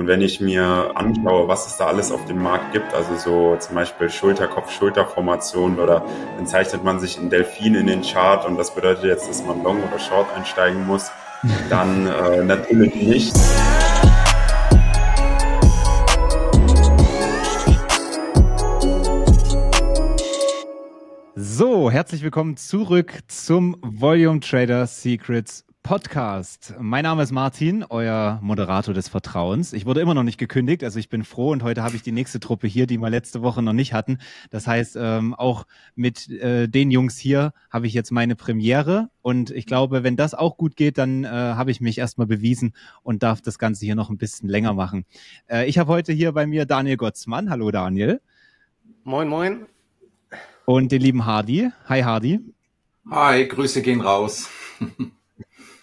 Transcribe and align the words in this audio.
Und 0.00 0.06
wenn 0.06 0.22
ich 0.22 0.40
mir 0.40 0.92
anschaue, 0.94 1.46
was 1.46 1.66
es 1.66 1.76
da 1.76 1.88
alles 1.88 2.10
auf 2.10 2.24
dem 2.24 2.42
Markt 2.42 2.72
gibt, 2.72 2.94
also 2.94 3.16
so 3.16 3.56
zum 3.58 3.74
Beispiel 3.74 4.08
Schulter-Kopf-Schulter-Formation 4.08 5.78
oder 5.78 6.06
dann 6.38 6.46
zeichnet 6.46 6.82
man 6.82 6.98
sich 6.98 7.18
ein 7.18 7.28
Delfin 7.28 7.74
in 7.74 7.86
den 7.86 8.00
Chart 8.00 8.46
und 8.46 8.56
das 8.56 8.74
bedeutet 8.74 9.04
jetzt, 9.04 9.28
dass 9.28 9.44
man 9.44 9.62
Long 9.62 9.82
oder 9.82 9.98
Short 9.98 10.26
einsteigen 10.34 10.86
muss, 10.86 11.10
dann 11.68 12.06
äh, 12.06 12.42
natürlich 12.42 12.94
nicht. 12.94 13.36
So, 21.34 21.90
herzlich 21.90 22.22
willkommen 22.22 22.56
zurück 22.56 23.18
zum 23.28 23.76
Volume 23.82 24.40
Trader 24.40 24.86
Secrets 24.86 25.66
Podcast. 25.90 26.76
Mein 26.78 27.02
Name 27.02 27.24
ist 27.24 27.32
Martin, 27.32 27.84
euer 27.88 28.38
Moderator 28.42 28.94
des 28.94 29.08
Vertrauens. 29.08 29.72
Ich 29.72 29.86
wurde 29.86 30.00
immer 30.00 30.14
noch 30.14 30.22
nicht 30.22 30.38
gekündigt, 30.38 30.84
also 30.84 31.00
ich 31.00 31.08
bin 31.08 31.24
froh 31.24 31.50
und 31.50 31.64
heute 31.64 31.82
habe 31.82 31.96
ich 31.96 32.02
die 32.02 32.12
nächste 32.12 32.38
Truppe 32.38 32.68
hier, 32.68 32.86
die 32.86 32.98
wir 32.98 33.10
letzte 33.10 33.42
Woche 33.42 33.60
noch 33.60 33.72
nicht 33.72 33.92
hatten. 33.92 34.18
Das 34.50 34.68
heißt, 34.68 34.96
ähm, 34.96 35.34
auch 35.34 35.66
mit 35.96 36.30
äh, 36.30 36.68
den 36.68 36.92
Jungs 36.92 37.18
hier 37.18 37.52
habe 37.70 37.88
ich 37.88 37.92
jetzt 37.92 38.12
meine 38.12 38.36
Premiere 38.36 39.10
und 39.20 39.50
ich 39.50 39.66
glaube, 39.66 40.04
wenn 40.04 40.14
das 40.14 40.32
auch 40.32 40.56
gut 40.56 40.76
geht, 40.76 40.96
dann 40.96 41.24
äh, 41.24 41.28
habe 41.28 41.72
ich 41.72 41.80
mich 41.80 41.98
erstmal 41.98 42.28
bewiesen 42.28 42.72
und 43.02 43.24
darf 43.24 43.42
das 43.42 43.58
Ganze 43.58 43.84
hier 43.84 43.96
noch 43.96 44.10
ein 44.10 44.16
bisschen 44.16 44.48
länger 44.48 44.74
machen. 44.74 45.06
Äh, 45.48 45.68
ich 45.68 45.76
habe 45.76 45.90
heute 45.90 46.12
hier 46.12 46.30
bei 46.30 46.46
mir 46.46 46.66
Daniel 46.66 46.98
Gottsmann. 46.98 47.50
Hallo 47.50 47.72
Daniel. 47.72 48.20
Moin, 49.02 49.26
moin. 49.26 49.66
Und 50.66 50.92
den 50.92 51.02
lieben 51.02 51.26
Hardy. 51.26 51.72
Hi 51.88 52.02
Hardy. 52.02 52.38
Hi, 53.10 53.48
Grüße 53.48 53.82
gehen 53.82 54.02
raus. 54.02 54.48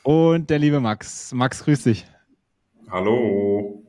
Und 0.07 0.49
der 0.49 0.57
liebe 0.57 0.79
Max. 0.79 1.33
Max, 1.33 1.65
grüß 1.65 1.83
dich. 1.83 2.05
Hallo. 2.89 3.83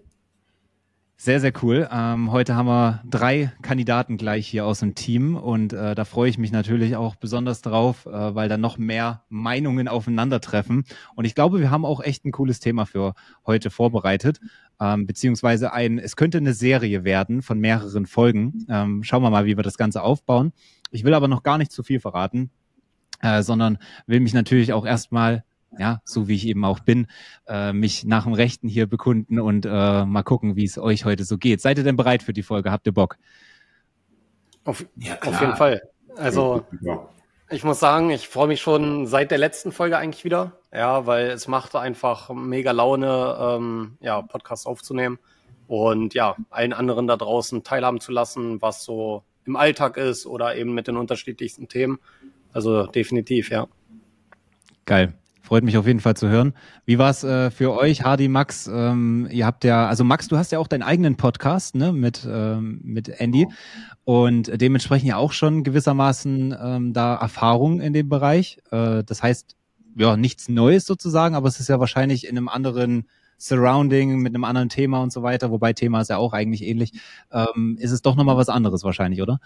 Sehr, 1.17 1.39
sehr 1.39 1.53
cool. 1.63 1.89
Ähm, 1.93 2.33
heute 2.33 2.57
haben 2.57 2.67
wir 2.67 3.05
drei 3.09 3.53
Kandidaten 3.63 4.17
gleich 4.17 4.49
hier 4.49 4.67
aus 4.67 4.81
dem 4.81 4.97
Team 4.97 5.37
und 5.37 5.73
äh, 5.73 5.95
da 5.95 6.05
freue 6.05 6.29
ich 6.29 6.37
mich 6.37 6.51
natürlich 6.51 6.97
auch 6.97 7.15
besonders 7.15 7.63
drauf, 7.63 8.07
äh, 8.07 8.35
weil 8.35 8.49
da 8.49 8.59
noch 8.59 8.79
mehr 8.79 9.23
Meinungen 9.29 9.87
aufeinandertreffen. 9.87 10.87
Und 11.15 11.25
ich 11.25 11.37
glaube, 11.37 11.61
wir 11.61 11.71
haben 11.71 11.85
auch 11.85 12.01
echt 12.01 12.25
ein 12.25 12.33
cooles 12.33 12.59
Thema 12.59 12.85
für 12.85 13.15
heute 13.47 13.71
vorbereitet, 13.71 14.41
ähm, 14.81 15.07
beziehungsweise 15.07 15.73
ein, 15.73 16.01
es 16.01 16.17
könnte 16.17 16.39
eine 16.39 16.53
Serie 16.53 17.05
werden 17.05 17.43
von 17.43 17.61
mehreren 17.61 18.07
Folgen. 18.07 18.67
Ähm, 18.69 19.05
schauen 19.05 19.23
wir 19.23 19.31
mal, 19.31 19.45
wie 19.45 19.57
wir 19.57 19.63
das 19.63 19.79
Ganze 19.79 20.03
aufbauen. 20.03 20.53
Ich 20.91 21.05
will 21.05 21.15
aber 21.15 21.29
noch 21.29 21.45
gar 21.45 21.59
nicht 21.59 21.71
zu 21.71 21.85
viel 21.85 22.01
verraten, 22.01 22.51
äh, 23.21 23.45
sondern 23.45 23.79
will 24.09 24.19
mich 24.19 24.35
natürlich 24.35 24.73
auch 24.73 24.85
erstmal 24.85 25.45
ja, 25.77 26.01
so 26.05 26.29
wie 26.29 26.35
ich 26.35 26.47
eben 26.47 26.65
auch 26.65 26.81
bin, 26.81 27.07
äh, 27.47 27.73
mich 27.73 28.05
nach 28.05 28.25
dem 28.25 28.33
Rechten 28.33 28.69
hier 28.69 28.87
bekunden 28.87 29.41
und 29.41 29.67
äh, 29.67 30.05
mal 30.05 30.23
gucken, 30.23 30.57
wie 30.57 30.65
es 30.65 30.79
euch 30.79 31.05
heute 31.05 31.25
so 31.25 31.39
geht. 31.39 31.61
Seid 31.61 31.79
ihr 31.79 31.85
denn 31.85 31.97
bereit 31.97 32.23
für 32.23 32.33
die 32.33 32.43
Folge? 32.43 32.71
Habt 32.71 32.87
ihr 32.87 32.95
Bock? 32.95 33.17
Auf, 34.65 34.87
ja, 34.97 35.19
auf 35.23 35.41
jeden 35.41 35.57
Fall. 35.57 35.83
Also 36.17 36.65
ich 37.51 37.65
muss 37.65 37.81
sagen, 37.81 38.11
ich 38.11 38.29
freue 38.29 38.49
mich 38.49 38.61
schon 38.61 39.07
seit 39.07 39.31
der 39.31 39.39
letzten 39.39 39.73
Folge 39.73 39.97
eigentlich 39.97 40.25
wieder. 40.25 40.53
Ja, 40.73 41.07
weil 41.07 41.29
es 41.29 41.49
macht 41.49 41.75
einfach 41.77 42.31
mega 42.31 42.73
Laune, 42.73 43.37
ähm, 43.41 43.97
ja, 44.01 44.21
Podcast 44.21 44.67
aufzunehmen 44.67 45.19
und 45.67 46.13
ja, 46.15 46.37
allen 46.51 46.73
anderen 46.73 47.07
da 47.07 47.17
draußen 47.17 47.63
teilhaben 47.63 48.01
zu 48.01 48.13
lassen, 48.13 48.61
was 48.61 48.85
so 48.85 49.23
im 49.47 49.57
Alltag 49.57 49.97
ist 49.97 50.27
oder 50.27 50.57
eben 50.57 50.75
mit 50.75 50.89
den 50.89 50.97
unterschiedlichsten 50.97 51.69
Themen. 51.69 51.99
Also 52.53 52.87
definitiv, 52.87 53.51
ja. 53.51 53.67
Geil. 54.85 55.15
Freut 55.49 55.65
mich 55.65 55.79
auf 55.79 55.87
jeden 55.87 56.01
Fall 56.01 56.15
zu 56.15 56.29
hören. 56.29 56.53
Wie 56.85 56.99
war 56.99 57.09
es 57.09 57.25
äh, 57.25 57.51
für 57.51 57.73
euch, 57.73 58.05
Hardy, 58.05 58.29
Max? 58.29 58.67
Ähm, 58.71 59.27
ihr 59.31 59.47
habt 59.47 59.65
ja, 59.65 59.87
also 59.87 60.05
Max, 60.05 60.29
du 60.29 60.37
hast 60.37 60.53
ja 60.53 60.59
auch 60.59 60.67
deinen 60.67 60.83
eigenen 60.83 61.17
Podcast 61.17 61.75
ne, 61.75 61.91
mit, 61.91 62.29
ähm, 62.31 62.81
mit 62.85 63.09
Andy 63.09 63.49
und 64.05 64.61
dementsprechend 64.61 65.09
ja 65.09 65.17
auch 65.17 65.33
schon 65.33 65.65
gewissermaßen 65.65 66.55
ähm, 66.63 66.93
da 66.93 67.15
Erfahrung 67.15 67.81
in 67.81 67.95
dem 67.95 68.11
Bereich. 68.11 68.59
Äh, 68.71 69.05
das 69.05 69.23
heißt, 69.23 69.57
ja, 69.97 70.19
nichts 70.19 70.51
Neues 70.51 70.85
sozusagen, 70.85 71.35
aber 71.35 71.49
es 71.49 71.61
ist 71.61 71.69
ja 71.69 71.81
wahrscheinlich 71.81 72.29
in 72.29 72.37
einem 72.37 72.51
anderen 72.51 73.09
Surrounding, 73.39 74.19
mit 74.19 74.35
einem 74.35 74.45
anderen 74.45 74.69
Thema 74.69 75.01
und 75.01 75.15
so 75.15 75.23
weiter, 75.23 75.51
wobei 75.51 75.73
Thema 75.73 76.03
ist 76.03 76.11
ja 76.11 76.19
auch 76.19 76.35
eigentlich 76.35 76.61
ähnlich. 76.63 76.93
Ähm, 77.33 77.79
ist 77.81 77.93
es 77.93 78.03
doch 78.03 78.17
nochmal 78.17 78.37
was 78.37 78.51
anderes 78.51 78.85
wahrscheinlich, 78.85 79.23
oder? 79.23 79.41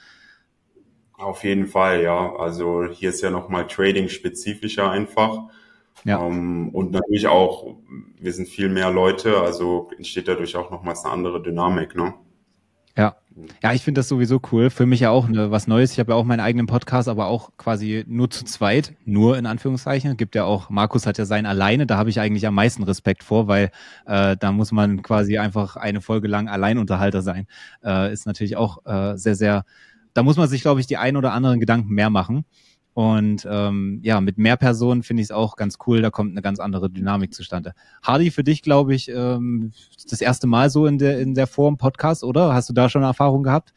Auf 1.12 1.45
jeden 1.45 1.69
Fall, 1.69 2.03
ja. 2.03 2.35
Also 2.35 2.89
hier 2.91 3.11
ist 3.11 3.23
ja 3.23 3.31
nochmal 3.31 3.69
Trading 3.69 4.09
spezifischer 4.09 4.91
einfach. 4.91 5.49
Ja. 6.05 6.19
Um, 6.19 6.33
ähm, 6.33 6.69
und 6.71 6.93
natürlich 6.93 7.27
auch, 7.27 7.75
wir 8.21 8.33
sind 8.33 8.49
viel 8.49 8.69
mehr 8.69 8.91
Leute, 8.91 9.39
also 9.39 9.91
entsteht 9.97 10.29
dadurch 10.29 10.57
auch 10.57 10.71
nochmals 10.71 11.05
eine 11.05 11.13
andere 11.13 11.43
Dynamik, 11.43 11.95
ne? 11.95 12.15
Ja. 12.97 13.17
Ja, 13.63 13.73
ich 13.73 13.83
finde 13.83 14.01
das 14.01 14.09
sowieso 14.09 14.41
cool. 14.53 14.69
Für 14.69 14.85
mich 14.85 15.01
ja 15.01 15.11
auch 15.11 15.27
ne, 15.27 15.51
was 15.51 15.67
Neues. 15.67 15.93
Ich 15.93 15.99
habe 15.99 16.13
ja 16.13 16.17
auch 16.19 16.25
meinen 16.25 16.41
eigenen 16.41 16.67
Podcast, 16.67 17.09
aber 17.09 17.27
auch 17.27 17.51
quasi 17.57 18.05
nur 18.07 18.29
zu 18.29 18.45
zweit, 18.45 18.95
nur 19.05 19.39
in 19.39 19.47
Anführungszeichen. 19.47 20.19
Gibt 20.19 20.35
ja 20.35 20.45
auch, 20.45 20.69
Markus 20.69 21.07
hat 21.07 21.17
ja 21.17 21.25
sein 21.25 21.47
alleine, 21.47 21.87
da 21.87 21.97
habe 21.97 22.11
ich 22.11 22.21
eigentlich 22.21 22.47
am 22.47 22.55
meisten 22.55 22.83
Respekt 22.83 23.25
vor, 23.25 23.49
weil 23.49 23.71
äh, 24.07 24.37
da 24.37 24.53
muss 24.53 24.73
man 24.73 25.03
quasi 25.03 25.39
einfach 25.39 25.77
eine 25.77 26.01
Folge 26.01 26.29
lang 26.29 26.49
Alleinunterhalter 26.49 27.23
sein. 27.23 27.47
Äh, 27.83 28.13
ist 28.13 28.27
natürlich 28.27 28.57
auch 28.57 28.85
äh, 28.85 29.17
sehr, 29.17 29.35
sehr, 29.35 29.65
da 30.13 30.23
muss 30.23 30.37
man 30.37 30.49
sich, 30.49 30.61
glaube 30.61 30.81
ich, 30.81 30.87
die 30.87 30.99
ein 30.99 31.17
oder 31.17 31.33
anderen 31.33 31.61
Gedanken 31.61 31.95
mehr 31.95 32.11
machen. 32.11 32.45
Und 32.95 33.47
ähm, 33.51 34.01
ja, 34.03 34.21
mit 34.21 34.37
mehr 34.37 34.57
Personen 34.57 35.03
finde 35.03 35.23
ich 35.23 35.29
es 35.29 35.31
auch 35.31 35.57
ganz 35.57 35.79
cool, 35.87 36.03
da 36.03 36.11
kommt 36.11 36.33
eine 36.33 36.43
ganz 36.43 36.61
andere 36.61 36.91
Dynamik 36.91 37.33
zustande. 37.33 37.73
Hardy, 38.03 38.31
für 38.31 38.45
dich, 38.45 38.63
glaube 38.63 38.95
ich, 38.95 39.09
ähm, 39.09 39.73
das 40.11 40.21
erste 40.21 40.47
Mal 40.47 40.69
so 40.69 40.87
in 40.87 40.99
der, 40.99 41.19
in 41.19 41.35
der 41.35 41.47
Form 41.47 41.79
Podcast, 41.79 42.23
oder? 42.23 42.53
Hast 42.53 42.69
du 42.69 42.75
da 42.75 42.91
schon 42.91 43.03
Erfahrung 43.03 43.43
gehabt? 43.43 43.73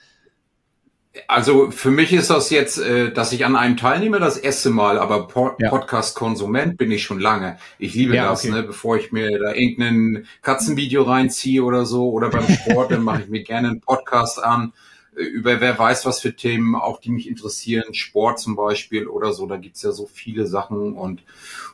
Also 1.29 1.71
für 1.71 1.91
mich 1.91 2.11
ist 2.11 2.29
das 2.29 2.49
jetzt, 2.49 2.77
äh, 2.77 3.11
dass 3.11 3.31
ich 3.31 3.45
an 3.45 3.55
einem 3.55 3.77
teilnehme, 3.77 4.19
das 4.19 4.37
erste 4.37 4.69
Mal, 4.69 4.99
aber 4.99 5.27
po 5.27 5.51
ja. 5.59 5.69
Podcast-Konsument 5.69 6.77
bin 6.77 6.91
ich 6.91 7.03
schon 7.03 7.19
lange. 7.19 7.57
Ich 7.79 7.93
liebe 7.93 8.15
ja, 8.15 8.29
das, 8.29 8.43
okay. 8.43 8.53
ne, 8.53 8.63
bevor 8.63 8.97
ich 8.97 9.13
mir 9.13 9.39
da 9.39 9.53
irgendein 9.53 10.25
Katzenvideo 10.41 11.03
reinziehe 11.03 11.63
oder 11.63 11.85
so 11.85 12.09
oder 12.09 12.29
beim 12.29 12.47
Sport, 12.47 12.91
dann 12.91 13.03
mache 13.03 13.21
ich 13.21 13.29
mir 13.29 13.43
gerne 13.43 13.69
einen 13.69 13.81
Podcast 13.81 14.43
an 14.43 14.73
über 15.15 15.61
wer 15.61 15.77
weiß 15.77 16.05
was 16.05 16.19
für 16.19 16.35
Themen, 16.35 16.75
auch 16.75 16.99
die 16.99 17.11
mich 17.11 17.27
interessieren, 17.27 17.93
Sport 17.93 18.39
zum 18.39 18.55
Beispiel 18.55 19.07
oder 19.07 19.33
so, 19.33 19.45
da 19.47 19.57
gibt's 19.57 19.81
ja 19.81 19.91
so 19.91 20.05
viele 20.05 20.45
Sachen 20.45 20.93
und, 20.93 21.23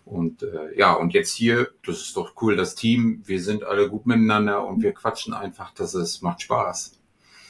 und 0.05 0.43
äh, 0.43 0.77
ja, 0.77 0.93
und 0.93 1.13
jetzt 1.13 1.33
hier, 1.33 1.69
das 1.85 2.01
ist 2.01 2.17
doch 2.17 2.33
cool, 2.41 2.55
das 2.55 2.75
Team, 2.75 3.23
wir 3.25 3.41
sind 3.41 3.63
alle 3.63 3.89
gut 3.89 4.05
miteinander 4.05 4.65
und 4.65 4.81
wir 4.83 4.93
quatschen 4.93 5.33
einfach, 5.33 5.73
das 5.73 5.95
ist, 5.95 6.21
macht 6.21 6.41
Spaß. 6.41 7.00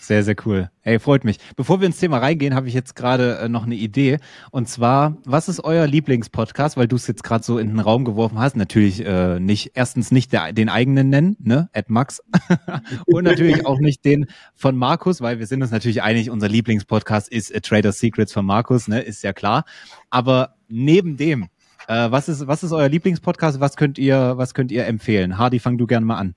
Sehr, 0.02 0.24
sehr 0.24 0.36
cool. 0.48 0.72
Ey, 0.82 0.98
freut 0.98 1.24
mich. 1.24 1.38
Bevor 1.56 1.80
wir 1.80 1.86
ins 1.86 2.00
Thema 2.00 2.18
reingehen, 2.18 2.56
habe 2.56 2.68
ich 2.68 2.74
jetzt 2.74 2.96
gerade 2.96 3.38
äh, 3.38 3.48
noch 3.48 3.68
eine 3.68 3.76
Idee. 3.76 4.18
Und 4.50 4.68
zwar, 4.68 5.18
was 5.26 5.48
ist 5.48 5.64
euer 5.64 5.86
Lieblingspodcast? 5.86 6.76
Weil 6.76 6.88
du 6.88 6.96
es 6.96 7.06
jetzt 7.06 7.24
gerade 7.24 7.44
so 7.44 7.60
in 7.60 7.68
den 7.68 7.80
Raum 7.80 8.04
geworfen 8.04 8.40
hast. 8.40 8.56
Natürlich 8.56 9.06
äh, 9.06 9.40
nicht, 9.40 9.74
erstens 9.76 10.10
nicht 10.10 10.34
der, 10.34 10.54
den 10.54 10.70
eigenen 10.70 11.10
nennen, 11.10 11.38
ne? 11.40 11.70
Ed 11.74 11.92
Max. 11.92 12.24
Und 13.06 13.26
natürlich 13.26 13.68
auch 13.68 13.80
nicht 13.80 14.04
den 14.04 14.26
von 14.56 14.76
Markus, 14.76 15.22
weil 15.22 15.38
wir 15.38 15.46
sind 15.46 15.62
uns 15.62 15.70
natürlich 15.70 16.02
einig, 16.02 16.32
unser 16.32 16.50
Lieblingspodcast 16.50 17.32
ist 17.32 17.56
A 17.56 17.60
Trader 17.60 17.92
Secrets 17.92 18.34
von 18.34 18.44
Markus, 18.44 18.88
ne? 18.88 19.02
Ist 19.02 19.24
ja 19.24 19.34
klar. 19.34 19.66
Aber 20.10 20.56
neben 20.68 21.16
dem, 21.16 21.44
äh, 21.88 22.10
was 22.10 22.28
ist, 22.28 22.48
was 22.48 22.64
ist 22.64 22.72
euer 22.72 22.90
Lieblingspodcast? 22.90 23.60
Was 23.60 23.78
könnt 23.78 24.00
ihr, 24.00 24.34
was 24.36 24.56
könnt 24.56 24.72
ihr 24.72 24.88
empfehlen? 24.88 25.38
Hardy, 25.38 25.60
fang 25.60 25.78
du 25.78 25.86
gerne 25.86 26.08
mal 26.08 26.18
an. 26.18 26.34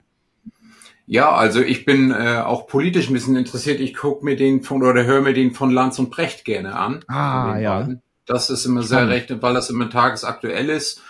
Ja, 1.07 1.33
also 1.33 1.61
ich 1.61 1.85
bin 1.85 2.13
äh, 2.13 2.43
auch 2.45 2.67
politisch 2.67 3.09
ein 3.09 3.13
bisschen 3.13 3.37
interessiert. 3.37 3.81
Ich 3.81 3.95
gucke 3.95 4.25
mir 4.25 4.37
den 4.37 4.63
von 4.63 4.83
oder 4.83 5.05
höre 5.05 5.21
mir 5.21 5.35
den 5.35 5.53
von 5.53 5.71
Lanz 5.71 5.99
und 5.99 6.11
Brecht 6.11 6.45
gerne 6.45 6.77
an. 6.77 7.05
Ah, 7.09 7.59
ja. 7.59 7.81
Beiden. 7.81 8.03
Das 8.27 8.49
ist 8.49 8.65
immer 8.65 8.83
sehr 8.83 9.09
recht, 9.09 9.43
weil 9.43 9.53
das 9.53 9.69
immer 9.69 9.91
tagesaktuell 9.91 10.71
ist. 10.71 11.03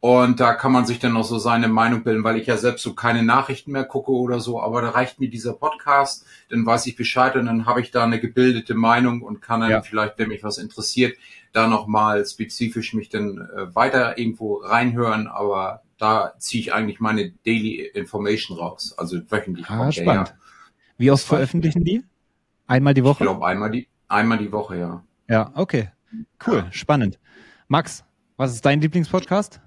Und 0.00 0.40
da 0.40 0.54
kann 0.54 0.72
man 0.72 0.84
sich 0.84 0.98
dann 0.98 1.12
noch 1.12 1.22
so 1.22 1.38
seine 1.38 1.68
Meinung 1.68 2.02
bilden, 2.02 2.24
weil 2.24 2.36
ich 2.36 2.48
ja 2.48 2.56
selbst 2.56 2.82
so 2.82 2.92
keine 2.92 3.22
Nachrichten 3.22 3.70
mehr 3.70 3.84
gucke 3.84 4.10
oder 4.10 4.40
so. 4.40 4.60
Aber 4.60 4.82
da 4.82 4.88
reicht 4.88 5.20
mir 5.20 5.30
dieser 5.30 5.52
Podcast, 5.52 6.26
dann 6.48 6.66
weiß 6.66 6.86
ich 6.86 6.96
Bescheid 6.96 7.36
und 7.36 7.46
dann 7.46 7.66
habe 7.66 7.80
ich 7.80 7.92
da 7.92 8.02
eine 8.02 8.18
gebildete 8.18 8.74
Meinung 8.74 9.22
und 9.22 9.42
kann 9.42 9.60
dann 9.60 9.70
ja. 9.70 9.80
vielleicht, 9.82 10.18
wenn 10.18 10.30
mich 10.30 10.42
was 10.42 10.58
interessiert, 10.58 11.16
da 11.52 11.68
nochmal 11.68 12.26
spezifisch 12.26 12.94
mich 12.94 13.10
dann 13.10 13.38
äh, 13.38 13.72
weiter 13.76 14.18
irgendwo 14.18 14.56
reinhören. 14.56 15.28
Aber 15.28 15.82
da 16.02 16.34
ziehe 16.38 16.60
ich 16.60 16.72
eigentlich 16.72 16.98
meine 16.98 17.30
Daily 17.46 17.76
Information 17.94 18.58
raus, 18.58 18.92
also 18.98 19.18
wöchentlich. 19.30 19.70
Ah, 19.70 19.92
spannend. 19.92 20.30
Ja. 20.30 20.34
Wie 20.98 21.10
oft 21.12 21.24
veröffentlichen 21.24 21.84
die? 21.84 22.02
Einmal 22.66 22.92
die 22.92 23.04
Woche? 23.04 23.22
Ich 23.22 23.30
glaube 23.30 23.46
einmal 23.46 23.70
die, 23.70 23.86
einmal 24.08 24.38
die 24.38 24.50
Woche, 24.50 24.78
ja. 24.78 25.04
Ja, 25.28 25.52
okay. 25.54 25.90
Cool, 26.44 26.56
ja. 26.56 26.72
spannend. 26.72 27.20
Max, 27.68 28.04
was 28.36 28.52
ist 28.52 28.66
dein 28.66 28.80
Lieblingspodcast? 28.80 29.60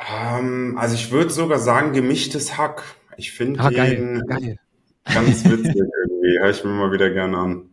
Ähm, 0.00 0.76
also 0.76 0.96
ich 0.96 1.12
würde 1.12 1.30
sogar 1.30 1.60
sagen 1.60 1.92
gemischtes 1.92 2.58
Hack. 2.58 2.82
Ich 3.16 3.30
finde 3.30 3.60
ah, 3.60 3.70
den 3.70 3.76
geil, 3.76 4.22
geil. 4.26 4.58
ganz 5.04 5.44
witzig 5.44 5.76
irgendwie. 5.76 6.38
Hör 6.40 6.50
ich 6.50 6.64
mir 6.64 6.70
mal 6.70 6.90
wieder 6.90 7.10
gerne 7.10 7.38
an. 7.38 7.70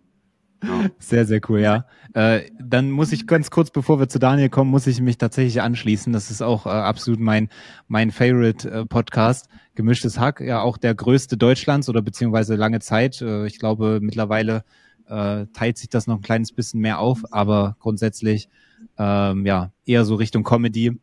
Sehr, 0.99 1.25
sehr 1.25 1.41
cool, 1.49 1.59
ja. 1.59 1.85
Äh, 2.13 2.51
dann 2.59 2.91
muss 2.91 3.11
ich 3.11 3.25
ganz 3.25 3.49
kurz, 3.49 3.71
bevor 3.71 3.99
wir 3.99 4.09
zu 4.09 4.19
Daniel 4.19 4.49
kommen, 4.49 4.69
muss 4.69 4.87
ich 4.87 5.01
mich 5.01 5.17
tatsächlich 5.17 5.61
anschließen. 5.61 6.13
Das 6.13 6.29
ist 6.29 6.41
auch 6.41 6.65
äh, 6.65 6.69
absolut 6.69 7.19
mein, 7.19 7.49
mein 7.87 8.11
Favorite 8.11 8.69
äh, 8.69 8.85
Podcast. 8.85 9.47
Gemischtes 9.75 10.19
Hack, 10.19 10.41
ja 10.41 10.61
auch 10.61 10.77
der 10.77 10.93
größte 10.93 11.37
Deutschlands 11.37 11.89
oder 11.89 12.01
beziehungsweise 12.01 12.55
lange 12.55 12.79
Zeit. 12.79 13.21
Äh, 13.21 13.47
ich 13.47 13.59
glaube, 13.59 13.99
mittlerweile 14.01 14.63
äh, 15.07 15.45
teilt 15.53 15.77
sich 15.77 15.89
das 15.89 16.07
noch 16.07 16.17
ein 16.17 16.21
kleines 16.21 16.51
bisschen 16.51 16.81
mehr 16.81 16.99
auf, 16.99 17.23
aber 17.31 17.75
grundsätzlich 17.79 18.49
ähm, 18.97 19.45
ja 19.45 19.71
eher 19.85 20.05
so 20.05 20.15
Richtung 20.15 20.43
Comedy. 20.43 20.99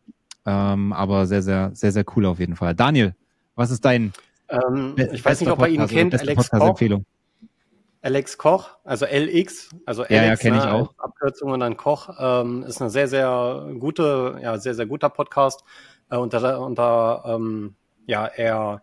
Ähm, 0.46 0.92
aber 0.92 1.26
sehr, 1.26 1.42
sehr, 1.42 1.72
sehr, 1.74 1.92
sehr 1.92 2.04
cool 2.16 2.26
auf 2.26 2.38
jeden 2.38 2.56
Fall. 2.56 2.74
Daniel, 2.74 3.14
was 3.54 3.70
ist 3.70 3.84
dein 3.84 4.12
ähm, 4.48 4.94
ich 5.12 5.24
weiß 5.24 5.40
nicht, 5.40 5.50
ob 5.50 5.60
ihr 5.60 5.68
ihn 5.68 5.86
kennt, 5.86 6.18
Alex 6.18 6.50
Koch. 6.50 6.80
Alex 8.00 8.38
Koch, 8.38 8.70
also 8.84 9.06
LX, 9.06 9.70
also 9.84 10.02
Alex, 10.02 10.14
ja, 10.14 10.24
ja, 10.24 10.36
kenne 10.36 10.58
ich 10.58 10.64
ne, 10.64 10.72
auch. 10.72 10.94
Abkürzung 10.98 11.50
und 11.50 11.60
dann 11.60 11.76
Koch, 11.76 12.10
ähm, 12.18 12.62
ist 12.62 12.80
eine 12.80 12.90
sehr, 12.90 13.08
sehr 13.08 13.66
gute, 13.78 14.38
ja, 14.40 14.56
sehr, 14.58 14.74
sehr 14.74 14.86
guter 14.86 15.08
Podcast. 15.08 15.64
Äh, 16.10 16.16
unter, 16.16 16.60
unter 16.60 17.24
ähm, 17.26 17.74
ja, 18.06 18.26
er 18.26 18.82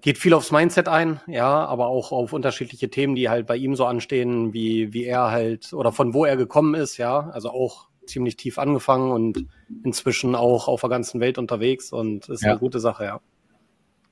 geht 0.00 0.18
viel 0.18 0.34
aufs 0.34 0.52
Mindset 0.52 0.88
ein, 0.88 1.20
ja, 1.26 1.64
aber 1.64 1.86
auch 1.86 2.12
auf 2.12 2.32
unterschiedliche 2.32 2.90
Themen, 2.90 3.14
die 3.14 3.28
halt 3.28 3.46
bei 3.46 3.56
ihm 3.56 3.74
so 3.74 3.86
anstehen, 3.86 4.52
wie, 4.52 4.92
wie 4.92 5.04
er 5.04 5.30
halt 5.30 5.72
oder 5.72 5.92
von 5.92 6.12
wo 6.14 6.24
er 6.24 6.36
gekommen 6.36 6.74
ist, 6.74 6.96
ja, 6.96 7.30
also 7.30 7.50
auch 7.50 7.88
ziemlich 8.06 8.36
tief 8.36 8.58
angefangen 8.58 9.10
und 9.12 9.46
inzwischen 9.82 10.34
auch 10.34 10.68
auf 10.68 10.80
der 10.80 10.90
ganzen 10.90 11.20
Welt 11.20 11.38
unterwegs 11.38 11.92
und 11.92 12.28
ist 12.28 12.42
ja. 12.42 12.50
eine 12.50 12.58
gute 12.58 12.80
Sache, 12.80 13.04
ja. 13.04 13.20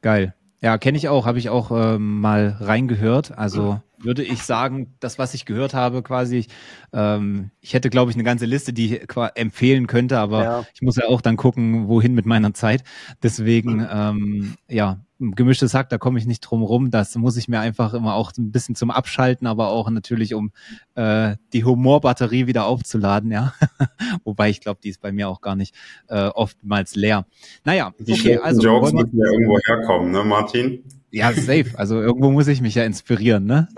Geil. 0.01 0.35
Ja, 0.63 0.79
kenne 0.79 0.97
ich 0.97 1.09
auch, 1.09 1.27
habe 1.27 1.39
ich 1.39 1.51
auch 1.51 1.71
ähm, 1.73 2.21
mal 2.21 2.57
reingehört. 2.61 3.37
Also 3.37 3.81
würde 4.05 4.23
ich 4.23 4.43
sagen, 4.43 4.95
das, 5.01 5.19
was 5.19 5.35
ich 5.35 5.45
gehört 5.45 5.75
habe, 5.75 6.03
quasi, 6.03 6.39
ich, 6.39 6.49
ähm, 6.93 7.51
ich 7.61 7.75
hätte, 7.75 7.91
glaube 7.91 8.11
ich, 8.11 8.17
eine 8.17 8.25
ganze 8.25 8.47
Liste, 8.47 8.73
die 8.73 8.97
ich 8.97 9.07
empfehlen 9.35 9.87
könnte, 9.87 10.19
aber 10.19 10.45
ja. 10.45 10.67
ich 10.75 10.83
muss 10.83 10.97
ja 10.97 11.07
auch 11.09 11.21
dann 11.21 11.37
gucken, 11.37 11.89
wohin 11.89 12.15
mit 12.15 12.27
meiner 12.27 12.55
Zeit. 12.55 12.85
Deswegen, 13.23 13.87
ähm, 13.91 14.55
ja, 14.69 15.01
gemischtes 15.31 15.75
Hack, 15.75 15.89
da 15.89 15.99
komme 15.99 16.19
ich 16.19 16.27
nicht 16.27 16.41
drum 16.41 16.63
rum. 16.63 16.91
Das 16.91 17.15
muss 17.17 17.37
ich 17.37 17.49
mir 17.49 17.61
einfach 17.61 17.95
immer 17.95 18.15
auch 18.15 18.33
ein 18.37 18.51
bisschen 18.51 18.75
zum 18.75 18.91
Abschalten, 18.91 19.47
aber 19.47 19.69
auch 19.69 19.89
natürlich, 19.89 20.35
um 20.35 20.51
äh, 20.95 21.37
die 21.53 21.65
Humorbatterie 21.65 22.47
wieder 22.47 22.67
aufzuladen, 22.67 23.31
ja. 23.31 23.55
Wobei 24.25 24.51
ich 24.51 24.61
glaube, 24.61 24.81
die 24.83 24.89
ist 24.89 25.01
bei 25.01 25.13
mir 25.13 25.29
auch 25.29 25.41
gar 25.41 25.55
nicht 25.55 25.75
äh, 26.09 26.27
oftmals 26.27 26.97
leer. 26.97 27.27
Naja, 27.65 27.93
die 27.99 28.13
okay, 28.13 28.39
also 28.39 28.63
Jokes 28.63 28.93
müssen 28.93 29.19
ja 29.19 29.31
irgendwo 29.31 29.59
herkommen, 29.67 30.11
ne, 30.11 30.25
Martin? 30.25 30.83
Ja, 31.13 31.31
safe. 31.35 31.73
Also 31.75 32.01
irgendwo 32.01 32.31
muss 32.31 32.49
ich 32.49 32.63
mich 32.63 32.75
ja 32.75 32.85
inspirieren, 32.85 33.45
ne? 33.45 33.69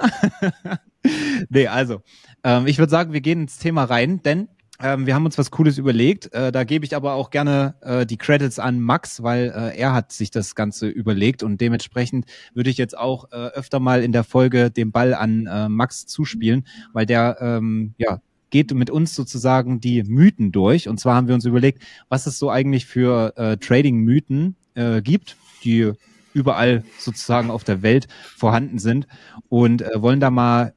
nee, 1.48 1.66
also, 1.66 2.00
ähm, 2.44 2.68
ich 2.68 2.78
würde 2.78 2.90
sagen, 2.90 3.12
wir 3.12 3.20
gehen 3.20 3.42
ins 3.42 3.58
Thema 3.58 3.82
rein, 3.84 4.22
denn 4.22 4.48
ähm, 4.80 5.06
wir 5.06 5.16
haben 5.16 5.24
uns 5.24 5.36
was 5.36 5.50
Cooles 5.50 5.76
überlegt. 5.76 6.32
Äh, 6.32 6.52
da 6.52 6.62
gebe 6.62 6.84
ich 6.84 6.94
aber 6.94 7.14
auch 7.14 7.30
gerne 7.30 7.74
äh, 7.82 8.06
die 8.06 8.18
Credits 8.18 8.60
an 8.60 8.80
Max, 8.80 9.20
weil 9.24 9.52
äh, 9.54 9.76
er 9.76 9.92
hat 9.92 10.12
sich 10.12 10.30
das 10.30 10.54
Ganze 10.54 10.86
überlegt 10.86 11.42
und 11.42 11.60
dementsprechend 11.60 12.26
würde 12.54 12.70
ich 12.70 12.76
jetzt 12.76 12.96
auch 12.96 13.32
äh, 13.32 13.48
öfter 13.48 13.80
mal 13.80 14.04
in 14.04 14.12
der 14.12 14.22
Folge 14.22 14.70
den 14.70 14.92
Ball 14.92 15.12
an 15.12 15.48
äh, 15.48 15.68
Max 15.68 16.06
zuspielen, 16.06 16.66
weil 16.92 17.04
der 17.04 17.38
ähm, 17.40 17.94
ja 17.98 18.20
geht 18.50 18.72
mit 18.72 18.90
uns 18.90 19.16
sozusagen 19.16 19.80
die 19.80 20.04
Mythen 20.04 20.52
durch. 20.52 20.88
Und 20.88 21.00
zwar 21.00 21.16
haben 21.16 21.26
wir 21.26 21.34
uns 21.34 21.44
überlegt, 21.44 21.82
was 22.08 22.28
es 22.28 22.38
so 22.38 22.50
eigentlich 22.50 22.86
für 22.86 23.36
äh, 23.36 23.56
Trading-Mythen 23.56 24.54
gibt, 25.02 25.36
die 25.62 25.92
überall 26.34 26.84
sozusagen 26.98 27.50
auf 27.50 27.64
der 27.64 27.82
Welt 27.82 28.08
vorhanden 28.36 28.78
sind 28.78 29.06
und 29.48 29.82
äh, 29.82 30.02
wollen 30.02 30.20
da 30.20 30.30
mal 30.30 30.74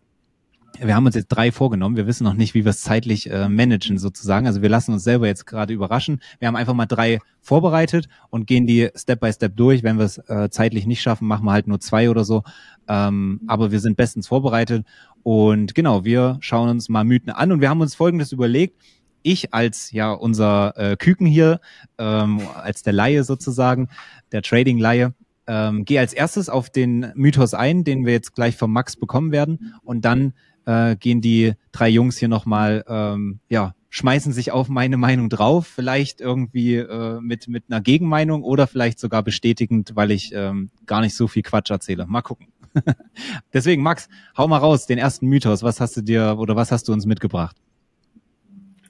wir 0.80 0.96
haben 0.96 1.06
uns 1.06 1.16
jetzt 1.16 1.30
drei 1.30 1.52
vorgenommen. 1.52 1.96
Wir 1.96 2.08
wissen 2.08 2.24
noch 2.24 2.34
nicht, 2.34 2.54
wie 2.54 2.64
wir 2.64 2.70
es 2.70 2.82
zeitlich 2.82 3.30
äh, 3.30 3.50
managen 3.50 3.98
sozusagen. 3.98 4.46
Also 4.46 4.62
wir 4.62 4.70
lassen 4.70 4.94
uns 4.94 5.04
selber 5.04 5.28
jetzt 5.28 5.46
gerade 5.46 5.74
überraschen. 5.74 6.22
Wir 6.40 6.48
haben 6.48 6.56
einfach 6.56 6.74
mal 6.74 6.86
drei 6.86 7.20
vorbereitet 7.42 8.08
und 8.30 8.48
gehen 8.48 8.68
die 8.68 8.90
Step 8.96 9.20
by 9.20 9.32
Step 9.32 9.56
durch. 9.56 9.84
Wenn 9.84 9.98
wir 9.98 10.06
es 10.06 10.18
äh, 10.30 10.50
zeitlich 10.50 10.86
nicht 10.86 11.02
schaffen, 11.02 11.28
machen 11.28 11.46
wir 11.46 11.52
halt 11.52 11.68
nur 11.68 11.80
zwei 11.80 12.10
oder 12.10 12.24
so. 12.24 12.44
Ähm, 12.88 13.42
aber 13.48 13.72
wir 13.72 13.80
sind 13.80 13.98
bestens 13.98 14.28
vorbereitet. 14.28 14.86
Und 15.24 15.74
genau, 15.74 16.06
wir 16.06 16.38
schauen 16.42 16.70
uns 16.70 16.90
mal 16.90 17.04
Mythen 17.04 17.32
an 17.32 17.52
und 17.52 17.62
wir 17.62 17.70
haben 17.70 17.82
uns 17.82 17.96
Folgendes 17.96 18.32
überlegt. 18.32 18.80
Ich 19.24 19.54
als 19.54 19.92
ja 19.92 20.12
unser 20.12 20.78
äh, 20.78 20.96
Küken 20.96 21.28
hier, 21.28 21.60
ähm, 21.98 22.40
als 22.56 22.84
der 22.84 22.94
Laie 22.94 23.24
sozusagen, 23.24 23.90
der 24.32 24.42
Trading-Laie, 24.42 25.14
ähm, 25.48 25.86
gehe 25.86 26.00
als 26.00 26.14
erstes 26.14 26.50
auf 26.50 26.70
den 26.70 27.12
Mythos 27.16 27.54
ein, 27.54 27.84
den 27.84 28.06
wir 28.06 28.14
jetzt 28.14 28.36
gleich 28.36 28.56
vom 28.58 28.72
Max 28.72 28.96
bekommen 28.96 29.32
werden. 29.32 29.74
Und 29.84 30.06
dann 30.06 30.34
äh, 30.66 30.96
gehen 30.96 31.22
die 31.22 31.54
drei 31.72 31.90
Jungs 31.90 32.18
hier 32.18 32.28
nochmal, 32.28 32.84
ähm, 32.88 33.40
ja, 33.50 33.74
schmeißen 33.90 34.34
sich 34.34 34.52
auf 34.52 34.68
meine 34.68 34.98
Meinung 34.98 35.30
drauf, 35.30 35.66
vielleicht 35.66 36.22
irgendwie 36.22 36.76
äh, 36.76 37.20
mit, 37.22 37.48
mit 37.48 37.64
einer 37.70 37.82
Gegenmeinung 37.82 38.44
oder 38.44 38.68
vielleicht 38.68 39.00
sogar 39.00 39.24
bestätigend, 39.24 39.96
weil 39.96 40.12
ich 40.12 40.34
ähm, 40.36 40.70
gar 40.86 41.02
nicht 41.02 41.16
so 41.16 41.28
viel 41.28 41.42
Quatsch 41.42 41.72
erzähle. 41.72 42.06
Mal 42.06 42.22
gucken. 42.22 42.48
Deswegen, 43.54 43.82
Max, 43.82 44.10
hau 44.38 44.48
mal 44.48 44.58
raus, 44.58 44.86
den 44.86 44.98
ersten 44.98 45.28
Mythos. 45.28 45.64
Was 45.64 45.80
hast 45.80 45.98
du 45.98 46.02
dir 46.02 46.36
oder 46.38 46.56
was 46.56 46.72
hast 46.72 46.88
du 46.88 46.94
uns 46.94 47.06
mitgebracht? 47.06 47.56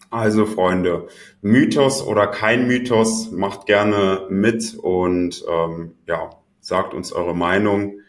Also 0.09 0.45
Freunde, 0.45 1.07
Mythos 1.41 2.01
oder 2.01 2.27
kein 2.27 2.67
Mythos, 2.67 3.31
macht 3.31 3.65
gerne 3.65 4.21
mit 4.29 4.75
und 4.75 5.43
ähm, 5.49 5.91
ja, 6.07 6.29
sagt 6.67 6.93
uns 6.93 7.13
eure 7.13 7.33
Meinung. 7.33 8.01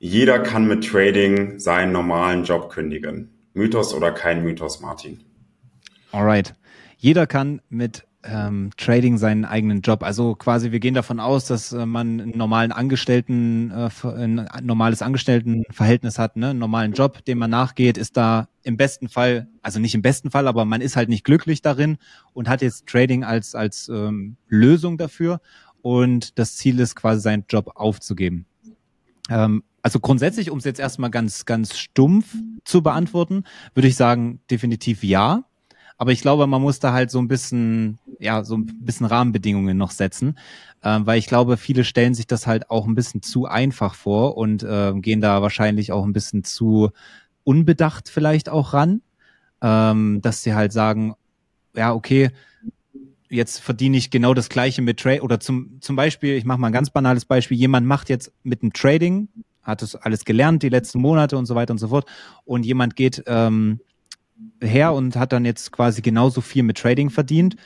Jeder 0.00 0.40
kann 0.40 0.66
mit 0.66 0.84
Trading 0.84 1.60
seinen 1.60 1.92
normalen 1.92 2.42
Job 2.42 2.68
kündigen. 2.68 3.30
Mythos 3.54 3.94
oder 3.94 4.10
kein 4.10 4.42
Mythos, 4.42 4.80
Martin? 4.80 5.20
Alright. 6.10 6.54
Jeder 6.98 7.28
kann 7.28 7.62
mit 7.68 8.04
ähm, 8.24 8.70
Trading 8.76 9.16
seinen 9.16 9.44
eigenen 9.44 9.80
Job. 9.82 10.02
Also 10.02 10.34
quasi, 10.34 10.72
wir 10.72 10.80
gehen 10.80 10.94
davon 10.94 11.20
aus, 11.20 11.46
dass 11.46 11.72
äh, 11.72 11.86
man 11.86 12.20
einen 12.20 12.36
normalen 12.36 12.72
Angestellten, 12.72 13.70
äh, 13.70 13.90
ein 14.04 14.48
normales 14.62 15.00
Angestelltenverhältnis 15.00 16.18
hat, 16.18 16.36
ne? 16.36 16.50
einen 16.50 16.58
normalen 16.58 16.94
Job, 16.94 17.24
dem 17.26 17.38
man 17.38 17.50
nachgeht, 17.50 17.96
ist 17.96 18.16
da 18.16 18.48
im 18.64 18.76
besten 18.76 19.08
Fall, 19.08 19.46
also 19.62 19.78
nicht 19.78 19.94
im 19.94 20.02
besten 20.02 20.32
Fall, 20.32 20.48
aber 20.48 20.64
man 20.64 20.80
ist 20.80 20.96
halt 20.96 21.10
nicht 21.10 21.22
glücklich 21.22 21.62
darin 21.62 21.98
und 22.32 22.48
hat 22.48 22.62
jetzt 22.62 22.86
Trading 22.86 23.22
als 23.22 23.54
als 23.54 23.88
ähm, 23.88 24.36
Lösung 24.48 24.98
dafür. 24.98 25.40
Und 25.84 26.38
das 26.38 26.56
Ziel 26.56 26.80
ist 26.80 26.96
quasi 26.96 27.20
seinen 27.20 27.44
Job 27.46 27.72
aufzugeben. 27.74 28.46
Ähm, 29.28 29.62
also 29.82 30.00
grundsätzlich, 30.00 30.50
um 30.50 30.56
es 30.56 30.64
jetzt 30.64 30.80
erstmal 30.80 31.10
ganz, 31.10 31.44
ganz 31.44 31.76
stumpf 31.76 32.34
zu 32.64 32.80
beantworten, 32.80 33.44
würde 33.74 33.88
ich 33.88 33.94
sagen, 33.94 34.40
definitiv 34.50 35.04
ja. 35.04 35.44
Aber 35.98 36.10
ich 36.10 36.22
glaube, 36.22 36.46
man 36.46 36.62
muss 36.62 36.78
da 36.78 36.94
halt 36.94 37.10
so 37.10 37.18
ein 37.18 37.28
bisschen, 37.28 37.98
ja, 38.18 38.44
so 38.44 38.56
ein 38.56 38.64
bisschen 38.80 39.04
Rahmenbedingungen 39.04 39.76
noch 39.76 39.90
setzen, 39.90 40.38
äh, 40.80 41.00
weil 41.02 41.18
ich 41.18 41.26
glaube, 41.26 41.58
viele 41.58 41.84
stellen 41.84 42.14
sich 42.14 42.26
das 42.26 42.46
halt 42.46 42.70
auch 42.70 42.86
ein 42.86 42.94
bisschen 42.94 43.20
zu 43.20 43.44
einfach 43.44 43.94
vor 43.94 44.38
und 44.38 44.62
äh, 44.62 44.94
gehen 44.94 45.20
da 45.20 45.42
wahrscheinlich 45.42 45.92
auch 45.92 46.06
ein 46.06 46.14
bisschen 46.14 46.44
zu 46.44 46.92
unbedacht 47.44 48.08
vielleicht 48.08 48.48
auch 48.48 48.72
ran, 48.72 49.02
ähm, 49.60 50.22
dass 50.22 50.42
sie 50.42 50.54
halt 50.54 50.72
sagen, 50.72 51.12
ja, 51.76 51.92
okay, 51.92 52.30
jetzt 53.34 53.60
verdiene 53.60 53.96
ich 53.96 54.10
genau 54.10 54.34
das 54.34 54.48
gleiche 54.48 54.82
mit 54.82 55.00
Trade 55.00 55.22
oder 55.22 55.40
zum, 55.40 55.80
zum 55.80 55.96
Beispiel, 55.96 56.34
ich 56.34 56.44
mache 56.44 56.58
mal 56.58 56.68
ein 56.68 56.72
ganz 56.72 56.90
banales 56.90 57.24
Beispiel, 57.24 57.56
jemand 57.56 57.86
macht 57.86 58.08
jetzt 58.08 58.32
mit 58.42 58.62
dem 58.62 58.72
Trading 58.72 59.28
hat 59.64 59.82
es 59.82 59.96
alles 59.96 60.24
gelernt 60.24 60.62
die 60.62 60.68
letzten 60.68 61.00
Monate 61.00 61.36
und 61.36 61.46
so 61.46 61.54
weiter 61.54 61.72
und 61.72 61.78
so 61.78 61.88
fort. 61.88 62.06
Und 62.44 62.64
jemand 62.64 62.94
geht 62.96 63.24
ähm, 63.26 63.80
her 64.60 64.92
und 64.92 65.16
hat 65.16 65.32
dann 65.32 65.44
jetzt 65.44 65.72
quasi 65.72 66.02
genauso 66.02 66.40
viel 66.40 66.62
mit 66.62 66.78
Trading 66.78 67.10
verdient, 67.10 67.56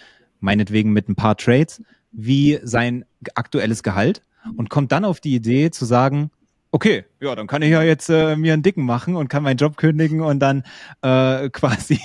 meinetwegen 0.40 0.92
mit 0.92 1.08
ein 1.08 1.16
paar 1.16 1.36
Trades, 1.36 1.82
wie 2.12 2.58
sein 2.62 3.04
aktuelles 3.34 3.82
Gehalt 3.82 4.22
und 4.56 4.70
kommt 4.70 4.92
dann 4.92 5.04
auf 5.04 5.20
die 5.20 5.34
Idee 5.34 5.70
zu 5.70 5.84
sagen, 5.84 6.30
okay, 6.70 7.04
ja, 7.20 7.34
dann 7.34 7.46
kann 7.46 7.62
ich 7.62 7.70
ja 7.70 7.82
jetzt 7.82 8.08
äh, 8.08 8.36
mir 8.36 8.52
einen 8.52 8.62
Dicken 8.62 8.84
machen 8.84 9.16
und 9.16 9.28
kann 9.28 9.42
meinen 9.42 9.56
Job 9.56 9.76
kündigen 9.76 10.20
und 10.20 10.38
dann 10.40 10.64
äh, 11.02 11.48
quasi 11.52 12.00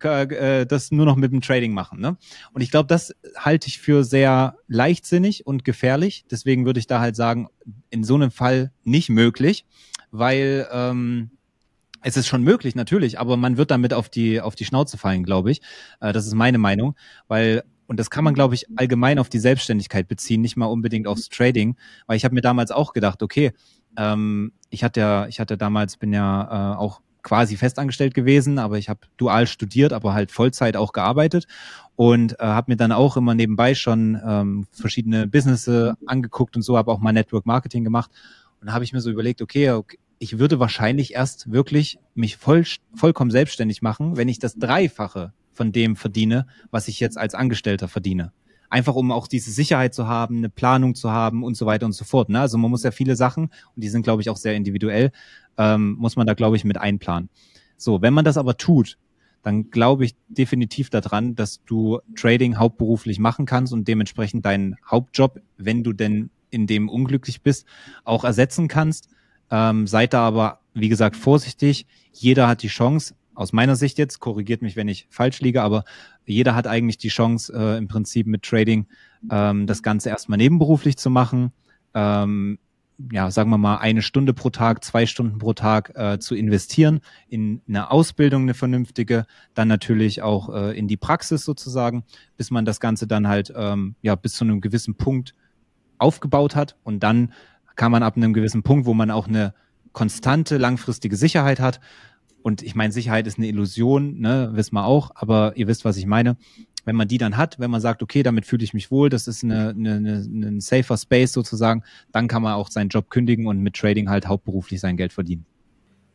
äh, 0.00 0.66
das 0.66 0.90
nur 0.90 1.06
noch 1.06 1.16
mit 1.16 1.32
dem 1.32 1.40
Trading 1.40 1.72
machen. 1.72 2.00
Ne? 2.00 2.16
Und 2.52 2.60
ich 2.60 2.70
glaube, 2.70 2.86
das 2.86 3.14
halte 3.36 3.68
ich 3.68 3.78
für 3.78 4.04
sehr 4.04 4.56
leichtsinnig 4.68 5.46
und 5.46 5.64
gefährlich. 5.64 6.24
Deswegen 6.30 6.66
würde 6.66 6.80
ich 6.80 6.86
da 6.86 7.00
halt 7.00 7.16
sagen, 7.16 7.48
in 7.90 8.04
so 8.04 8.14
einem 8.14 8.30
Fall 8.30 8.72
nicht 8.84 9.08
möglich, 9.08 9.64
weil 10.10 10.68
ähm, 10.70 11.30
es 12.02 12.16
ist 12.16 12.28
schon 12.28 12.42
möglich, 12.42 12.74
natürlich, 12.76 13.18
aber 13.18 13.36
man 13.36 13.56
wird 13.56 13.70
damit 13.70 13.92
auf 13.92 14.08
die 14.08 14.40
auf 14.40 14.54
die 14.54 14.64
Schnauze 14.64 14.96
fallen, 14.96 15.24
glaube 15.24 15.50
ich. 15.50 15.60
Äh, 16.00 16.12
das 16.12 16.26
ist 16.26 16.34
meine 16.34 16.58
Meinung, 16.58 16.94
weil 17.26 17.64
und 17.88 18.00
das 18.00 18.10
kann 18.10 18.24
man, 18.24 18.34
glaube 18.34 18.54
ich, 18.54 18.66
allgemein 18.76 19.18
auf 19.18 19.28
die 19.28 19.38
Selbstständigkeit 19.38 20.08
beziehen, 20.08 20.40
nicht 20.40 20.56
mal 20.56 20.66
unbedingt 20.66 21.06
aufs 21.06 21.28
Trading, 21.28 21.76
weil 22.06 22.16
ich 22.16 22.24
habe 22.24 22.34
mir 22.34 22.40
damals 22.40 22.70
auch 22.70 22.92
gedacht, 22.92 23.22
okay, 23.22 23.52
ähm, 23.96 24.52
ich 24.70 24.84
hatte 24.84 25.00
ja, 25.00 25.26
ich 25.26 25.40
hatte 25.40 25.56
damals, 25.56 25.96
bin 25.96 26.12
ja 26.12 26.74
äh, 26.74 26.76
auch 26.76 27.00
quasi 27.22 27.56
festangestellt 27.56 28.14
gewesen, 28.14 28.58
aber 28.58 28.78
ich 28.78 28.88
habe 28.88 29.00
dual 29.16 29.46
studiert, 29.46 29.92
aber 29.92 30.14
halt 30.14 30.30
Vollzeit 30.30 30.76
auch 30.76 30.92
gearbeitet 30.92 31.46
und 31.96 32.38
äh, 32.38 32.44
habe 32.44 32.70
mir 32.72 32.76
dann 32.76 32.92
auch 32.92 33.16
immer 33.16 33.34
nebenbei 33.34 33.74
schon 33.74 34.20
ähm, 34.24 34.66
verschiedene 34.70 35.26
Business 35.26 35.68
angeguckt 36.06 36.54
und 36.54 36.62
so, 36.62 36.76
habe 36.76 36.92
auch 36.92 37.00
mal 37.00 37.12
Network 37.12 37.44
Marketing 37.44 37.82
gemacht 37.82 38.10
und 38.60 38.72
habe 38.72 38.84
ich 38.84 38.92
mir 38.92 39.00
so 39.00 39.10
überlegt, 39.10 39.42
okay, 39.42 39.70
okay 39.70 39.98
ich 40.18 40.38
würde 40.38 40.58
wahrscheinlich 40.58 41.14
erst 41.14 41.50
wirklich 41.52 41.98
mich 42.14 42.36
voll, 42.36 42.64
vollkommen 42.94 43.30
selbstständig 43.30 43.82
machen, 43.82 44.16
wenn 44.16 44.28
ich 44.28 44.38
das 44.38 44.54
Dreifache 44.54 45.32
von 45.52 45.72
dem 45.72 45.96
verdiene, 45.96 46.46
was 46.70 46.88
ich 46.88 47.00
jetzt 47.00 47.18
als 47.18 47.34
Angestellter 47.34 47.88
verdiene. 47.88 48.32
Einfach 48.68 48.94
um 48.94 49.12
auch 49.12 49.28
diese 49.28 49.50
Sicherheit 49.50 49.94
zu 49.94 50.06
haben, 50.06 50.38
eine 50.38 50.48
Planung 50.48 50.94
zu 50.94 51.10
haben 51.10 51.44
und 51.44 51.56
so 51.56 51.66
weiter 51.66 51.86
und 51.86 51.92
so 51.92 52.04
fort. 52.04 52.28
Ne? 52.28 52.40
Also 52.40 52.58
man 52.58 52.70
muss 52.70 52.82
ja 52.82 52.90
viele 52.90 53.16
Sachen, 53.16 53.44
und 53.44 53.84
die 53.84 53.88
sind, 53.88 54.02
glaube 54.02 54.22
ich, 54.22 54.30
auch 54.30 54.36
sehr 54.36 54.54
individuell, 54.54 55.12
ähm, 55.58 55.96
muss 55.98 56.16
man 56.16 56.26
da, 56.26 56.34
glaube 56.34 56.56
ich, 56.56 56.64
mit 56.64 56.78
einplanen. 56.78 57.28
So, 57.76 58.02
wenn 58.02 58.14
man 58.14 58.24
das 58.24 58.36
aber 58.36 58.56
tut, 58.56 58.98
dann 59.42 59.70
glaube 59.70 60.04
ich 60.04 60.16
definitiv 60.28 60.90
daran, 60.90 61.36
dass 61.36 61.62
du 61.64 62.00
Trading 62.16 62.56
hauptberuflich 62.56 63.20
machen 63.20 63.46
kannst 63.46 63.72
und 63.72 63.86
dementsprechend 63.86 64.44
deinen 64.44 64.76
Hauptjob, 64.84 65.40
wenn 65.56 65.84
du 65.84 65.92
denn 65.92 66.30
in 66.50 66.66
dem 66.66 66.88
unglücklich 66.88 67.42
bist, 67.42 67.66
auch 68.04 68.24
ersetzen 68.24 68.66
kannst. 68.66 69.08
Ähm, 69.50 69.86
seid 69.86 70.14
da 70.14 70.26
aber, 70.26 70.58
wie 70.74 70.88
gesagt, 70.88 71.14
vorsichtig. 71.14 71.86
Jeder 72.12 72.48
hat 72.48 72.62
die 72.62 72.68
Chance, 72.68 73.14
aus 73.36 73.52
meiner 73.52 73.76
Sicht 73.76 73.98
jetzt, 73.98 74.18
korrigiert 74.18 74.62
mich, 74.62 74.76
wenn 74.76 74.88
ich 74.88 75.06
falsch 75.10 75.40
liege, 75.40 75.62
aber 75.62 75.84
jeder 76.24 76.54
hat 76.54 76.66
eigentlich 76.66 76.98
die 76.98 77.08
Chance, 77.08 77.52
äh, 77.54 77.76
im 77.76 77.86
Prinzip 77.86 78.26
mit 78.26 78.42
Trading 78.42 78.86
ähm, 79.30 79.66
das 79.66 79.82
Ganze 79.82 80.08
erstmal 80.08 80.38
nebenberuflich 80.38 80.96
zu 80.96 81.10
machen. 81.10 81.52
Ähm, 81.94 82.58
ja, 83.12 83.30
sagen 83.30 83.50
wir 83.50 83.58
mal, 83.58 83.76
eine 83.76 84.00
Stunde 84.00 84.32
pro 84.32 84.48
Tag, 84.48 84.82
zwei 84.82 85.04
Stunden 85.04 85.38
pro 85.38 85.52
Tag 85.52 85.92
äh, 85.96 86.18
zu 86.18 86.34
investieren 86.34 87.00
in 87.28 87.60
eine 87.68 87.90
Ausbildung, 87.90 88.42
eine 88.42 88.54
vernünftige, 88.54 89.26
dann 89.54 89.68
natürlich 89.68 90.22
auch 90.22 90.48
äh, 90.48 90.78
in 90.78 90.88
die 90.88 90.96
Praxis 90.96 91.44
sozusagen, 91.44 92.04
bis 92.38 92.50
man 92.50 92.64
das 92.64 92.80
Ganze 92.80 93.06
dann 93.06 93.28
halt 93.28 93.52
ähm, 93.54 93.96
ja 94.00 94.14
bis 94.14 94.34
zu 94.34 94.44
einem 94.44 94.62
gewissen 94.62 94.94
Punkt 94.94 95.34
aufgebaut 95.98 96.56
hat 96.56 96.76
und 96.84 97.00
dann 97.00 97.32
kann 97.74 97.92
man 97.92 98.02
ab 98.02 98.16
einem 98.16 98.32
gewissen 98.32 98.62
Punkt, 98.62 98.86
wo 98.86 98.94
man 98.94 99.10
auch 99.10 99.28
eine 99.28 99.52
konstante, 99.92 100.56
langfristige 100.56 101.16
Sicherheit 101.16 101.60
hat, 101.60 101.80
und 102.46 102.62
ich 102.62 102.76
meine, 102.76 102.92
Sicherheit 102.92 103.26
ist 103.26 103.38
eine 103.38 103.48
Illusion, 103.48 104.20
ne, 104.20 104.50
wissen 104.52 104.76
wir 104.76 104.84
auch, 104.84 105.10
aber 105.16 105.56
ihr 105.56 105.66
wisst, 105.66 105.84
was 105.84 105.96
ich 105.96 106.06
meine. 106.06 106.36
Wenn 106.84 106.94
man 106.94 107.08
die 107.08 107.18
dann 107.18 107.36
hat, 107.36 107.58
wenn 107.58 107.72
man 107.72 107.80
sagt, 107.80 108.04
okay, 108.04 108.22
damit 108.22 108.46
fühle 108.46 108.62
ich 108.62 108.72
mich 108.72 108.92
wohl, 108.92 109.10
das 109.10 109.26
ist 109.26 109.42
eine, 109.42 109.70
eine, 109.70 109.96
eine, 109.96 110.18
ein 110.20 110.60
safer 110.60 110.96
Space 110.96 111.32
sozusagen, 111.32 111.82
dann 112.12 112.28
kann 112.28 112.42
man 112.42 112.54
auch 112.54 112.70
seinen 112.70 112.88
Job 112.88 113.10
kündigen 113.10 113.48
und 113.48 113.58
mit 113.58 113.74
Trading 113.74 114.08
halt 114.08 114.28
hauptberuflich 114.28 114.78
sein 114.78 114.96
Geld 114.96 115.12
verdienen. 115.12 115.44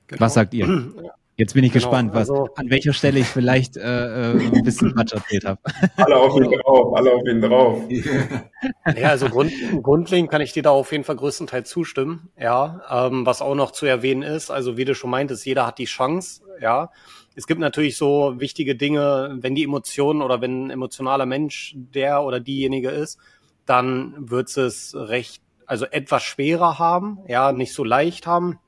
Genau. 0.07 0.21
Was 0.21 0.35
sagt 0.35 0.53
ihr? 0.53 0.67
Jetzt 1.41 1.55
bin 1.55 1.63
ich 1.63 1.74
genau, 1.74 1.86
gespannt, 1.86 2.13
was, 2.13 2.29
also, 2.29 2.50
an 2.55 2.69
welcher 2.69 2.93
Stelle 2.93 3.19
ich 3.19 3.25
vielleicht 3.25 3.75
äh, 3.75 3.81
äh 3.81 4.39
ein 4.53 4.63
bisschen 4.63 4.93
Quatsch 4.93 5.13
erzählt 5.13 5.43
habe. 5.43 5.60
Alle 5.95 6.15
auf 6.15 6.36
ihn 6.36 6.51
drauf, 6.51 6.95
alle 6.95 7.12
auf 7.12 7.24
ihn 7.25 7.41
drauf. 7.41 7.81
Ja, 8.95 9.10
also 9.10 9.27
grund, 9.27 9.51
grundlegend 9.81 10.29
kann 10.29 10.41
ich 10.41 10.53
dir 10.53 10.62
da 10.62 10.69
auf 10.69 10.91
jeden 10.91 11.03
Fall 11.03 11.15
größtenteils 11.15 11.67
zustimmen. 11.67 12.29
Ja, 12.39 13.07
ähm, 13.07 13.25
was 13.25 13.41
auch 13.41 13.55
noch 13.55 13.71
zu 13.71 13.88
erwähnen 13.88 14.21
ist, 14.21 14.51
also 14.51 14.77
wie 14.77 14.86
du 14.86 14.93
schon 14.93 15.10
meintest, 15.10 15.43
jeder 15.48 15.65
hat 15.65 15.79
die 15.79 15.86
Chance. 15.86 16.43
Ja, 16.62 16.91
es 17.33 17.48
gibt 17.48 17.60
natürlich 17.60 17.98
so 17.98 18.36
wichtige 18.38 18.75
Dinge, 18.75 19.36
wenn 19.41 19.55
die 19.55 19.63
Emotionen 19.63 20.21
oder 20.21 20.41
wenn 20.41 20.67
ein 20.67 20.69
emotionaler 20.69 21.25
Mensch 21.25 21.74
der 21.75 22.21
oder 22.21 22.39
diejenige 22.39 22.89
ist, 22.89 23.17
dann 23.65 24.13
wird 24.29 24.55
es 24.55 24.93
recht, 24.95 25.41
also 25.65 25.86
etwas 25.86 26.21
schwerer 26.21 26.77
haben, 26.77 27.17
ja, 27.27 27.51
nicht 27.51 27.74
so 27.74 27.83
leicht 27.83 28.27
haben, 28.27 28.60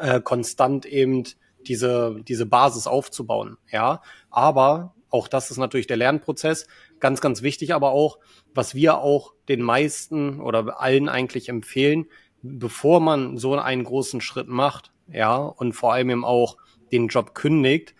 äh, 0.00 0.22
konstant 0.22 0.86
eben 0.86 1.24
diese, 1.68 2.16
diese 2.26 2.46
Basis 2.46 2.86
aufzubauen. 2.86 3.58
Ja, 3.70 4.02
aber 4.30 4.94
auch 5.10 5.28
das 5.28 5.50
ist 5.50 5.58
natürlich 5.58 5.86
der 5.86 5.96
Lernprozess. 5.96 6.66
Ganz, 7.00 7.20
ganz 7.20 7.42
wichtig, 7.42 7.74
aber 7.74 7.90
auch, 7.90 8.18
was 8.54 8.74
wir 8.74 8.98
auch 8.98 9.34
den 9.48 9.62
meisten 9.62 10.40
oder 10.40 10.80
allen 10.80 11.08
eigentlich 11.08 11.48
empfehlen, 11.48 12.06
bevor 12.42 13.00
man 13.00 13.36
so 13.38 13.54
einen 13.54 13.84
großen 13.84 14.20
Schritt 14.20 14.48
macht, 14.48 14.92
ja, 15.12 15.36
und 15.36 15.72
vor 15.72 15.92
allem 15.92 16.10
eben 16.10 16.24
auch 16.24 16.56
den 16.92 17.08
Job 17.08 17.34
kündigt. 17.34 17.94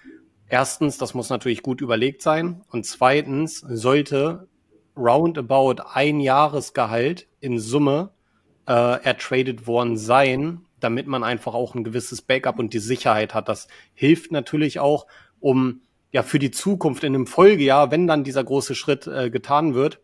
Erstens, 0.49 0.99
das 0.99 1.15
muss 1.15 1.31
natürlich 1.31 1.63
gut 1.63 1.81
überlegt 1.81 2.23
sein. 2.23 2.63
Und 2.71 2.87
zweitens 2.87 3.61
sollte 3.61 4.49
roundabout 4.97 5.83
ein 5.93 6.21
Jahresgehalt 6.21 7.29
in 7.41 7.59
Summe 7.59 8.11
äh, 8.67 9.03
ertradet 9.03 9.67
worden 9.67 9.97
sein, 9.97 10.66
damit 10.81 11.07
man 11.07 11.25
einfach 11.25 11.55
auch 11.55 11.75
ein 11.75 11.85
gewisses 11.85 12.23
Backup 12.23 12.59
und 12.59 12.75
die 12.75 12.79
Sicherheit 12.79 13.35
hat. 13.35 13.49
Das 13.49 13.69
hilft 13.95 14.33
natürlich 14.33 14.79
auch, 14.79 15.07
um 15.41 15.81
ja 16.13 16.23
für 16.23 16.39
die 16.39 16.51
Zukunft 16.51 17.05
in 17.05 17.15
einem 17.15 17.27
Folgejahr, 17.27 17.91
wenn 17.91 18.07
dann 18.07 18.25
dieser 18.25 18.45
große 18.45 18.75
Schritt 18.75 19.07
äh, 19.07 19.31
getan 19.31 19.75
wird, 19.75 20.01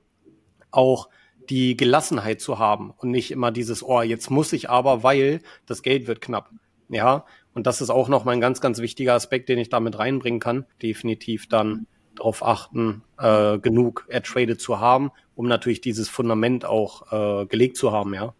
auch 0.70 1.08
die 1.50 1.76
Gelassenheit 1.76 2.40
zu 2.40 2.58
haben 2.58 2.92
und 2.96 3.10
nicht 3.10 3.30
immer 3.30 3.50
dieses, 3.50 3.82
oh, 3.82 4.02
jetzt 4.02 4.30
muss 4.30 4.52
ich 4.52 4.70
aber, 4.70 5.02
weil 5.02 5.40
das 5.66 5.82
Geld 5.82 6.06
wird 6.06 6.20
knapp. 6.20 6.50
Ja, 6.88 7.24
und 7.54 7.66
das 7.66 7.80
ist 7.80 7.90
auch 7.90 8.08
noch 8.08 8.24
mal 8.24 8.32
ein 8.32 8.40
ganz, 8.40 8.60
ganz 8.60 8.78
wichtiger 8.78 9.14
Aspekt, 9.14 9.48
den 9.48 9.58
ich 9.58 9.70
damit 9.70 9.98
reinbringen 9.98 10.40
kann. 10.40 10.66
Definitiv 10.82 11.48
dann 11.48 11.86
darauf 12.14 12.44
achten, 12.44 13.02
äh, 13.18 13.58
genug 13.58 14.04
ertradet 14.08 14.60
zu 14.60 14.80
haben, 14.80 15.10
um 15.34 15.48
natürlich 15.48 15.80
dieses 15.80 16.08
Fundament 16.08 16.64
auch 16.64 17.10
äh, 17.42 17.46
gelegt 17.46 17.76
zu 17.76 17.92
haben, 17.92 18.14
ja. 18.14 18.34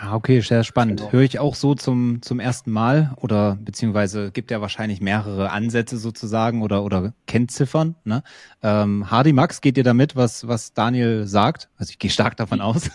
Ah, 0.00 0.16
okay, 0.16 0.40
sehr 0.40 0.64
spannend. 0.64 1.00
Genau. 1.00 1.12
Höre 1.12 1.20
ich 1.20 1.38
auch 1.38 1.54
so 1.54 1.74
zum, 1.74 2.22
zum 2.22 2.40
ersten 2.40 2.70
Mal 2.70 3.12
oder 3.20 3.58
beziehungsweise 3.60 4.30
gibt 4.30 4.50
ja 4.50 4.62
wahrscheinlich 4.62 5.02
mehrere 5.02 5.50
Ansätze 5.50 5.98
sozusagen 5.98 6.62
oder, 6.62 6.82
oder 6.82 7.12
Kennziffern. 7.26 7.94
Ne? 8.04 8.22
Ähm, 8.62 9.10
Hardy 9.10 9.34
Max, 9.34 9.60
geht 9.60 9.76
ihr 9.76 9.84
damit, 9.84 10.16
was, 10.16 10.48
was 10.48 10.72
Daniel 10.72 11.26
sagt? 11.26 11.68
Also 11.76 11.90
ich 11.90 11.98
gehe 11.98 12.10
stark 12.10 12.38
davon 12.38 12.62
aus. 12.62 12.88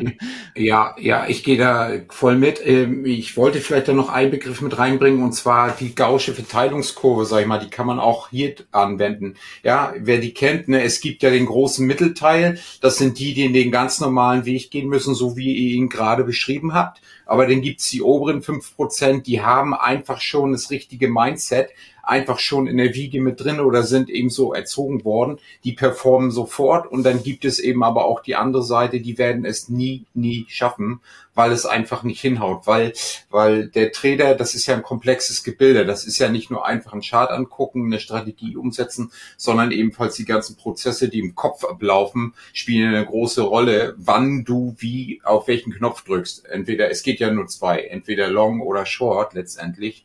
ja, 0.54 0.94
ja, 1.00 1.26
ich 1.26 1.42
gehe 1.42 1.56
da 1.56 1.90
voll 2.10 2.36
mit. 2.36 2.60
Ähm, 2.64 3.06
ich 3.06 3.34
wollte 3.38 3.60
vielleicht 3.60 3.88
da 3.88 3.94
noch 3.94 4.10
einen 4.10 4.30
Begriff 4.30 4.60
mit 4.60 4.76
reinbringen 4.76 5.22
und 5.22 5.32
zwar 5.32 5.70
die 5.70 5.94
gausche 5.94 6.34
Verteilungskurve, 6.34 7.24
sag 7.24 7.40
ich 7.40 7.46
mal, 7.46 7.60
die 7.60 7.70
kann 7.70 7.86
man 7.86 7.98
auch 7.98 8.28
hier 8.28 8.56
anwenden. 8.72 9.36
Ja, 9.62 9.94
wer 9.98 10.18
die 10.18 10.34
kennt, 10.34 10.68
ne, 10.68 10.82
es 10.82 11.00
gibt 11.00 11.22
ja 11.22 11.30
den 11.30 11.46
großen 11.46 11.86
Mittelteil, 11.86 12.58
das 12.82 12.98
sind 12.98 13.18
die, 13.18 13.32
die 13.32 13.46
in 13.46 13.54
den 13.54 13.72
ganz 13.72 14.00
normalen 14.00 14.44
Weg 14.44 14.70
gehen 14.70 14.88
müssen, 14.88 15.14
so 15.14 15.34
wie 15.34 15.54
ihr 15.54 15.76
ihn 15.76 15.88
gerade 15.88 16.24
beschrieben 16.24 16.41
beschrieben 16.42 16.74
habt. 16.74 17.00
Aber 17.24 17.46
dann 17.46 17.62
gibt's 17.62 17.88
die 17.90 18.02
oberen 18.02 18.42
fünf 18.42 18.74
Prozent, 18.74 19.26
die 19.26 19.42
haben 19.42 19.74
einfach 19.74 20.20
schon 20.20 20.52
das 20.52 20.70
richtige 20.70 21.08
Mindset, 21.08 21.70
einfach 22.02 22.38
schon 22.38 22.66
in 22.66 22.76
der 22.76 22.94
Wiege 22.94 23.20
mit 23.20 23.40
drin 23.40 23.60
oder 23.60 23.84
sind 23.84 24.10
eben 24.10 24.30
so 24.30 24.52
erzogen 24.52 25.04
worden. 25.04 25.38
Die 25.64 25.72
performen 25.72 26.30
sofort 26.30 26.90
und 26.90 27.04
dann 27.04 27.22
gibt 27.22 27.44
es 27.44 27.58
eben 27.58 27.82
aber 27.84 28.04
auch 28.04 28.20
die 28.20 28.34
andere 28.34 28.64
Seite, 28.64 29.00
die 29.00 29.18
werden 29.18 29.44
es 29.44 29.68
nie, 29.68 30.04
nie 30.14 30.46
schaffen, 30.48 31.00
weil 31.34 31.52
es 31.52 31.64
einfach 31.64 32.02
nicht 32.02 32.20
hinhaut, 32.20 32.66
weil, 32.66 32.92
weil 33.30 33.68
der 33.68 33.92
Trader, 33.92 34.34
das 34.34 34.54
ist 34.54 34.66
ja 34.66 34.74
ein 34.74 34.82
komplexes 34.82 35.44
Gebilde. 35.44 35.86
Das 35.86 36.04
ist 36.04 36.18
ja 36.18 36.28
nicht 36.28 36.50
nur 36.50 36.66
einfach 36.66 36.92
ein 36.92 37.00
Chart 37.00 37.30
angucken, 37.30 37.86
eine 37.86 38.00
Strategie 38.00 38.56
umsetzen, 38.56 39.12
sondern 39.36 39.70
ebenfalls 39.70 40.16
die 40.16 40.24
ganzen 40.24 40.56
Prozesse, 40.56 41.08
die 41.08 41.20
im 41.20 41.34
Kopf 41.34 41.64
ablaufen, 41.64 42.34
spielen 42.52 42.94
eine 42.94 43.06
große 43.06 43.42
Rolle, 43.42 43.94
wann 43.96 44.44
du 44.44 44.74
wie 44.78 45.20
auf 45.24 45.48
welchen 45.48 45.72
Knopf 45.72 46.04
drückst. 46.04 46.46
Entweder, 46.46 46.90
es 46.90 47.02
geht 47.02 47.20
ja 47.20 47.30
nur 47.30 47.46
zwei, 47.46 47.80
entweder 47.80 48.28
Long 48.28 48.60
oder 48.60 48.84
Short 48.84 49.34
letztendlich. 49.34 50.04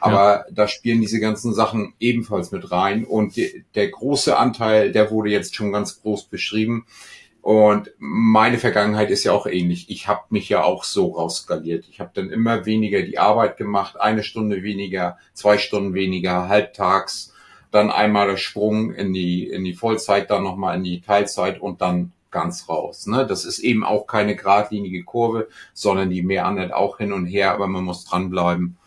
Aber 0.00 0.18
ja. 0.18 0.44
da 0.50 0.68
spielen 0.68 1.00
diese 1.00 1.20
ganzen 1.20 1.52
Sachen 1.52 1.94
ebenfalls 1.98 2.52
mit 2.52 2.70
rein. 2.70 3.04
Und 3.04 3.36
die, 3.36 3.64
der 3.74 3.88
große 3.88 4.36
Anteil, 4.36 4.92
der 4.92 5.10
wurde 5.10 5.30
jetzt 5.30 5.54
schon 5.54 5.72
ganz 5.72 6.00
groß 6.00 6.24
beschrieben. 6.24 6.86
Und 7.40 7.90
meine 7.98 8.58
Vergangenheit 8.58 9.10
ist 9.10 9.24
ja 9.24 9.32
auch 9.32 9.46
ähnlich. 9.46 9.90
Ich 9.90 10.08
habe 10.08 10.22
mich 10.30 10.48
ja 10.48 10.64
auch 10.64 10.84
so 10.84 11.12
rausskaliert. 11.12 11.86
Ich 11.88 12.00
habe 12.00 12.10
dann 12.12 12.30
immer 12.30 12.66
weniger 12.66 13.02
die 13.02 13.18
Arbeit 13.18 13.56
gemacht, 13.56 14.00
eine 14.00 14.22
Stunde 14.22 14.62
weniger, 14.62 15.18
zwei 15.32 15.56
Stunden 15.56 15.94
weniger, 15.94 16.48
halbtags, 16.48 17.32
dann 17.70 17.90
einmal 17.90 18.28
der 18.28 18.36
Sprung 18.36 18.92
in 18.92 19.12
die 19.12 19.46
in 19.46 19.64
die 19.64 19.74
Vollzeit, 19.74 20.30
dann 20.30 20.42
nochmal 20.42 20.76
in 20.76 20.84
die 20.84 21.00
Teilzeit 21.00 21.60
und 21.60 21.80
dann 21.80 22.12
ganz 22.30 22.68
raus. 22.68 23.06
Ne? 23.06 23.26
Das 23.26 23.44
ist 23.44 23.60
eben 23.60 23.84
auch 23.84 24.06
keine 24.06 24.36
geradlinige 24.36 25.04
Kurve, 25.04 25.48
sondern 25.72 26.10
die 26.10 26.22
meandert 26.22 26.72
auch 26.72 26.98
hin 26.98 27.12
und 27.12 27.26
her, 27.26 27.52
aber 27.52 27.66
man 27.66 27.84
muss 27.84 28.04
dranbleiben 28.04 28.77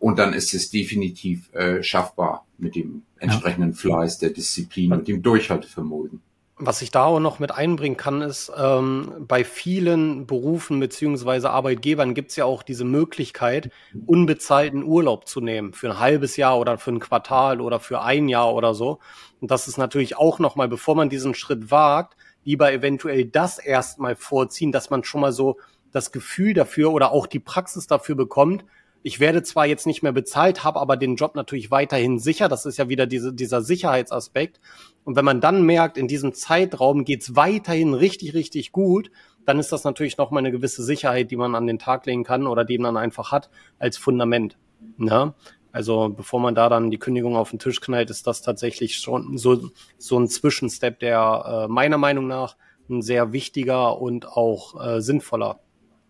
und 0.00 0.18
dann 0.18 0.32
ist 0.32 0.54
es 0.54 0.70
definitiv 0.70 1.52
äh, 1.54 1.82
schaffbar 1.82 2.46
mit 2.58 2.74
dem 2.74 3.02
entsprechenden 3.18 3.74
Fleiß, 3.74 4.18
der 4.18 4.30
Disziplin 4.30 4.92
und 4.92 5.08
dem 5.08 5.22
Durchhaltevermögen. 5.22 6.20
Was 6.60 6.82
ich 6.82 6.90
da 6.90 7.04
auch 7.04 7.20
noch 7.20 7.38
mit 7.38 7.52
einbringen 7.52 7.96
kann, 7.96 8.20
ist, 8.20 8.50
ähm, 8.56 9.12
bei 9.28 9.44
vielen 9.44 10.26
Berufen 10.26 10.80
beziehungsweise 10.80 11.50
Arbeitgebern 11.50 12.14
gibt 12.14 12.30
es 12.30 12.36
ja 12.36 12.46
auch 12.46 12.64
diese 12.64 12.84
Möglichkeit, 12.84 13.70
unbezahlten 14.06 14.82
Urlaub 14.82 15.28
zu 15.28 15.40
nehmen 15.40 15.72
für 15.72 15.88
ein 15.88 16.00
halbes 16.00 16.36
Jahr 16.36 16.58
oder 16.58 16.76
für 16.76 16.90
ein 16.90 16.98
Quartal 16.98 17.60
oder 17.60 17.78
für 17.78 18.02
ein 18.02 18.28
Jahr 18.28 18.52
oder 18.54 18.74
so. 18.74 18.98
Und 19.40 19.52
das 19.52 19.68
ist 19.68 19.78
natürlich 19.78 20.16
auch 20.16 20.40
nochmal, 20.40 20.66
bevor 20.66 20.96
man 20.96 21.08
diesen 21.08 21.34
Schritt 21.34 21.70
wagt, 21.70 22.16
lieber 22.42 22.72
eventuell 22.72 23.24
das 23.24 23.58
erstmal 23.58 24.16
vorziehen, 24.16 24.72
dass 24.72 24.90
man 24.90 25.04
schon 25.04 25.20
mal 25.20 25.32
so 25.32 25.58
das 25.92 26.10
Gefühl 26.10 26.54
dafür 26.54 26.92
oder 26.92 27.12
auch 27.12 27.28
die 27.28 27.38
Praxis 27.38 27.86
dafür 27.86 28.16
bekommt, 28.16 28.64
ich 29.02 29.20
werde 29.20 29.42
zwar 29.42 29.66
jetzt 29.66 29.86
nicht 29.86 30.02
mehr 30.02 30.12
bezahlt, 30.12 30.64
habe 30.64 30.80
aber 30.80 30.96
den 30.96 31.16
Job 31.16 31.34
natürlich 31.34 31.70
weiterhin 31.70 32.18
sicher. 32.18 32.48
Das 32.48 32.66
ist 32.66 32.78
ja 32.78 32.88
wieder 32.88 33.06
diese, 33.06 33.32
dieser 33.32 33.62
Sicherheitsaspekt. 33.62 34.60
Und 35.04 35.16
wenn 35.16 35.24
man 35.24 35.40
dann 35.40 35.62
merkt, 35.62 35.96
in 35.96 36.08
diesem 36.08 36.34
Zeitraum 36.34 37.04
geht's 37.04 37.36
weiterhin 37.36 37.94
richtig, 37.94 38.34
richtig 38.34 38.72
gut, 38.72 39.10
dann 39.44 39.58
ist 39.58 39.72
das 39.72 39.84
natürlich 39.84 40.18
nochmal 40.18 40.42
eine 40.42 40.50
gewisse 40.50 40.82
Sicherheit, 40.82 41.30
die 41.30 41.36
man 41.36 41.54
an 41.54 41.66
den 41.66 41.78
Tag 41.78 42.06
legen 42.06 42.24
kann 42.24 42.46
oder 42.46 42.64
die 42.64 42.78
man 42.78 42.96
einfach 42.96 43.32
hat 43.32 43.48
als 43.78 43.96
Fundament. 43.96 44.58
Ne? 44.96 45.32
Also 45.72 46.08
bevor 46.08 46.40
man 46.40 46.54
da 46.54 46.68
dann 46.68 46.90
die 46.90 46.98
Kündigung 46.98 47.36
auf 47.36 47.50
den 47.50 47.58
Tisch 47.58 47.80
knallt, 47.80 48.10
ist 48.10 48.26
das 48.26 48.42
tatsächlich 48.42 48.96
schon 48.96 49.38
so, 49.38 49.70
so 49.96 50.18
ein 50.18 50.28
Zwischenstep, 50.28 50.98
der 50.98 51.66
äh, 51.66 51.68
meiner 51.68 51.98
Meinung 51.98 52.26
nach 52.26 52.56
ein 52.90 53.00
sehr 53.00 53.32
wichtiger 53.32 54.00
und 54.00 54.26
auch 54.26 54.84
äh, 54.84 55.00
sinnvoller 55.00 55.60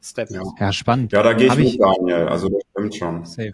Step 0.02 0.30
ja. 0.30 0.42
Ja, 0.58 0.72
spannend. 0.72 1.12
Ja, 1.12 1.22
da 1.22 1.32
gehe 1.32 1.48
ich 1.48 1.56
mit 1.56 1.80
Daniel, 1.80 2.28
also 2.28 2.48
das 2.48 2.62
stimmt 2.70 2.94
schon. 2.94 3.24
Safe. 3.24 3.52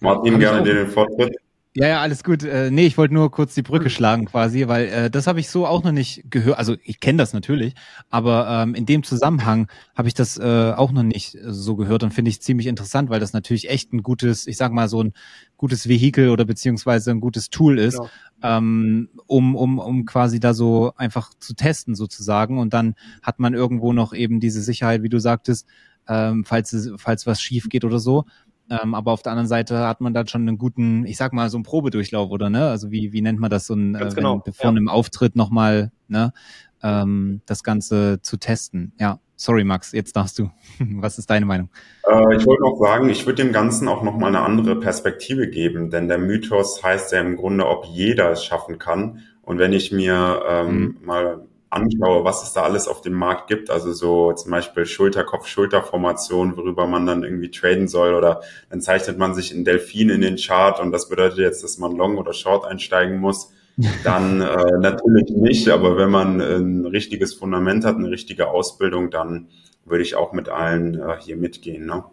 Martin, 0.00 0.38
gerne 0.38 0.62
den 0.62 0.86
Vortritt. 0.86 1.36
Ja, 1.74 1.86
ja, 1.86 2.00
alles 2.00 2.24
gut. 2.24 2.42
Äh, 2.42 2.70
nee, 2.70 2.86
ich 2.86 2.98
wollte 2.98 3.14
nur 3.14 3.30
kurz 3.30 3.54
die 3.54 3.62
Brücke 3.62 3.88
schlagen 3.90 4.24
quasi, 4.24 4.66
weil 4.66 4.86
äh, 4.88 5.10
das 5.10 5.26
habe 5.26 5.38
ich 5.38 5.48
so 5.48 5.66
auch 5.66 5.84
noch 5.84 5.92
nicht 5.92 6.24
gehört. 6.28 6.58
Also 6.58 6.76
ich 6.82 6.98
kenne 6.98 7.18
das 7.18 7.32
natürlich, 7.34 7.74
aber 8.10 8.48
ähm, 8.48 8.74
in 8.74 8.84
dem 8.86 9.04
Zusammenhang 9.04 9.68
habe 9.94 10.08
ich 10.08 10.14
das 10.14 10.38
äh, 10.38 10.72
auch 10.74 10.90
noch 10.90 11.02
nicht 11.04 11.36
so 11.44 11.76
gehört 11.76 12.02
und 12.02 12.12
finde 12.12 12.30
ich 12.30 12.42
ziemlich 12.42 12.66
interessant, 12.66 13.10
weil 13.10 13.20
das 13.20 13.32
natürlich 13.32 13.68
echt 13.70 13.92
ein 13.92 14.02
gutes, 14.02 14.46
ich 14.46 14.56
sag 14.56 14.72
mal 14.72 14.88
so 14.88 15.02
ein 15.02 15.12
gutes 15.56 15.88
Vehikel 15.88 16.30
oder 16.30 16.44
beziehungsweise 16.46 17.10
ein 17.12 17.20
gutes 17.20 17.50
Tool 17.50 17.78
ist, 17.78 18.00
ja. 18.42 18.58
ähm, 18.58 19.10
um, 19.26 19.54
um, 19.54 19.78
um 19.78 20.04
quasi 20.04 20.40
da 20.40 20.54
so 20.54 20.92
einfach 20.96 21.30
zu 21.38 21.54
testen 21.54 21.94
sozusagen. 21.94 22.58
Und 22.58 22.72
dann 22.72 22.94
hat 23.22 23.38
man 23.38 23.54
irgendwo 23.54 23.92
noch 23.92 24.14
eben 24.14 24.40
diese 24.40 24.62
Sicherheit, 24.62 25.02
wie 25.02 25.10
du 25.10 25.20
sagtest, 25.20 25.66
ähm, 26.08 26.44
falls, 26.44 26.90
falls 26.96 27.26
was 27.26 27.40
schief 27.40 27.68
geht 27.68 27.84
oder 27.84 27.98
so. 27.98 28.24
Ähm, 28.70 28.94
aber 28.94 29.12
auf 29.12 29.22
der 29.22 29.32
anderen 29.32 29.48
Seite 29.48 29.86
hat 29.86 30.00
man 30.00 30.12
dann 30.12 30.26
schon 30.26 30.42
einen 30.42 30.58
guten, 30.58 31.06
ich 31.06 31.16
sag 31.16 31.32
mal, 31.32 31.48
so 31.48 31.56
einen 31.56 31.64
Probedurchlauf, 31.64 32.30
oder 32.30 32.50
ne? 32.50 32.68
Also 32.68 32.90
wie, 32.90 33.12
wie 33.12 33.22
nennt 33.22 33.40
man 33.40 33.50
das 33.50 33.66
so 33.66 33.74
ein, 33.74 33.94
äh, 33.94 34.10
genau. 34.14 34.34
wenn, 34.34 34.42
bevor 34.44 34.64
ja. 34.64 34.70
einem 34.70 34.88
Auftritt 34.88 35.36
nochmal, 35.36 35.90
ne, 36.08 36.32
ähm, 36.82 37.40
das 37.46 37.62
Ganze 37.62 38.20
zu 38.22 38.36
testen. 38.36 38.92
Ja, 38.98 39.20
sorry 39.36 39.64
Max, 39.64 39.92
jetzt 39.92 40.16
darfst 40.16 40.38
du. 40.38 40.50
Was 40.78 41.18
ist 41.18 41.30
deine 41.30 41.46
Meinung? 41.46 41.70
Äh, 42.06 42.36
ich 42.36 42.46
wollte 42.46 42.62
noch 42.62 42.78
sagen, 42.78 43.08
ich 43.08 43.26
würde 43.26 43.42
dem 43.42 43.52
Ganzen 43.52 43.88
auch 43.88 44.02
nochmal 44.02 44.28
eine 44.28 44.40
andere 44.40 44.78
Perspektive 44.78 45.48
geben, 45.48 45.90
denn 45.90 46.08
der 46.08 46.18
Mythos 46.18 46.82
heißt 46.82 47.12
ja 47.12 47.20
im 47.20 47.36
Grunde, 47.36 47.66
ob 47.66 47.86
jeder 47.86 48.30
es 48.30 48.44
schaffen 48.44 48.78
kann. 48.78 49.20
Und 49.42 49.58
wenn 49.58 49.72
ich 49.72 49.92
mir 49.92 50.42
ähm, 50.46 50.80
mhm. 50.80 51.06
mal 51.06 51.46
anschaue, 51.70 52.24
was 52.24 52.42
es 52.42 52.52
da 52.52 52.62
alles 52.62 52.88
auf 52.88 53.02
dem 53.02 53.12
Markt 53.12 53.48
gibt, 53.48 53.70
also 53.70 53.92
so 53.92 54.32
zum 54.32 54.50
Beispiel 54.50 54.86
Schulter-Kopf-Schulter-Formation, 54.86 56.56
worüber 56.56 56.86
man 56.86 57.06
dann 57.06 57.24
irgendwie 57.24 57.50
traden 57.50 57.88
soll 57.88 58.14
oder 58.14 58.40
dann 58.70 58.80
zeichnet 58.80 59.18
man 59.18 59.34
sich 59.34 59.54
in 59.54 59.64
Delfin 59.64 60.08
in 60.10 60.22
den 60.22 60.36
Chart 60.36 60.80
und 60.80 60.92
das 60.92 61.08
bedeutet 61.08 61.38
jetzt, 61.38 61.62
dass 61.62 61.78
man 61.78 61.96
Long 61.96 62.16
oder 62.16 62.32
Short 62.32 62.64
einsteigen 62.64 63.18
muss, 63.18 63.52
dann 64.02 64.40
äh, 64.42 64.78
natürlich 64.80 65.30
nicht, 65.30 65.68
aber 65.68 65.96
wenn 65.96 66.10
man 66.10 66.40
ein 66.40 66.86
richtiges 66.86 67.34
Fundament 67.34 67.84
hat, 67.84 67.96
eine 67.96 68.10
richtige 68.10 68.48
Ausbildung, 68.48 69.10
dann 69.10 69.48
würde 69.84 70.02
ich 70.02 70.16
auch 70.16 70.32
mit 70.32 70.48
allen 70.48 70.94
äh, 70.94 71.16
hier 71.20 71.36
mitgehen. 71.36 71.86
Ne? 71.86 72.04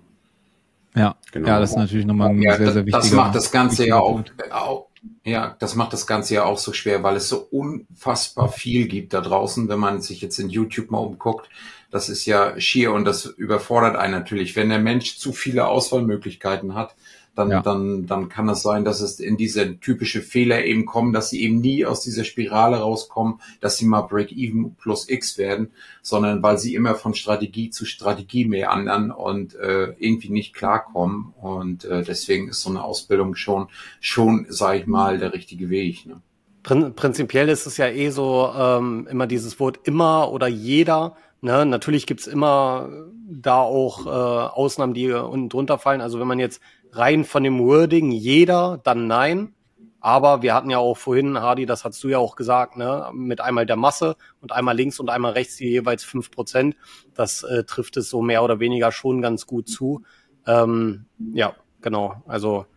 Ja, 0.96 1.16
genau. 1.32 1.48
ja, 1.48 1.60
das 1.60 1.72
ist 1.72 1.78
natürlich 1.78 2.06
nochmal 2.06 2.30
ein 2.30 2.42
ja, 2.42 2.56
sehr, 2.56 2.72
sehr 2.72 2.86
wichtiger 2.86 3.00
Das 3.00 3.12
macht 3.12 3.36
das 3.36 3.52
Ganze 3.52 3.86
ja 3.86 4.00
auch, 4.00 4.24
auch, 4.52 4.88
ja, 5.24 5.56
das 5.60 5.76
macht 5.76 5.94
das 5.94 6.06
Ganze 6.06 6.36
ja 6.36 6.46
auch 6.46 6.58
so 6.58 6.72
schwer, 6.72 7.04
weil 7.04 7.16
es 7.16 7.30
so 7.30 7.40
unfassbar 7.40 8.50
viel 8.50 8.88
gibt 8.88 9.14
da 9.14 9.22
draußen, 9.22 9.68
wenn 9.70 9.80
man 9.80 10.02
sich 10.02 10.22
jetzt 10.22 10.40
in 10.40 10.50
YouTube 10.50 10.92
mal 10.92 11.00
umguckt. 11.00 11.50
Das 11.90 12.10
ist 12.10 12.26
ja 12.26 12.60
schier 12.60 12.92
und 12.92 13.06
das 13.06 13.26
überfordert 13.26 13.96
einen 13.96 14.14
natürlich. 14.14 14.56
Wenn 14.56 14.70
der 14.70 14.80
Mensch 14.80 15.18
zu 15.18 15.34
viele 15.34 15.68
Auswahlmöglichkeiten 15.68 16.76
hat, 16.76 16.96
dann, 17.36 17.51
ja. 17.51 17.62
dann, 17.62 18.06
dann 18.06 18.30
kann 18.30 18.50
es 18.50 18.62
sein, 18.62 18.86
dass 18.86 19.01
es 19.01 19.20
in 19.20 19.38
diese 19.38 19.77
typische 19.80 20.22
Fehler 20.22 20.63
eben 20.63 20.86
kommen, 20.86 21.13
dass 21.13 21.30
sie 21.30 21.44
eben 21.44 21.60
nie 21.60 21.86
aus 21.86 22.01
dieser 22.01 22.24
Spirale 22.24 22.77
rauskommen, 22.77 23.39
dass 23.60 23.77
sie 23.77 23.86
mal 23.86 24.01
Break-Even 24.01 24.75
plus 24.75 25.10
X 25.10 25.38
werden, 25.38 25.72
sondern 26.01 26.42
weil 26.42 26.58
sie 26.58 26.75
immer 26.75 26.96
von 26.96 27.13
Strategie 27.13 27.70
zu 27.70 27.86
Strategie 27.86 28.46
mehr 28.46 28.72
andern 28.72 29.12
und 29.12 29.56
äh, 29.56 29.94
irgendwie 30.00 30.30
nicht 30.30 30.54
klarkommen. 30.54 31.34
Und 31.42 31.86
äh, 31.86 32.04
deswegen 32.04 32.48
ist 32.48 32.62
so 32.62 32.70
eine 32.70 32.84
Ausbildung 32.84 33.36
schon, 33.36 33.68
schon, 34.00 34.46
sag 34.50 34.80
ich 34.80 34.88
mal, 34.88 35.18
der 35.18 35.34
richtige 35.34 35.70
Weg. 35.70 36.06
Ne? 36.06 36.22
Prinzipiell 36.63 37.50
ist 37.50 37.68
es 37.68 37.77
ja 37.77 37.88
eh 37.88 38.10
so 38.10 38.51
ähm, 38.58 39.08
immer 39.10 39.27
dieses 39.27 39.60
Wort 39.60 39.82
immer 39.84 40.32
oder 40.32 40.48
jeder. 40.48 41.15
Ne? 41.42 41.65
Natürlich 41.65 42.08
gibt's 42.08 42.25
immer 42.25 42.89
da 43.27 43.60
auch 43.62 44.06
äh, 44.06 44.10
Ausnahmen, 44.10 44.94
die 44.94 45.12
unten 45.12 45.50
drunter 45.50 45.77
fallen. 45.77 46.01
Also 46.01 46.20
wenn 46.20 46.27
man 46.27 46.39
jetzt 46.39 46.62
rein 46.98 47.24
von 47.24 47.44
dem 47.44 47.60
Wording 47.60 48.12
jeder, 48.12 48.80
dann 48.84 49.08
nein. 49.08 49.54
Aber 50.00 50.43
wir 50.43 50.54
hatten 50.54 50.69
ja 50.69 50.78
auch 50.78 50.98
vorhin, 50.98 51.39
Hardy, 51.39 51.65
das 51.65 51.84
hast 51.84 52.04
du 52.04 52.10
ja 52.10 52.19
auch 52.19 52.36
gesagt, 52.36 52.78
ne, 52.78 53.10
mit 53.13 53.41
einmal 53.41 53.65
der 53.65 53.76
Masse 53.76 54.17
und 54.39 54.52
einmal 54.52 54.76
links 54.76 55.00
und 55.00 55.10
einmal 55.10 55.32
rechts 55.32 55.56
die 55.56 55.67
jeweils 55.67 56.04
fünf 56.04 56.30
Prozent. 56.30 56.76
Das 57.15 57.41
äh, 57.41 57.63
trifft 57.63 57.98
es 57.98 58.10
so 58.10 58.22
mehr 58.22 58.43
oder 58.43 58.60
weniger 58.60 58.91
schon 58.91 59.22
ganz 59.24 59.48
gut 59.48 59.67
zu. 59.67 60.04
Ähm, 60.46 61.06
ja, 61.34 61.56
genau. 61.82 62.22
Also 62.28 62.67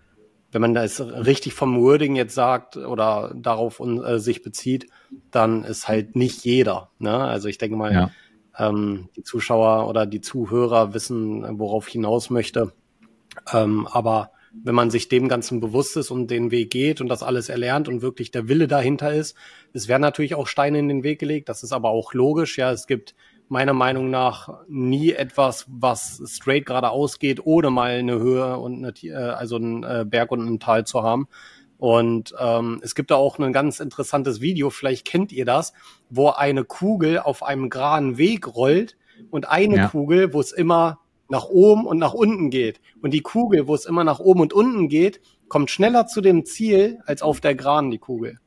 wenn 0.53 0.63
man 0.63 0.75
das 0.75 1.01
richtig 1.01 1.53
vom 1.53 1.79
Wording 1.79 2.17
jetzt 2.17 2.35
sagt 2.35 2.77
oder 2.77 3.35
darauf 3.37 3.81
äh, 3.81 4.19
sich 4.19 4.43
bezieht, 4.43 4.87
dann 5.31 5.65
ist 5.65 5.89
halt 5.89 6.17
nicht 6.17 6.45
jeder. 6.45 6.91
Ne? 6.99 7.15
Also 7.15 7.49
ich 7.49 7.59
denke 7.59 7.77
mal, 7.77 7.93
ja. 7.93 8.11
ähm, 8.59 9.11
die 9.17 9.23
Zuschauer 9.23 9.87
oder 9.89 10.07
die 10.07 10.23
Zuhörer 10.23 10.95
wissen, 10.95 11.59
worauf 11.59 11.89
ich 11.89 11.93
hinaus 11.93 12.31
möchte. 12.31 12.73
Ähm, 13.53 13.87
aber 13.91 14.33
wenn 14.53 14.75
man 14.75 14.91
sich 14.91 15.09
dem 15.09 15.29
Ganzen 15.29 15.61
bewusst 15.61 15.97
ist 15.97 16.11
und 16.11 16.31
den 16.31 16.51
Weg 16.51 16.71
geht 16.71 17.01
und 17.01 17.09
das 17.09 17.23
alles 17.23 17.49
erlernt 17.49 17.89
und 17.89 18.03
wirklich 18.03 18.31
der 18.31 18.49
Wille 18.49 18.67
dahinter 18.67 19.13
ist, 19.13 19.37
es 19.73 19.89
werden 19.89 20.03
natürlich 20.03 20.35
auch 20.35 20.47
Steine 20.47 20.79
in 20.79 20.89
den 20.89 21.03
Weg 21.03 21.19
gelegt. 21.19 21.49
Das 21.49 21.63
ist 21.63 21.73
aber 21.73 21.91
auch 21.91 22.15
logisch. 22.15 22.59
Ja, 22.59 22.73
es 22.73 22.87
gibt 22.87 23.15
meiner 23.49 23.73
Meinung 23.73 24.11
nach 24.11 24.61
nie 24.69 25.13
etwas, 25.13 25.67
was 25.69 26.23
straight 26.27 26.67
geradeaus 26.67 27.19
geht, 27.19 27.45
ohne 27.45 27.71
mal 27.71 27.93
eine 27.93 28.19
Höhe 28.19 28.59
und 28.59 28.85
eine, 28.85 28.93
äh, 29.03 29.15
also 29.15 29.57
einen 29.57 29.83
äh, 29.85 30.05
Berg 30.07 30.31
und 30.31 30.47
ein 30.47 30.61
Tal 30.61 30.87
zu 30.87 31.03
haben. 31.03 31.29
Und 31.79 32.35
ähm, 32.39 32.81
es 32.83 32.95
gibt 32.95 33.11
da 33.11 33.15
auch 33.15 33.39
ein 33.39 33.53
ganz 33.53 33.79
interessantes 33.79 34.41
Video, 34.41 34.69
vielleicht 34.69 35.07
kennt 35.07 35.33
ihr 35.33 35.45
das, 35.45 35.73
wo 36.11 36.31
eine 36.31 36.65
Kugel 36.65 37.21
auf 37.21 37.45
einem 37.45 37.71
geraden 37.71 38.19
Weg 38.19 38.55
rollt 38.55 38.97
und 39.31 39.49
eine 39.49 39.77
ja. 39.77 39.89
Kugel, 39.89 40.33
wo 40.33 40.41
es 40.41 40.51
immer 40.51 40.99
nach 41.29 41.45
oben 41.45 41.87
und 41.87 41.99
nach 41.99 42.15
unten 42.15 42.51
geht. 42.51 42.81
Und 43.03 43.13
die 43.13 43.21
Kugel, 43.21 43.67
wo 43.67 43.75
es 43.75 43.85
immer 43.85 44.05
nach 44.05 44.19
oben 44.19 44.41
und 44.41 44.53
unten 44.53 44.89
geht, 44.89 45.21
kommt 45.49 45.71
schneller 45.71 46.07
zu 46.07 46.21
dem 46.21 46.45
Ziel 46.45 47.01
als 47.07 47.23
auf 47.23 47.41
der 47.41 47.55
Geraden 47.55 47.91
die 47.91 47.99
Kugel. 47.99 48.39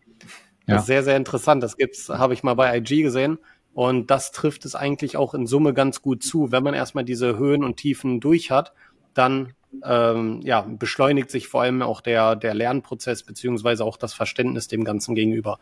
Ja. 0.68 0.76
Das 0.76 0.84
ist 0.84 0.88
sehr, 0.88 1.04
sehr 1.04 1.18
interessant. 1.18 1.64
Das 1.64 1.78
gibt's, 1.78 2.10
habe 2.10 2.34
ich 2.34 2.44
mal 2.44 2.54
bei 2.56 2.78
IG 2.78 3.04
gesehen. 3.04 3.40
Und 3.74 4.12
das 4.12 4.32
trifft 4.32 4.66
es 4.66 4.76
eigentlich 4.76 5.16
auch 5.16 5.34
in 5.34 5.48
Summe 5.48 5.74
ganz 5.74 6.02
gut 6.02 6.24
zu. 6.24 6.52
Wenn 6.52 6.64
man 6.64 6.74
erstmal 6.74 7.06
diese 7.06 7.38
Höhen 7.38 7.64
und 7.64 7.78
Tiefen 7.78 8.20
durch 8.20 8.52
hat, 8.52 8.74
dann 9.14 9.54
ähm, 9.84 10.42
ja, 10.44 10.62
beschleunigt 10.62 11.32
sich 11.32 11.48
vor 11.48 11.62
allem 11.62 11.82
auch 11.82 12.02
der, 12.02 12.36
der 12.36 12.54
Lernprozess 12.54 13.24
beziehungsweise 13.24 13.86
auch 13.86 13.98
das 13.98 14.14
Verständnis 14.14 14.68
dem 14.68 14.84
Ganzen 14.84 15.16
gegenüber. 15.16 15.60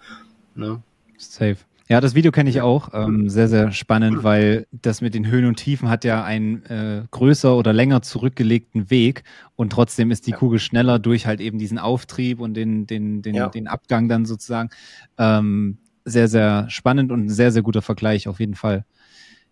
Ne? 0.55 0.82
Safe. 1.17 1.58
Ja, 1.91 1.99
das 2.02 2.13
Video 2.13 2.32
kenne 2.32 2.52
ich 2.52 2.62
auch. 2.62 2.93
Ähm, 2.93 3.30
sehr, 3.30 3.47
sehr 3.47 3.71
spannend, 3.71 4.23
weil 4.23 4.67
das 4.71 5.02
mit 5.02 5.15
den 5.15 5.25
Höhen 5.25 5.45
und 5.45 5.56
Tiefen 5.56 5.89
hat 5.89 6.06
ja 6.06 6.23
einen 6.23 6.63
äh, 6.65 7.04
größer 7.10 7.58
oder 7.58 7.73
länger 7.73 8.04
zurückgelegten 8.04 8.91
Weg 8.91 9.23
und 9.56 9.71
trotzdem 9.71 10.12
ist 10.12 10.28
die 10.28 10.34
Kugel 10.34 10.60
schneller 10.60 10.99
durch 10.99 11.25
halt 11.25 11.41
eben 11.41 11.58
diesen 11.58 11.80
Auftrieb 11.80 12.41
und 12.41 12.54
den, 12.54 12.86
den, 12.86 13.23
den, 13.23 13.34
ja. 13.34 13.49
den 13.49 13.67
Abgang 13.67 14.08
dann 14.08 14.25
sozusagen. 14.25 14.69
Ähm, 15.17 15.80
sehr, 16.06 16.28
sehr 16.28 16.69
spannend 16.69 17.12
und 17.12 17.25
ein 17.25 17.30
sehr, 17.30 17.52
sehr 17.52 17.63
guter 17.63 17.82
Vergleich 17.82 18.28
auf 18.28 18.39
jeden 18.39 18.56
Fall. 18.56 18.86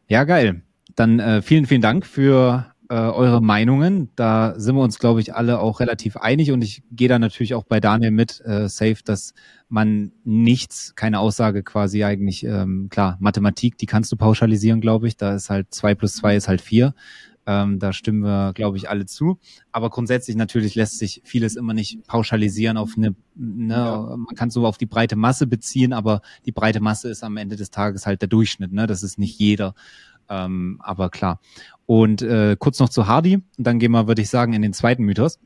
Ja, 0.08 0.24
geil. 0.24 0.62
Dann 0.96 1.20
äh, 1.20 1.42
vielen, 1.42 1.66
vielen 1.66 1.82
Dank 1.82 2.06
für 2.06 2.68
äh, 2.90 2.96
eure 2.96 3.42
Meinungen. 3.42 4.10
Da 4.16 4.58
sind 4.58 4.76
wir 4.76 4.82
uns, 4.82 5.00
glaube 5.00 5.20
ich, 5.20 5.36
alle 5.36 5.60
auch 5.60 5.80
relativ 5.80 6.18
einig 6.18 6.52
und 6.52 6.64
ich 6.64 6.84
gehe 6.92 7.10
da 7.10 7.20
natürlich 7.20 7.54
auch 7.54 7.64
bei 7.64 7.80
Daniel 7.80 8.12
mit, 8.12 8.42
äh, 8.46 8.70
safe, 8.70 8.98
dass 9.04 9.34
man 9.70 10.12
nichts, 10.24 10.96
keine 10.96 11.20
Aussage 11.20 11.64
quasi 11.64 12.04
eigentlich, 12.04 12.44
ähm, 12.46 12.88
klar, 12.90 13.18
Mathematik, 13.20 13.78
die 13.78 13.86
kannst 13.86 14.12
du 14.12 14.16
pauschalisieren, 14.16 14.82
glaube 14.82 15.08
ich. 15.08 15.18
Da 15.18 15.36
ist 15.36 15.50
halt 15.50 15.74
zwei 15.74 15.96
plus 15.96 16.16
zwei 16.16 16.36
ist 16.36 16.48
halt 16.48 16.62
vier. 16.62 16.94
Ähm, 17.46 17.80
da 17.80 17.94
stimmen 17.94 18.24
wir, 18.24 18.52
glaube 18.54 18.76
ich, 18.76 18.90
alle 18.90 19.06
zu. 19.06 19.40
Aber 19.72 19.90
grundsätzlich 19.90 20.36
natürlich 20.36 20.76
lässt 20.76 21.00
sich 21.00 21.22
vieles 21.24 21.56
immer 21.56 21.74
nicht 21.74 22.06
pauschalisieren 22.06 22.76
auf 22.76 22.96
eine, 22.98 23.16
ne, 23.36 23.74
ja. 23.74 24.18
man 24.18 24.36
kann 24.36 24.50
so 24.50 24.68
auf 24.68 24.78
die 24.78 24.86
breite 24.86 25.16
Masse 25.16 25.48
beziehen, 25.48 25.94
aber 25.94 26.22
die 26.46 26.52
breite 26.52 26.82
Masse 26.82 27.10
ist 27.10 27.24
am 27.24 27.38
Ende 27.38 27.56
des 27.56 27.72
Tages 27.72 28.06
halt 28.06 28.22
der 28.22 28.28
Durchschnitt, 28.28 28.74
ne? 28.74 28.86
Das 28.86 29.02
ist 29.02 29.18
nicht 29.18 29.40
jeder. 29.40 29.76
Ähm, 30.30 30.80
aber 30.84 31.10
klar. 31.10 31.40
Und 31.86 32.22
äh, 32.22 32.56
kurz 32.60 32.80
noch 32.80 32.90
zu 32.90 33.08
Hardy, 33.08 33.36
und 33.36 33.46
dann 33.58 33.80
gehen 33.80 33.92
wir, 33.92 34.08
würde 34.08 34.22
ich 34.22 34.30
sagen, 34.30 34.54
in 34.54 34.62
den 34.62 34.74
zweiten 34.74 35.04
Mythos. 35.04 35.40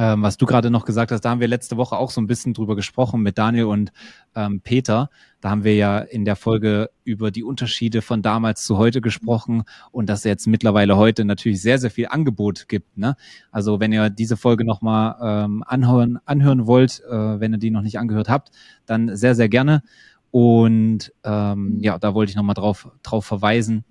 Ähm, 0.00 0.22
was 0.22 0.38
du 0.38 0.46
gerade 0.46 0.70
noch 0.70 0.86
gesagt 0.86 1.12
hast, 1.12 1.20
da 1.20 1.28
haben 1.28 1.40
wir 1.40 1.46
letzte 1.46 1.76
Woche 1.76 1.98
auch 1.98 2.10
so 2.10 2.22
ein 2.22 2.26
bisschen 2.26 2.54
drüber 2.54 2.74
gesprochen 2.74 3.20
mit 3.20 3.36
Daniel 3.36 3.64
und 3.64 3.92
ähm, 4.34 4.62
Peter. 4.62 5.10
Da 5.42 5.50
haben 5.50 5.62
wir 5.62 5.74
ja 5.74 5.98
in 5.98 6.24
der 6.24 6.36
Folge 6.36 6.88
über 7.04 7.30
die 7.30 7.44
Unterschiede 7.44 8.00
von 8.00 8.22
damals 8.22 8.64
zu 8.64 8.78
heute 8.78 9.02
gesprochen 9.02 9.64
und 9.90 10.08
dass 10.08 10.20
es 10.20 10.24
jetzt 10.24 10.46
mittlerweile 10.46 10.96
heute 10.96 11.26
natürlich 11.26 11.60
sehr, 11.60 11.78
sehr 11.78 11.90
viel 11.90 12.06
Angebot 12.08 12.66
gibt. 12.66 12.96
Ne? 12.96 13.14
Also 13.50 13.78
wenn 13.78 13.92
ihr 13.92 14.08
diese 14.08 14.38
Folge 14.38 14.64
nochmal 14.64 15.16
ähm, 15.22 15.64
anhören, 15.66 16.18
anhören 16.24 16.66
wollt, 16.66 17.02
äh, 17.06 17.38
wenn 17.40 17.52
ihr 17.52 17.58
die 17.58 17.70
noch 17.70 17.82
nicht 17.82 17.98
angehört 17.98 18.30
habt, 18.30 18.52
dann 18.86 19.14
sehr, 19.14 19.34
sehr 19.34 19.50
gerne. 19.50 19.82
Und 20.30 21.12
ähm, 21.24 21.78
ja, 21.80 21.98
da 21.98 22.14
wollte 22.14 22.30
ich 22.30 22.36
nochmal 22.36 22.54
drauf, 22.54 22.88
drauf 23.02 23.26
verweisen 23.26 23.84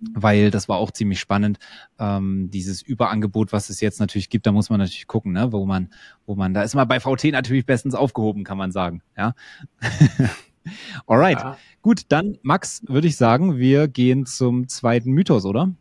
weil 0.00 0.50
das 0.50 0.68
war 0.68 0.78
auch 0.78 0.90
ziemlich 0.90 1.20
spannend. 1.20 1.58
Ähm, 1.98 2.50
dieses 2.50 2.82
Überangebot, 2.82 3.52
was 3.52 3.70
es 3.70 3.80
jetzt 3.80 4.00
natürlich 4.00 4.30
gibt, 4.30 4.46
da 4.46 4.52
muss 4.52 4.70
man 4.70 4.78
natürlich 4.78 5.06
gucken, 5.06 5.32
ne, 5.32 5.52
wo 5.52 5.66
man, 5.66 5.90
wo 6.26 6.34
man, 6.34 6.54
da 6.54 6.62
ist 6.62 6.74
man 6.74 6.88
bei 6.88 7.00
VT 7.00 7.24
natürlich 7.32 7.66
bestens 7.66 7.94
aufgehoben, 7.94 8.44
kann 8.44 8.58
man 8.58 8.72
sagen. 8.72 9.02
Ja. 9.16 9.34
Alright. 11.06 11.38
Ja. 11.38 11.58
Gut, 11.82 12.02
dann 12.08 12.38
Max, 12.42 12.82
würde 12.86 13.08
ich 13.08 13.16
sagen, 13.16 13.58
wir 13.58 13.88
gehen 13.88 14.26
zum 14.26 14.68
zweiten 14.68 15.12
Mythos, 15.12 15.44
oder? 15.44 15.72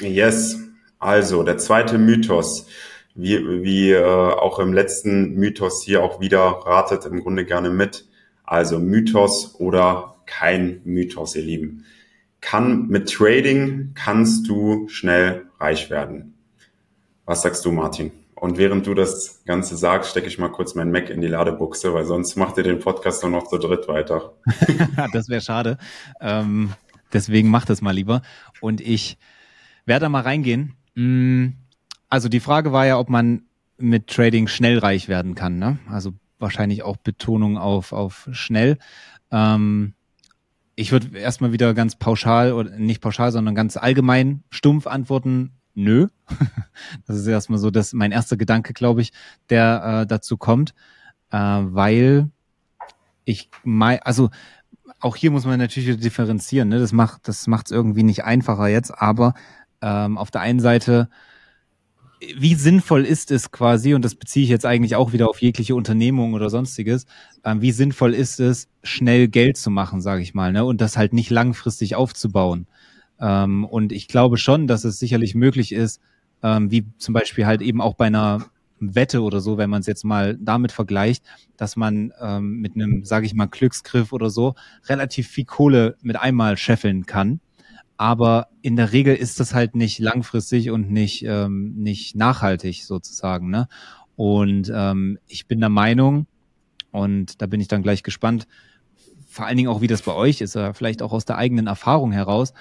Yes. 0.00 0.58
Also, 0.98 1.42
der 1.42 1.58
zweite 1.58 1.98
Mythos, 1.98 2.66
wie, 3.14 3.38
wie 3.62 3.92
äh, 3.92 4.02
auch 4.02 4.58
im 4.58 4.72
letzten 4.72 5.34
Mythos 5.34 5.82
hier 5.82 6.02
auch 6.02 6.20
wieder, 6.20 6.40
ratet 6.40 7.04
im 7.04 7.20
Grunde 7.20 7.44
gerne 7.44 7.70
mit. 7.70 8.06
Also 8.44 8.78
Mythos 8.78 9.56
oder 9.58 10.16
kein 10.26 10.80
Mythos, 10.84 11.34
ihr 11.34 11.42
Lieben 11.42 11.84
kann 12.40 12.86
mit 12.88 13.12
Trading 13.12 13.92
kannst 13.94 14.48
du 14.48 14.88
schnell 14.88 15.46
reich 15.58 15.90
werden. 15.90 16.34
Was 17.24 17.42
sagst 17.42 17.64
du, 17.64 17.72
Martin? 17.72 18.12
Und 18.34 18.58
während 18.58 18.86
du 18.86 18.94
das 18.94 19.44
Ganze 19.46 19.76
sagst, 19.76 20.10
stecke 20.10 20.28
ich 20.28 20.38
mal 20.38 20.50
kurz 20.50 20.74
mein 20.74 20.92
Mac 20.92 21.08
in 21.08 21.22
die 21.22 21.26
Ladebuchse, 21.26 21.94
weil 21.94 22.04
sonst 22.04 22.36
macht 22.36 22.58
ihr 22.58 22.62
den 22.62 22.80
Podcast 22.80 23.22
nur 23.22 23.32
noch 23.32 23.48
zu 23.48 23.56
dritt 23.56 23.88
weiter. 23.88 24.34
das 25.12 25.28
wäre 25.30 25.40
schade. 25.40 25.78
Ähm, 26.20 26.74
deswegen 27.12 27.48
macht 27.48 27.70
es 27.70 27.80
mal 27.80 27.92
lieber. 27.92 28.20
Und 28.60 28.82
ich 28.82 29.16
werde 29.86 30.04
da 30.04 30.08
mal 30.10 30.22
reingehen. 30.22 30.74
Mm, 30.94 31.48
also 32.10 32.28
die 32.28 32.40
Frage 32.40 32.72
war 32.72 32.86
ja, 32.86 32.98
ob 32.98 33.08
man 33.08 33.42
mit 33.78 34.08
Trading 34.08 34.48
schnell 34.48 34.78
reich 34.78 35.08
werden 35.08 35.34
kann. 35.34 35.58
Ne? 35.58 35.78
Also 35.90 36.12
wahrscheinlich 36.38 36.82
auch 36.82 36.98
Betonung 36.98 37.56
auf, 37.56 37.92
auf 37.92 38.28
schnell. 38.32 38.76
Ähm, 39.30 39.94
ich 40.76 40.92
würde 40.92 41.18
erstmal 41.18 41.52
wieder 41.52 41.74
ganz 41.74 41.96
pauschal 41.96 42.52
oder 42.52 42.70
nicht 42.78 43.00
pauschal, 43.00 43.32
sondern 43.32 43.54
ganz 43.54 43.76
allgemein 43.76 44.44
stumpf 44.50 44.86
antworten, 44.86 45.52
nö. 45.74 46.08
das 47.06 47.16
ist 47.16 47.26
erstmal 47.26 47.58
so 47.58 47.70
das 47.70 47.94
mein 47.94 48.12
erster 48.12 48.36
Gedanke, 48.36 48.74
glaube 48.74 49.00
ich, 49.00 49.12
der 49.48 50.02
äh, 50.02 50.06
dazu 50.06 50.36
kommt, 50.36 50.74
äh, 51.30 51.38
weil 51.38 52.30
ich 53.24 53.50
mein, 53.64 54.00
also 54.02 54.30
auch 55.00 55.16
hier 55.16 55.30
muss 55.30 55.46
man 55.46 55.58
natürlich 55.58 55.98
differenzieren. 55.98 56.68
Ne? 56.68 56.78
Das 56.78 56.92
macht 56.92 57.26
das 57.26 57.46
macht 57.46 57.66
es 57.66 57.72
irgendwie 57.72 58.02
nicht 58.02 58.24
einfacher 58.24 58.68
jetzt, 58.68 58.90
aber 58.90 59.34
ähm, 59.80 60.18
auf 60.18 60.30
der 60.30 60.42
einen 60.42 60.60
Seite 60.60 61.08
wie 62.20 62.54
sinnvoll 62.54 63.04
ist 63.04 63.30
es 63.30 63.50
quasi, 63.50 63.94
und 63.94 64.04
das 64.04 64.14
beziehe 64.14 64.44
ich 64.44 64.50
jetzt 64.50 64.64
eigentlich 64.64 64.96
auch 64.96 65.12
wieder 65.12 65.28
auf 65.28 65.40
jegliche 65.42 65.74
Unternehmung 65.74 66.34
oder 66.34 66.50
sonstiges, 66.50 67.06
ähm, 67.44 67.60
wie 67.60 67.72
sinnvoll 67.72 68.14
ist 68.14 68.40
es, 68.40 68.68
schnell 68.82 69.28
Geld 69.28 69.56
zu 69.56 69.70
machen, 69.70 70.00
sage 70.00 70.22
ich 70.22 70.34
mal, 70.34 70.52
ne? 70.52 70.64
und 70.64 70.80
das 70.80 70.96
halt 70.96 71.12
nicht 71.12 71.30
langfristig 71.30 71.94
aufzubauen. 71.94 72.66
Ähm, 73.20 73.64
und 73.64 73.92
ich 73.92 74.08
glaube 74.08 74.38
schon, 74.38 74.66
dass 74.66 74.84
es 74.84 74.98
sicherlich 74.98 75.34
möglich 75.34 75.72
ist, 75.72 76.00
ähm, 76.42 76.70
wie 76.70 76.86
zum 76.98 77.14
Beispiel 77.14 77.46
halt 77.46 77.60
eben 77.60 77.80
auch 77.80 77.94
bei 77.94 78.06
einer 78.06 78.46
Wette 78.78 79.22
oder 79.22 79.40
so, 79.40 79.56
wenn 79.56 79.70
man 79.70 79.80
es 79.80 79.86
jetzt 79.86 80.04
mal 80.04 80.36
damit 80.38 80.72
vergleicht, 80.72 81.24
dass 81.56 81.76
man 81.76 82.12
ähm, 82.20 82.60
mit 82.60 82.74
einem, 82.74 83.04
sage 83.04 83.26
ich 83.26 83.34
mal, 83.34 83.46
Glücksgriff 83.46 84.12
oder 84.12 84.28
so 84.30 84.54
relativ 84.86 85.28
viel 85.28 85.46
Kohle 85.46 85.96
mit 86.02 86.16
einmal 86.16 86.56
scheffeln 86.56 87.06
kann 87.06 87.40
aber 87.96 88.48
in 88.62 88.76
der 88.76 88.92
Regel 88.92 89.14
ist 89.14 89.40
das 89.40 89.54
halt 89.54 89.74
nicht 89.74 89.98
langfristig 89.98 90.70
und 90.70 90.90
nicht, 90.90 91.24
ähm, 91.24 91.74
nicht 91.76 92.16
nachhaltig 92.16 92.84
sozusagen. 92.84 93.50
Ne? 93.50 93.68
Und 94.16 94.70
ähm, 94.74 95.18
ich 95.26 95.46
bin 95.46 95.60
der 95.60 95.68
Meinung, 95.68 96.26
und 96.90 97.42
da 97.42 97.46
bin 97.46 97.60
ich 97.60 97.68
dann 97.68 97.82
gleich 97.82 98.02
gespannt, 98.02 98.46
vor 99.28 99.46
allen 99.46 99.56
Dingen 99.58 99.68
auch, 99.68 99.82
wie 99.82 99.86
das 99.86 100.02
bei 100.02 100.14
euch 100.14 100.40
ist, 100.40 100.58
vielleicht 100.72 101.02
auch 101.02 101.12
aus 101.12 101.26
der 101.26 101.36
eigenen 101.36 101.66
Erfahrung 101.66 102.10
heraus, 102.10 102.54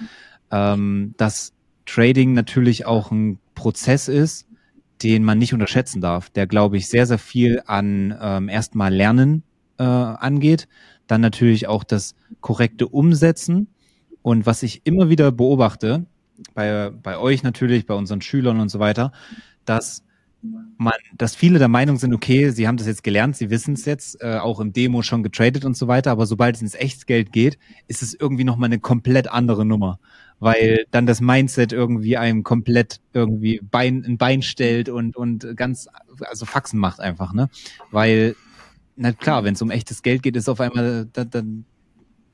ähm, 0.51 1.13
dass 1.17 1.53
Trading 1.85 2.33
natürlich 2.33 2.85
auch 2.85 3.11
ein 3.11 3.39
Prozess 3.53 4.07
ist, 4.07 4.47
den 5.03 5.23
man 5.23 5.37
nicht 5.37 5.53
unterschätzen 5.53 6.01
darf, 6.01 6.29
der, 6.29 6.47
glaube 6.47 6.77
ich, 6.77 6.87
sehr, 6.87 7.05
sehr 7.05 7.17
viel 7.17 7.61
an 7.65 8.15
ähm, 8.19 8.49
erstmal 8.49 8.93
Lernen 8.93 9.43
äh, 9.77 9.83
angeht, 9.83 10.67
dann 11.07 11.21
natürlich 11.21 11.67
auch 11.67 11.83
das 11.83 12.15
korrekte 12.41 12.87
Umsetzen 12.87 13.67
und 14.25 14.47
was 14.47 14.63
ich 14.63 14.81
immer 14.85 15.07
wieder 15.07 15.31
beobachte, 15.31 16.07
bei, 16.55 16.89
bei 16.89 17.19
euch 17.19 17.43
natürlich, 17.43 17.85
bei 17.85 17.93
unseren 17.93 18.21
Schülern 18.21 18.59
und 18.59 18.69
so 18.69 18.79
weiter, 18.79 19.11
dass 19.65 20.03
man, 20.41 20.95
dass 21.15 21.35
viele 21.35 21.59
der 21.59 21.67
Meinung 21.67 21.97
sind, 21.97 22.11
okay, 22.11 22.49
sie 22.49 22.67
haben 22.67 22.77
das 22.77 22.87
jetzt 22.87 23.03
gelernt, 23.03 23.37
sie 23.37 23.51
wissen 23.51 23.75
es 23.75 23.85
jetzt, 23.85 24.19
äh, 24.23 24.37
auch 24.37 24.59
im 24.59 24.73
Demo 24.73 25.03
schon 25.03 25.21
getradet 25.21 25.63
und 25.63 25.77
so 25.77 25.87
weiter, 25.87 26.09
aber 26.09 26.25
sobald 26.25 26.55
es 26.55 26.63
ins 26.63 26.73
Echtgeld 26.73 27.33
geht, 27.33 27.59
ist 27.87 28.01
es 28.01 28.15
irgendwie 28.15 28.45
nochmal 28.45 28.69
eine 28.69 28.79
komplett 28.79 29.27
andere 29.27 29.63
Nummer. 29.63 29.99
Weil 30.39 30.85
dann 30.89 31.05
das 31.05 31.21
Mindset 31.21 31.71
irgendwie 31.71 32.17
einem 32.17 32.41
komplett 32.41 33.01
irgendwie 33.13 33.61
Bein, 33.61 34.03
ein 34.05 34.17
Bein 34.17 34.41
stellt 34.41 34.89
und, 34.89 35.15
und 35.15 35.55
ganz, 35.55 35.87
also 36.21 36.47
Faxen 36.47 36.79
macht 36.79 36.99
einfach, 36.99 37.31
ne? 37.31 37.47
Weil, 37.91 38.35
na 38.95 39.11
klar, 39.11 39.43
wenn 39.43 39.53
es 39.53 39.61
um 39.61 39.69
echtes 39.69 40.01
Geld 40.01 40.23
geht, 40.23 40.35
ist 40.35 40.49
auf 40.49 40.61
einmal, 40.61 41.07
dann, 41.13 41.29
dann 41.29 41.65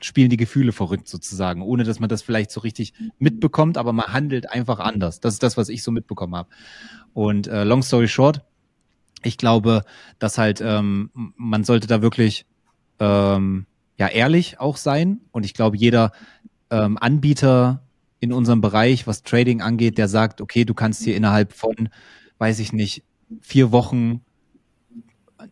spielen 0.06 0.30
die 0.30 0.38
Gefühle 0.38 0.72
verrückt 0.72 1.08
sozusagen, 1.08 1.62
ohne 1.62 1.84
dass 1.84 2.00
man 2.00 2.10
das 2.10 2.22
vielleicht 2.22 2.52
so 2.52 2.62
richtig 2.62 2.94
mitbekommt, 3.20 3.78
aber 3.78 3.94
man 3.94 4.08
handelt 4.08 4.50
einfach 4.50 4.80
anders. 4.80 5.20
Das 5.20 5.34
ist 5.34 5.44
das, 5.44 5.58
was 5.58 5.70
ich 5.70 5.84
so 5.84 5.92
mitbekommen 5.92 6.36
habe. 6.36 6.50
Und 7.14 7.48
äh, 7.48 7.64
long 7.64 7.84
story 7.84 8.08
short, 8.08 8.42
ich 9.24 9.38
glaube, 9.38 9.84
dass 10.20 10.38
halt 10.38 10.62
ähm, 10.62 11.12
man 11.14 11.64
sollte 11.64 11.88
da 11.88 12.02
wirklich 12.02 12.46
ähm, 13.00 13.66
ja 13.98 14.08
ehrlich 14.08 14.60
auch 14.60 14.78
sein. 14.78 15.22
Und 15.32 15.46
ich 15.46 15.54
glaube, 15.54 15.78
jeder 15.78 16.12
ähm, 16.70 16.98
Anbieter 17.00 17.84
in 18.20 18.34
unserem 18.34 18.62
Bereich, 18.62 19.08
was 19.08 19.24
Trading 19.24 19.62
angeht, 19.62 19.98
der 19.98 20.08
sagt, 20.08 20.42
okay, 20.42 20.64
du 20.66 20.74
kannst 20.74 21.04
hier 21.04 21.16
innerhalb 21.16 21.54
von, 21.54 21.90
weiß 22.38 22.60
ich 22.60 22.72
nicht, 22.72 23.04
vier 23.42 23.72
Wochen 23.72 24.22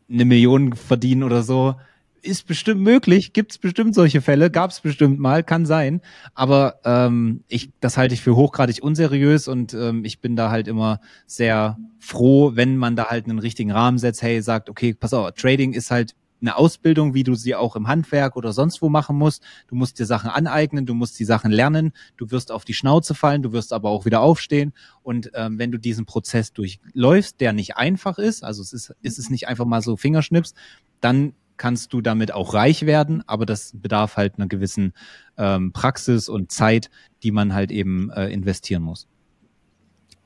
eine 0.10 0.26
Million 0.26 0.74
verdienen 0.74 1.24
oder 1.24 1.44
so, 1.44 1.76
ist 2.22 2.48
bestimmt 2.48 2.82
möglich, 2.82 3.34
gibt 3.34 3.52
es 3.52 3.58
bestimmt 3.58 3.96
solche 3.96 4.22
Fälle, 4.22 4.50
gab 4.50 4.72
es 4.72 4.82
bestimmt 4.82 5.20
mal, 5.20 5.44
kann 5.44 5.66
sein. 5.66 6.02
Aber 6.34 6.80
ähm, 6.86 7.44
ich, 7.48 7.72
das 7.80 7.98
halte 7.98 8.14
ich 8.14 8.22
für 8.22 8.36
hochgradig 8.36 8.82
unseriös 8.82 9.48
und 9.48 9.74
ähm, 9.74 10.06
ich 10.06 10.20
bin 10.20 10.36
da 10.36 10.50
halt 10.50 10.68
immer 10.68 11.00
sehr 11.26 11.78
froh, 12.00 12.52
wenn 12.56 12.78
man 12.78 12.96
da 12.96 13.10
halt 13.10 13.26
einen 13.26 13.40
richtigen 13.40 13.72
Rahmen 13.72 13.98
setzt, 13.98 14.22
hey, 14.22 14.42
sagt, 14.42 14.70
okay, 14.70 14.94
pass 14.94 15.14
auf, 15.14 15.32
Trading 15.34 15.74
ist 15.74 15.92
halt 15.92 16.16
eine 16.42 16.56
Ausbildung, 16.56 17.14
wie 17.14 17.24
du 17.24 17.36
sie 17.36 17.56
auch 17.56 17.76
im 17.76 17.88
Handwerk 17.88 18.36
oder 18.36 18.54
sonst 18.54 18.82
wo 18.82 18.90
machen 18.90 19.18
musst. 19.18 19.44
Du 19.68 19.76
musst 19.76 20.00
dir 20.00 20.06
Sachen 20.06 20.30
aneignen, 20.30 20.86
du 20.86 20.94
musst 20.94 21.20
die 21.20 21.26
Sachen 21.26 21.52
lernen, 21.52 21.92
du 22.18 22.32
wirst 22.32 22.52
auf 22.52 22.66
die 22.66 22.74
Schnauze 22.74 23.16
fallen, 23.16 23.44
du 23.44 23.52
wirst 23.52 23.74
aber 23.74 23.90
auch 23.90 24.06
wieder 24.06 24.22
aufstehen. 24.22 24.74
Und 25.04 25.32
ähm, 25.34 25.60
wenn 25.60 25.72
du 25.72 25.78
diesen 25.78 26.06
Prozess 26.06 26.54
durchläufst, 26.54 27.42
der 27.42 27.54
nicht 27.54 27.78
einfach 27.78 28.18
ist, 28.18 28.44
also 28.44 28.62
es 28.62 28.74
ist, 28.74 28.94
ist 29.02 29.20
es 29.20 29.30
nicht 29.30 29.48
einfach 29.48 29.66
mal 29.66 29.82
so 29.82 29.98
Fingerschnips, 29.98 30.54
dann 31.02 31.34
kannst 31.60 31.94
du 31.94 32.02
damit 32.02 32.34
auch 32.34 32.56
reich 32.56 32.88
werden, 32.88 33.24
aber 33.28 33.46
das 33.46 33.74
bedarf 33.76 34.18
halt 34.18 34.36
einer 34.38 34.48
gewissen 34.48 34.94
ähm, 35.38 35.72
Praxis 35.72 36.28
und 36.28 36.52
Zeit, 36.52 36.90
die 37.22 37.32
man 37.32 37.54
halt 37.54 37.70
eben 37.72 38.10
äh, 38.12 38.30
investieren 38.30 38.82
muss. 38.82 39.08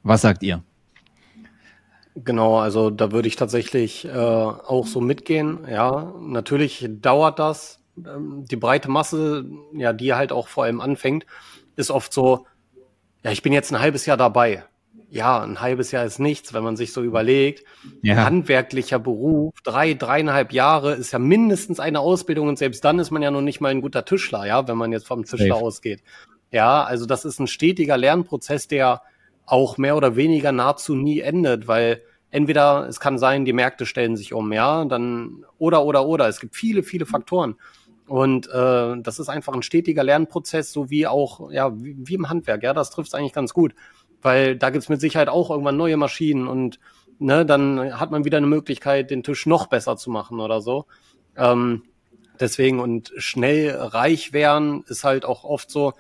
Was 0.04 0.22
sagt 0.22 0.44
ihr? 0.44 0.64
Genau, 2.16 2.60
also 2.60 2.90
da 2.90 3.12
würde 3.12 3.28
ich 3.28 3.36
tatsächlich 3.36 4.06
äh, 4.06 4.12
auch 4.12 4.86
so 4.86 5.02
mitgehen. 5.02 5.68
Ja, 5.70 6.14
natürlich 6.22 6.88
dauert 7.02 7.40
das. 7.40 7.80
Ähm, 7.98 8.46
die 8.50 8.56
breite 8.56 8.90
Masse, 8.90 9.46
ja, 9.74 9.92
die 9.92 10.14
halt 10.14 10.32
auch 10.32 10.48
vor 10.48 10.66
allem 10.66 10.80
anfängt, 10.80 11.26
ist 11.76 11.90
oft 11.90 12.14
so, 12.14 12.46
ja, 13.24 13.32
ich 13.32 13.42
bin 13.42 13.52
jetzt 13.52 13.74
ein 13.74 13.80
halbes 13.80 14.06
Jahr 14.06 14.18
dabei 14.18 14.64
ja, 15.14 15.44
ein 15.44 15.62
halbes 15.62 15.92
Jahr 15.92 16.06
ist 16.06 16.18
nichts, 16.18 16.56
wenn 16.56 16.64
man 16.64 16.76
sich 16.76 16.92
so 16.92 17.04
überlegt. 17.04 17.64
Ja. 18.02 18.26
Handwerklicher 18.26 18.98
Beruf, 18.98 19.54
drei, 19.64 19.94
dreieinhalb 19.94 20.52
Jahre 20.52 20.96
ist 20.96 21.12
ja 21.12 21.20
mindestens 21.20 21.80
eine 21.80 22.00
Ausbildung 22.00 22.48
und 22.48 22.58
selbst 22.58 22.84
dann 22.84 22.98
ist 22.98 23.12
man 23.12 23.22
ja 23.22 23.30
noch 23.30 23.42
nicht 23.42 23.62
mal 23.62 23.70
ein 23.70 23.82
guter 23.82 24.06
Tischler, 24.06 24.48
ja, 24.48 24.68
wenn 24.68 24.76
man 24.76 24.92
jetzt 24.92 25.06
vom 25.06 25.24
Tischler 25.24 25.50
Safe. 25.50 25.64
ausgeht. 25.66 26.02
Ja, 26.50 26.84
also 26.84 27.06
das 27.06 27.26
ist 27.26 27.40
ein 27.40 27.46
stetiger 27.46 27.96
Lernprozess, 27.96 28.68
der 28.68 29.04
auch 29.46 29.78
mehr 29.78 29.96
oder 29.96 30.16
weniger 30.16 30.52
nahezu 30.52 30.96
nie 30.96 31.20
endet, 31.20 31.68
weil 31.68 32.02
entweder 32.32 32.88
es 32.88 33.00
kann 33.00 33.20
sein, 33.20 33.46
die 33.46 33.54
Märkte 33.54 33.86
stellen 33.86 34.18
sich 34.18 34.34
um, 34.34 34.52
ja, 34.52 34.84
dann 34.86 35.46
oder 35.60 35.86
oder 35.86 36.08
oder. 36.08 36.28
Es 36.28 36.40
gibt 36.40 36.56
viele, 36.56 36.82
viele 36.82 37.06
Faktoren. 37.06 37.56
Und 38.08 38.48
äh, 38.50 38.96
das 38.98 39.20
ist 39.20 39.30
einfach 39.30 39.54
ein 39.54 39.62
stetiger 39.62 40.04
Lernprozess, 40.04 40.74
so 40.74 40.90
wie 40.90 41.06
auch, 41.06 41.52
ja, 41.52 41.72
wie, 41.80 41.96
wie 42.00 42.16
im 42.16 42.30
Handwerk, 42.30 42.64
ja, 42.64 42.74
das 42.74 42.90
trifft 42.90 43.10
es 43.10 43.14
eigentlich 43.14 43.34
ganz 43.34 43.54
gut 43.54 43.76
weil 44.24 44.56
da 44.56 44.70
gibt's 44.70 44.90
mit 44.90 45.02
Sicherheit 45.02 45.30
auch 45.30 45.52
irgendwann 45.52 45.78
neue 45.78 45.98
Maschinen 45.98 46.48
und 46.48 46.80
ne, 47.20 47.46
dann 47.46 48.00
hat 48.00 48.12
man 48.12 48.26
wieder 48.26 48.38
eine 48.38 48.48
Möglichkeit, 48.48 49.12
den 49.12 49.24
Tisch 49.24 49.46
noch 49.46 49.68
besser 49.68 49.98
zu 49.98 50.10
machen 50.10 50.40
oder 50.40 50.62
so. 50.62 50.86
Ähm, 51.38 51.84
deswegen 52.40 52.80
und 52.80 53.14
schnell 53.18 53.72
reich 53.72 54.34
werden 54.34 54.84
ist 54.88 55.04
halt 55.04 55.26
auch 55.26 55.44
oft 55.44 55.70
so, 55.70 55.94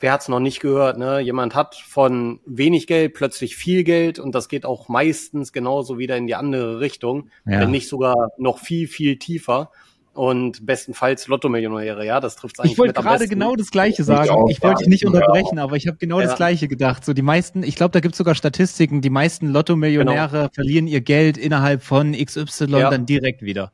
wer 0.00 0.12
hat's 0.12 0.28
noch 0.28 0.40
nicht 0.40 0.60
gehört, 0.60 0.98
ne? 0.98 1.20
Jemand 1.20 1.54
hat 1.54 1.74
von 1.74 2.40
wenig 2.46 2.86
Geld 2.86 3.14
plötzlich 3.14 3.56
viel 3.56 3.84
Geld 3.84 4.18
und 4.18 4.34
das 4.34 4.48
geht 4.48 4.64
auch 4.64 4.88
meistens 4.88 5.52
genauso 5.52 5.98
wieder 5.98 6.16
in 6.16 6.26
die 6.26 6.34
andere 6.34 6.80
Richtung, 6.80 7.30
ja. 7.44 7.60
wenn 7.60 7.70
nicht 7.70 7.88
sogar 7.88 8.30
noch 8.38 8.58
viel, 8.58 8.86
viel 8.86 9.18
tiefer. 9.18 9.70
Und 10.18 10.66
bestenfalls 10.66 11.28
Lotto-Millionäre. 11.28 12.04
Ja, 12.04 12.18
das 12.18 12.34
trifft 12.34 12.58
eigentlich. 12.58 12.72
Ich 12.72 12.78
wollte 12.78 13.00
gerade 13.00 13.28
genau 13.28 13.54
das 13.54 13.70
Gleiche 13.70 14.02
sagen. 14.02 14.28
Ich, 14.48 14.56
ich 14.56 14.62
wollte 14.62 14.80
dich 14.80 14.88
nicht 14.88 15.06
unterbrechen, 15.06 15.58
ja. 15.58 15.62
aber 15.62 15.76
ich 15.76 15.86
habe 15.86 15.96
genau 15.96 16.18
ja. 16.18 16.26
das 16.26 16.34
Gleiche 16.34 16.66
gedacht. 16.66 17.04
So 17.04 17.12
die 17.12 17.22
meisten, 17.22 17.62
ich 17.62 17.76
glaube, 17.76 17.92
da 17.92 18.00
gibt 18.00 18.14
es 18.14 18.18
sogar 18.18 18.34
Statistiken. 18.34 19.00
Die 19.00 19.10
meisten 19.10 19.46
Lotto-Millionäre 19.46 20.30
genau. 20.30 20.48
verlieren 20.52 20.88
ihr 20.88 21.02
Geld 21.02 21.38
innerhalb 21.38 21.84
von 21.84 22.12
XY 22.12 22.64
ja. 22.70 22.90
dann 22.90 23.06
direkt 23.06 23.42
wieder. 23.42 23.70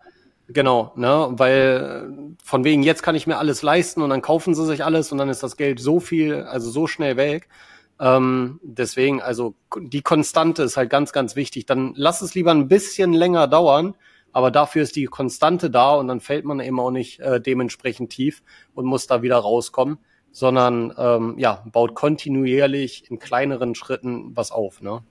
Genau, 0.48 0.92
ne, 0.96 1.28
weil 1.30 2.12
von 2.44 2.62
wegen 2.64 2.82
jetzt 2.82 3.02
kann 3.02 3.14
ich 3.14 3.26
mir 3.26 3.38
alles 3.38 3.62
leisten 3.62 4.02
und 4.02 4.10
dann 4.10 4.20
kaufen 4.20 4.54
sie 4.54 4.66
sich 4.66 4.84
alles 4.84 5.10
und 5.10 5.16
dann 5.16 5.30
ist 5.30 5.42
das 5.42 5.56
Geld 5.56 5.80
so 5.80 5.98
viel, 5.98 6.42
also 6.42 6.70
so 6.70 6.86
schnell 6.86 7.16
weg. 7.16 7.48
Ähm, 7.98 8.60
deswegen, 8.62 9.22
also 9.22 9.54
die 9.80 10.02
Konstante 10.02 10.62
ist 10.62 10.76
halt 10.76 10.90
ganz, 10.90 11.12
ganz 11.12 11.36
wichtig. 11.36 11.64
Dann 11.64 11.94
lass 11.96 12.20
es 12.20 12.34
lieber 12.34 12.50
ein 12.50 12.68
bisschen 12.68 13.14
länger 13.14 13.48
dauern, 13.48 13.94
aber 14.34 14.50
dafür 14.50 14.82
ist 14.82 14.96
die 14.96 15.06
Konstante 15.06 15.70
da 15.70 15.94
und 15.94 16.08
dann 16.08 16.20
fällt 16.20 16.44
man 16.44 16.60
eben 16.60 16.78
auch 16.80 16.90
nicht 16.90 17.20
äh, 17.20 17.40
dementsprechend 17.40 18.10
tief 18.10 18.42
und 18.74 18.84
muss 18.84 19.06
da 19.06 19.22
wieder 19.22 19.36
rauskommen, 19.36 19.98
sondern 20.32 20.92
ähm, 20.98 21.36
ja, 21.38 21.64
baut 21.72 21.94
kontinuierlich 21.94 23.08
in 23.10 23.20
kleineren 23.20 23.76
Schritten 23.76 24.36
was 24.36 24.50
auf. 24.50 24.82
Ne? 24.82 25.04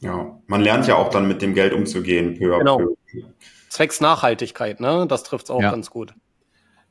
Ja, 0.00 0.38
man 0.48 0.60
lernt 0.60 0.88
ja 0.88 0.96
auch 0.96 1.08
dann 1.08 1.28
mit 1.28 1.40
dem 1.40 1.54
Geld 1.54 1.72
umzugehen. 1.72 2.36
Peu 2.36 2.58
genau. 2.58 2.78
Peu. 2.78 3.22
Zwecks 3.68 4.00
Nachhaltigkeit, 4.00 4.80
ne? 4.80 5.06
Das 5.08 5.22
trifft's 5.22 5.50
auch 5.50 5.62
ja. 5.62 5.70
ganz 5.70 5.90
gut. 5.90 6.14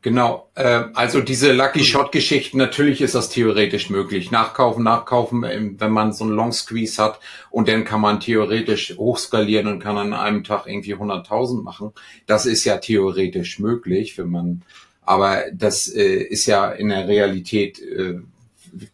Genau, 0.03 0.49
äh, 0.55 0.83
also 0.95 1.21
diese 1.21 1.53
Lucky 1.53 1.81
Shot 1.81 2.11
Geschichten, 2.11 2.57
natürlich 2.57 2.99
ist 2.99 3.15
das 3.15 3.29
theoretisch 3.29 3.89
möglich. 3.89 4.31
Nachkaufen, 4.31 4.83
nachkaufen, 4.83 5.45
ähm, 5.45 5.77
wenn 5.79 5.91
man 5.91 6.11
so 6.11 6.25
einen 6.25 6.33
Long 6.33 6.51
Squeeze 6.51 7.01
hat 7.01 7.21
und 7.51 7.69
dann 7.69 7.85
kann 7.85 8.01
man 8.01 8.19
theoretisch 8.19 8.97
hochskalieren 8.97 9.67
und 9.67 9.79
kann 9.79 9.97
an 9.97 10.13
einem 10.13 10.43
Tag 10.43 10.67
irgendwie 10.67 10.93
100.000 10.93 11.63
machen. 11.63 11.93
Das 12.27 12.45
ist 12.45 12.65
ja 12.65 12.79
theoretisch 12.79 13.59
möglich, 13.59 14.17
wenn 14.17 14.29
man, 14.29 14.63
aber 15.03 15.45
das 15.53 15.87
äh, 15.87 16.17
ist 16.17 16.47
ja 16.47 16.69
in 16.69 16.89
der 16.89 17.07
Realität 17.07 17.79
äh, 17.81 18.19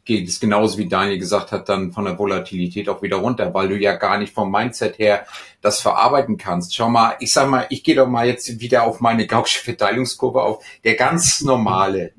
geht 0.05 0.27
es 0.27 0.39
genauso 0.39 0.77
wie 0.77 0.87
Daniel 0.87 1.19
gesagt 1.19 1.51
hat, 1.51 1.69
dann 1.69 1.91
von 1.91 2.05
der 2.05 2.17
Volatilität 2.17 2.89
auch 2.89 3.01
wieder 3.01 3.17
runter, 3.17 3.53
weil 3.53 3.69
du 3.69 3.77
ja 3.77 3.95
gar 3.95 4.17
nicht 4.17 4.33
vom 4.33 4.51
Mindset 4.51 4.99
her 4.99 5.25
das 5.61 5.81
verarbeiten 5.81 6.37
kannst. 6.37 6.75
Schau 6.75 6.89
mal, 6.89 7.15
ich 7.19 7.31
sag 7.31 7.49
mal, 7.49 7.65
ich 7.69 7.83
gehe 7.83 7.95
doch 7.95 8.07
mal 8.07 8.27
jetzt 8.27 8.59
wieder 8.59 8.83
auf 8.83 8.99
meine 8.99 9.27
Gaußsche 9.27 9.63
Verteilungskurve 9.63 10.41
auf. 10.41 10.63
Der 10.83 10.95
ganz 10.95 11.41
normale, 11.41 12.13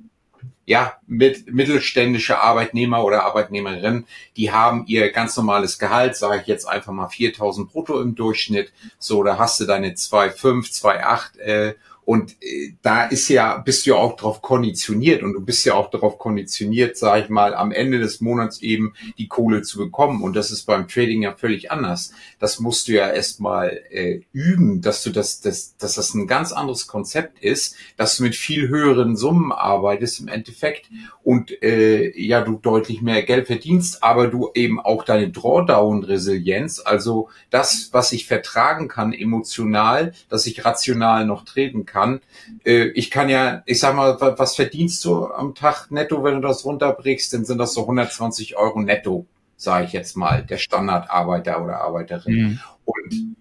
ja, 0.66 0.94
mit, 1.06 1.52
mittelständische 1.52 2.40
Arbeitnehmer 2.40 3.04
oder 3.04 3.24
Arbeitnehmerin, 3.24 4.06
die 4.36 4.52
haben 4.52 4.84
ihr 4.86 5.10
ganz 5.10 5.36
normales 5.36 5.78
Gehalt, 5.78 6.16
sage 6.16 6.40
ich 6.42 6.46
jetzt 6.46 6.66
einfach 6.66 6.92
mal 6.92 7.08
4000 7.08 7.70
brutto 7.70 8.00
im 8.00 8.14
Durchschnitt. 8.14 8.72
So, 8.98 9.22
da 9.22 9.38
hast 9.38 9.60
du 9.60 9.66
deine 9.66 9.90
2,5, 9.90 10.80
2,8 10.80 11.38
äh, 11.38 11.74
und 12.10 12.32
äh, 12.42 12.72
da 12.82 13.04
ist 13.04 13.28
ja, 13.28 13.58
bist 13.58 13.86
du 13.86 13.90
ja 13.90 13.96
auch 13.96 14.16
darauf 14.16 14.42
konditioniert 14.42 15.22
und 15.22 15.32
du 15.32 15.40
bist 15.40 15.64
ja 15.64 15.74
auch 15.74 15.90
darauf 15.90 16.18
konditioniert, 16.18 16.96
sage 16.96 17.22
ich 17.22 17.28
mal, 17.28 17.54
am 17.54 17.70
Ende 17.70 18.00
des 18.00 18.20
Monats 18.20 18.62
eben 18.62 18.94
die 19.16 19.28
Kohle 19.28 19.62
zu 19.62 19.78
bekommen. 19.78 20.20
Und 20.20 20.34
das 20.34 20.50
ist 20.50 20.64
beim 20.64 20.88
Trading 20.88 21.22
ja 21.22 21.36
völlig 21.36 21.70
anders. 21.70 22.12
Das 22.40 22.58
musst 22.58 22.88
du 22.88 22.92
ja 22.92 23.08
erstmal 23.08 23.80
äh, 23.90 24.22
üben, 24.32 24.80
dass 24.80 25.04
du 25.04 25.10
das, 25.10 25.40
das, 25.40 25.76
dass 25.76 25.94
das 25.94 26.14
ein 26.14 26.26
ganz 26.26 26.52
anderes 26.52 26.88
Konzept 26.88 27.38
ist, 27.38 27.76
dass 27.96 28.16
du 28.16 28.24
mit 28.24 28.34
viel 28.34 28.68
höheren 28.68 29.14
Summen 29.16 29.52
arbeitest 29.52 30.20
im 30.20 30.28
Endeffekt 30.28 30.90
und 31.22 31.62
äh, 31.62 32.18
ja, 32.18 32.40
du 32.40 32.58
deutlich 32.60 33.02
mehr 33.02 33.22
Geld 33.22 33.46
verdienst, 33.46 34.02
aber 34.02 34.26
du 34.28 34.50
eben 34.54 34.80
auch 34.80 35.04
deine 35.04 35.30
Drawdown-Resilienz, 35.30 36.80
also 36.80 37.28
das, 37.50 37.90
was 37.92 38.12
ich 38.12 38.26
vertragen 38.26 38.88
kann 38.88 39.12
emotional, 39.12 40.12
dass 40.28 40.46
ich 40.46 40.64
rational 40.64 41.26
noch 41.26 41.44
treten 41.44 41.84
kann. 41.84 42.20
Äh, 42.64 42.88
ich 42.94 43.10
kann 43.10 43.28
ja, 43.28 43.62
ich 43.66 43.78
sag 43.78 43.94
mal, 43.94 44.16
was 44.20 44.56
verdienst 44.56 45.04
du 45.04 45.26
am 45.26 45.54
Tag 45.54 45.90
netto, 45.90 46.24
wenn 46.24 46.34
du 46.34 46.40
das 46.40 46.64
runterbrichst? 46.64 47.34
Dann 47.34 47.44
sind 47.44 47.58
das 47.58 47.74
so 47.74 47.82
120 47.82 48.56
Euro 48.56 48.80
netto, 48.80 49.26
sage 49.60 49.86
ich 49.86 49.92
jetzt 49.92 50.16
mal, 50.16 50.42
der 50.42 50.56
Standardarbeiter 50.56 51.62
oder 51.62 51.82
Arbeiterin. 51.82 52.34
Mhm. 52.34 52.60
Und 52.84 53.36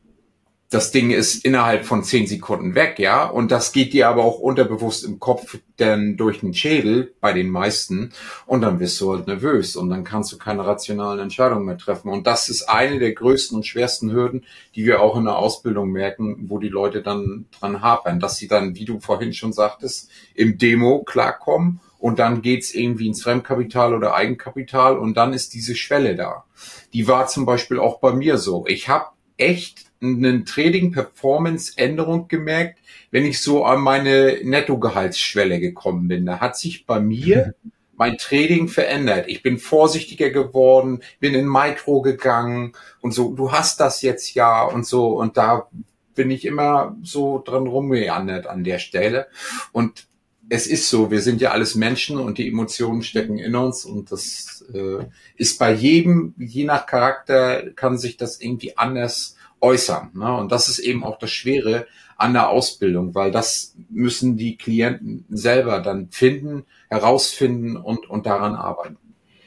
das 0.70 0.92
Ding 0.92 1.10
ist 1.10 1.46
innerhalb 1.46 1.86
von 1.86 2.04
zehn 2.04 2.28
Sekunden 2.28 2.76
weg, 2.76 3.00
ja. 3.00 3.26
Und 3.26 3.52
das 3.52 3.72
geht 3.72 3.94
dir 3.94 4.08
aber 4.08 4.24
auch 4.24 4.38
unterbewusst 4.38 5.04
im 5.04 5.20
Kopf 5.20 5.58
dann 5.78 6.16
durch 6.16 6.42
den 6.42 6.54
Schädel 6.54 7.16
bei 7.22 7.34
den 7.34 7.50
meisten. 7.50 8.12
Und 8.46 8.62
dann 8.62 8.80
wirst 8.80 9.02
du 9.02 9.14
halt 9.14 9.26
nervös 9.26 9.76
und 9.76 9.90
dann 9.90 10.04
kannst 10.04 10.32
du 10.32 10.38
keine 10.38 10.68
rationalen 10.68 11.20
Entscheidungen 11.20 11.66
mehr 11.66 11.78
treffen. 11.78 12.10
Und 12.10 12.28
das 12.28 12.50
ist 12.50 12.70
eine 12.70 13.00
der 13.00 13.14
größten 13.14 13.56
und 13.56 13.66
schwersten 13.66 14.12
Hürden, 14.12 14.46
die 14.76 14.86
wir 14.86 15.02
auch 15.02 15.18
in 15.18 15.26
der 15.26 15.38
Ausbildung 15.38 15.90
merken, 15.90 16.50
wo 16.50 16.60
die 16.60 16.70
Leute 16.70 17.02
dann 17.02 17.46
dran 17.58 17.82
hapern, 17.82 18.20
dass 18.20 18.38
sie 18.38 18.48
dann, 18.48 18.76
wie 18.76 18.86
du 18.86 19.00
vorhin 19.00 19.34
schon 19.34 19.54
sagtest, 19.54 20.12
im 20.36 20.58
Demo 20.60 21.00
klarkommen 21.00 21.80
und 22.00 22.18
dann 22.18 22.42
geht's 22.42 22.74
irgendwie 22.74 23.08
ins 23.08 23.22
Fremdkapital 23.22 23.94
oder 23.94 24.16
Eigenkapital 24.16 24.98
und 24.98 25.16
dann 25.18 25.34
ist 25.34 25.54
diese 25.54 25.76
Schwelle 25.76 26.16
da. 26.16 26.46
Die 26.94 27.08
war 27.08 27.28
zum 27.28 27.46
Beispiel 27.46 27.78
auch 27.78 28.00
bei 28.00 28.14
mir 28.14 28.38
so. 28.38 28.66
Ich 28.68 28.88
habe 28.88 29.08
echt 29.38 29.86
einen 30.02 30.46
Trading-Performance-Änderung 30.46 32.30
gemerkt, 32.30 32.80
wenn 33.12 33.26
ich 33.26 33.42
so 33.42 33.66
an 33.66 33.82
meine 33.82 34.40
Nettogehaltsschwelle 34.44 35.60
gekommen 35.60 36.08
bin. 36.08 36.26
Da 36.26 36.40
hat 36.40 36.58
sich 36.58 36.86
bei 36.86 37.02
mir 37.02 37.54
mein 37.98 38.18
Trading 38.18 38.70
verändert. 38.70 39.26
Ich 39.28 39.44
bin 39.44 39.58
vorsichtiger 39.58 40.30
geworden, 40.30 41.02
bin 41.20 41.34
in 41.34 41.48
Micro 41.48 42.02
gegangen 42.02 42.72
und 43.02 43.14
so, 43.14 43.34
du 43.34 43.52
hast 43.52 43.82
das 43.82 44.02
jetzt 44.02 44.34
ja 44.36 44.64
und 44.64 44.86
so 44.86 45.20
und 45.20 45.36
da 45.36 45.68
bin 46.16 46.32
ich 46.32 46.46
immer 46.46 46.98
so 47.04 47.44
dran 47.46 47.68
rumgeandert 47.68 48.48
an 48.48 48.64
der 48.64 48.80
Stelle 48.80 49.28
und 49.74 50.09
es 50.50 50.68
ist 50.68 50.90
so, 50.90 51.12
wir 51.12 51.22
sind 51.22 51.42
ja 51.42 51.52
alles 51.52 51.76
Menschen 51.76 52.18
und 52.18 52.38
die 52.38 52.48
Emotionen 52.48 53.04
stecken 53.04 53.38
in 53.38 53.56
uns 53.56 53.86
und 53.86 54.12
das 54.12 54.66
äh, 54.74 55.06
ist 55.36 55.60
bei 55.60 55.72
jedem, 55.72 56.34
je 56.38 56.66
nach 56.66 56.86
Charakter, 56.88 57.70
kann 57.72 57.98
sich 57.98 58.18
das 58.18 58.42
irgendwie 58.42 58.76
anders 58.76 59.36
äußern. 59.62 60.10
Ne? 60.14 60.36
Und 60.36 60.52
das 60.52 60.68
ist 60.68 60.80
eben 60.80 61.04
auch 61.04 61.20
das 61.20 61.32
Schwere 61.32 61.86
an 62.18 62.34
der 62.34 62.50
Ausbildung, 62.50 63.16
weil 63.16 63.32
das 63.32 63.76
müssen 63.90 64.38
die 64.38 64.58
Klienten 64.58 65.26
selber 65.30 65.80
dann 65.80 66.10
finden, 66.10 66.66
herausfinden 66.90 67.78
und, 67.78 68.10
und 68.10 68.26
daran 68.26 68.56
arbeiten. 68.56 68.98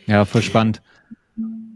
Ja, 0.07 0.25
voll 0.25 0.43
spannend. 0.43 0.83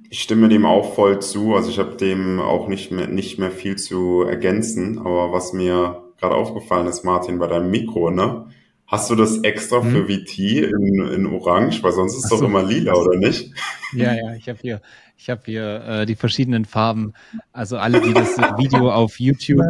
Ich 0.09 0.23
stimme 0.23 0.49
dem 0.49 0.65
auch 0.65 0.95
voll 0.95 1.21
zu. 1.21 1.55
Also 1.55 1.69
ich 1.69 1.79
habe 1.79 1.97
dem 1.97 2.41
auch 2.41 2.69
nicht 2.69 2.93
mehr, 2.93 3.09
nicht 3.09 3.39
mehr 3.39 3.51
viel 3.51 3.77
zu 3.77 4.23
ergänzen. 4.23 4.99
Aber 4.99 5.33
was 5.33 5.53
mir 5.53 6.03
gerade 6.21 6.35
aufgefallen 6.35 6.87
ist, 6.87 7.05
Martin, 7.05 7.39
bei 7.39 7.49
deinem 7.49 7.71
Mikro, 7.71 8.11
ne? 8.11 8.47
Hast 8.87 9.11
du 9.11 9.17
das 9.17 9.39
extra 9.41 9.83
hm. 9.83 9.91
für 9.91 10.07
VT 10.07 10.39
in, 10.39 11.09
in 11.09 11.27
Orange? 11.27 11.83
Weil 11.83 11.93
sonst 11.93 12.17
ist 12.17 12.25
es 12.25 12.31
so. 12.31 12.37
doch 12.37 12.45
immer 12.45 12.63
lila, 12.63 12.95
oder 12.95 13.19
nicht? 13.19 13.53
Ja, 13.93 14.13
ja, 14.15 14.35
ich 14.35 14.49
habe 14.49 14.59
hier 14.61 14.81
ich 15.17 15.31
habe 15.31 15.43
hier 15.45 15.85
äh, 15.85 16.07
die 16.07 16.15
verschiedenen 16.15 16.65
Farben. 16.65 17.13
Also 17.53 17.79
alle, 17.79 18.01
die 18.01 18.13
das 18.13 18.37
Video 18.59 18.91
auf 18.93 19.19
YouTube, 19.19 19.65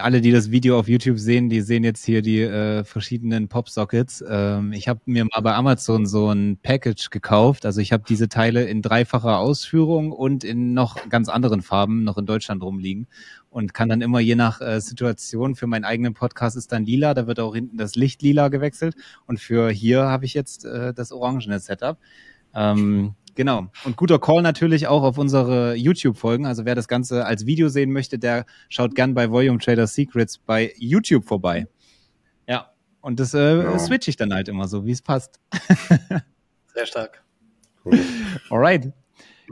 alle, 0.00 0.20
die 0.20 0.32
das 0.32 0.50
Video 0.50 0.78
auf 0.78 0.88
YouTube 0.88 1.18
sehen, 1.18 1.48
die 1.48 1.60
sehen 1.60 1.84
jetzt 1.84 2.04
hier 2.04 2.22
die 2.22 2.40
äh, 2.40 2.82
verschiedenen 2.82 3.48
Pop-Sockets. 3.48 4.24
Ähm, 4.28 4.72
ich 4.72 4.88
habe 4.88 5.00
mir 5.06 5.24
mal 5.24 5.40
bei 5.40 5.54
Amazon 5.54 6.06
so 6.06 6.30
ein 6.30 6.58
Package 6.62 7.10
gekauft. 7.10 7.64
Also 7.64 7.80
ich 7.80 7.92
habe 7.92 8.02
diese 8.08 8.28
Teile 8.28 8.64
in 8.64 8.82
dreifacher 8.82 9.38
Ausführung 9.38 10.10
und 10.10 10.42
in 10.42 10.74
noch 10.74 11.08
ganz 11.08 11.28
anderen 11.28 11.62
Farben 11.62 12.02
noch 12.02 12.18
in 12.18 12.26
Deutschland 12.26 12.62
rumliegen 12.62 13.06
und 13.50 13.74
kann 13.74 13.88
dann 13.88 14.00
immer 14.00 14.20
je 14.20 14.36
nach 14.36 14.60
äh, 14.60 14.80
Situation 14.80 15.54
für 15.54 15.66
meinen 15.66 15.84
eigenen 15.84 16.14
Podcast 16.14 16.56
ist 16.56 16.72
dann 16.72 16.84
lila, 16.84 17.14
da 17.14 17.26
wird 17.26 17.40
auch 17.40 17.54
hinten 17.54 17.76
das 17.76 17.96
Licht 17.96 18.22
lila 18.22 18.48
gewechselt 18.48 18.94
und 19.26 19.38
für 19.38 19.70
hier 19.70 20.04
habe 20.04 20.24
ich 20.24 20.34
jetzt 20.34 20.64
äh, 20.64 20.94
das 20.94 21.12
orangene 21.12 21.58
Setup. 21.58 21.98
Ähm, 22.54 23.14
Genau. 23.34 23.68
Und 23.84 23.96
guter 23.96 24.18
Call 24.18 24.42
natürlich 24.42 24.86
auch 24.86 25.02
auf 25.02 25.16
unsere 25.16 25.74
YouTube-Folgen. 25.74 26.46
Also 26.46 26.64
wer 26.64 26.74
das 26.74 26.88
Ganze 26.88 27.24
als 27.24 27.46
Video 27.46 27.68
sehen 27.68 27.92
möchte, 27.92 28.18
der 28.18 28.44
schaut 28.68 28.94
gern 28.94 29.14
bei 29.14 29.30
Volume 29.30 29.58
Trader 29.58 29.86
Secrets 29.86 30.38
bei 30.38 30.74
YouTube 30.76 31.24
vorbei. 31.24 31.66
Ja. 32.46 32.70
Und 33.00 33.20
das 33.20 33.32
äh, 33.34 33.62
ja. 33.62 33.78
switch 33.78 34.08
ich 34.08 34.16
dann 34.16 34.34
halt 34.34 34.48
immer 34.48 34.68
so, 34.68 34.84
wie 34.84 34.92
es 34.92 35.00
passt. 35.00 35.40
Sehr 36.74 36.86
stark. 36.86 37.22
Cool. 37.84 37.98
Alright. 38.50 38.92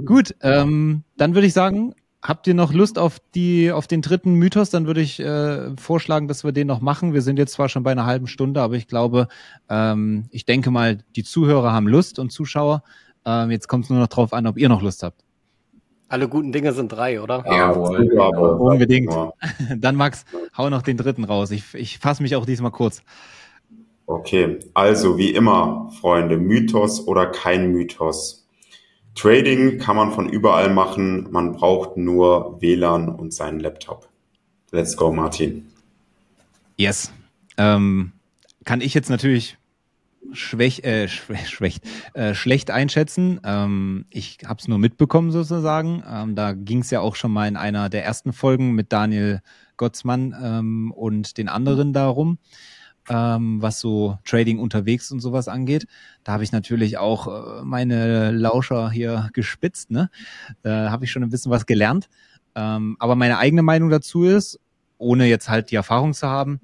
Gut, 0.05 0.35
ähm, 0.43 1.03
dann 1.17 1.35
würde 1.35 1.47
ich 1.47 1.53
sagen, 1.55 1.95
habt 2.23 2.47
ihr 2.47 2.55
noch 2.55 2.73
Lust 2.73 2.99
auf 2.99 3.19
die 3.35 3.73
auf 3.73 3.87
den 3.87 4.03
dritten 4.03 4.35
Mythos? 4.35 4.71
Dann 4.71 4.87
würde 4.87 5.01
ich 5.01 5.21
äh, 5.21 5.77
vorschlagen, 5.77 6.29
dass 6.29 6.45
wir 6.45 6.53
den 6.53 6.67
noch 6.67 6.81
machen. 6.81 7.15
Wir 7.15 7.23
sind 7.23 7.39
jetzt 7.39 7.53
zwar 7.53 7.69
schon 7.69 7.83
bei 7.83 7.93
einer 7.93 8.07
halben 8.07 8.27
Stunde, 8.27 8.61
aber 8.61 8.75
ich 8.75 8.89
glaube, 8.89 9.29
ähm, 9.69 10.27
ich 10.31 10.45
denke 10.45 10.71
mal, 10.71 10.99
die 11.17 11.25
Zuhörer 11.25 11.73
haben 11.73 11.89
Lust 11.89 12.19
und 12.19 12.31
Zuschauer. 12.31 12.83
Ähm, 13.25 13.51
jetzt 13.51 13.69
kommt 13.69 13.85
es 13.85 13.91
nur 13.91 13.99
noch 13.99 14.09
drauf 14.09 14.33
an, 14.33 14.47
ob 14.47 14.59
ihr 14.59 14.69
noch 14.69 14.83
Lust 14.83 15.03
habt. 15.03 15.23
Alle 16.11 16.29
guten 16.29 16.53
Dinge 16.53 16.73
sind 16.73 16.91
drei, 16.91 17.21
oder? 17.21 17.45
Ja, 17.47 17.71
unbedingt. 17.71 19.13
Dann 19.77 19.95
Max, 19.95 20.25
hau 20.57 20.71
noch 20.71 20.81
den 20.81 20.97
dritten 20.97 21.25
raus. 21.25 21.51
Ich, 21.51 21.75
ich 21.75 21.99
fasse 21.99 22.23
mich 22.23 22.35
auch 22.35 22.47
diesmal 22.47 22.71
kurz. 22.71 23.03
Okay, 24.07 24.59
also 24.73 25.19
wie 25.19 25.33
immer, 25.33 25.91
Freunde, 26.01 26.39
Mythos 26.39 27.07
oder 27.07 27.27
kein 27.27 27.73
Mythos. 27.73 28.38
Trading 29.19 29.79
kann 29.79 29.97
man 29.97 30.13
von 30.13 30.29
überall 30.29 30.73
machen, 30.73 31.27
man 31.33 31.53
braucht 31.53 31.97
nur 31.97 32.61
WLAN 32.61 33.09
und 33.09 33.35
seinen 33.35 33.59
Laptop. 33.59 34.09
Let's 34.71 34.97
go, 34.97 35.11
Martin. 35.11 35.67
Yes. 36.77 37.13
Ähm, 37.57 38.13
kann 38.65 38.81
ich 38.81 38.95
jetzt 38.95 39.11
natürlich 39.11 39.59
schwäch, 40.33 40.85
äh, 40.85 41.09
schwächt, 41.09 41.85
äh, 42.15 42.35
schlecht 42.35 42.71
einschätzen. 42.71 43.41
Ähm, 43.45 44.05
ich 44.11 44.39
habe 44.47 44.61
es 44.61 44.69
nur 44.69 44.79
mitbekommen 44.79 45.33
sozusagen. 45.33 46.05
Ähm, 46.09 46.37
da 46.37 46.53
ging 46.53 46.83
es 46.83 46.91
ja 46.91 47.01
auch 47.01 47.17
schon 47.17 47.33
mal 47.33 47.49
in 47.49 47.57
einer 47.57 47.89
der 47.89 48.05
ersten 48.05 48.33
Folgen 48.33 48.73
mit 48.73 48.93
Daniel 48.93 49.41
Gottsmann 49.77 50.37
ähm, 50.41 50.93
und 50.93 51.39
den 51.39 51.49
anderen 51.49 51.93
darum, 51.93 52.39
ähm, 53.09 53.61
was 53.63 53.81
so 53.81 54.19
Trading 54.25 54.59
unterwegs 54.59 55.11
und 55.11 55.21
sowas 55.21 55.49
angeht. 55.49 55.87
Da 56.25 56.33
habe 56.33 56.45
ich 56.45 56.53
natürlich 56.53 56.99
auch 56.99 57.27
äh, 57.27 57.65
meine 57.65 58.31
Lauscher 58.31 58.91
hier 58.91 59.31
gespitzt. 59.33 59.91
Ne? 59.91 60.11
Da 60.63 60.91
habe 60.91 61.05
ich 61.05 61.11
schon 61.11 61.23
ein 61.23 61.31
bisschen 61.31 61.51
was 61.51 61.67
gelernt. 61.67 62.09
Ähm, 62.55 62.97
aber 62.99 63.15
meine 63.15 63.39
eigene 63.39 63.63
Meinung 63.63 63.91
dazu 63.91 64.25
ist, 64.25 64.59
ohne 64.99 65.27
jetzt 65.27 65.49
halt 65.49 65.71
die 65.71 65.77
Erfahrung 65.77 66.13
zu 66.13 66.27
haben, 66.27 66.61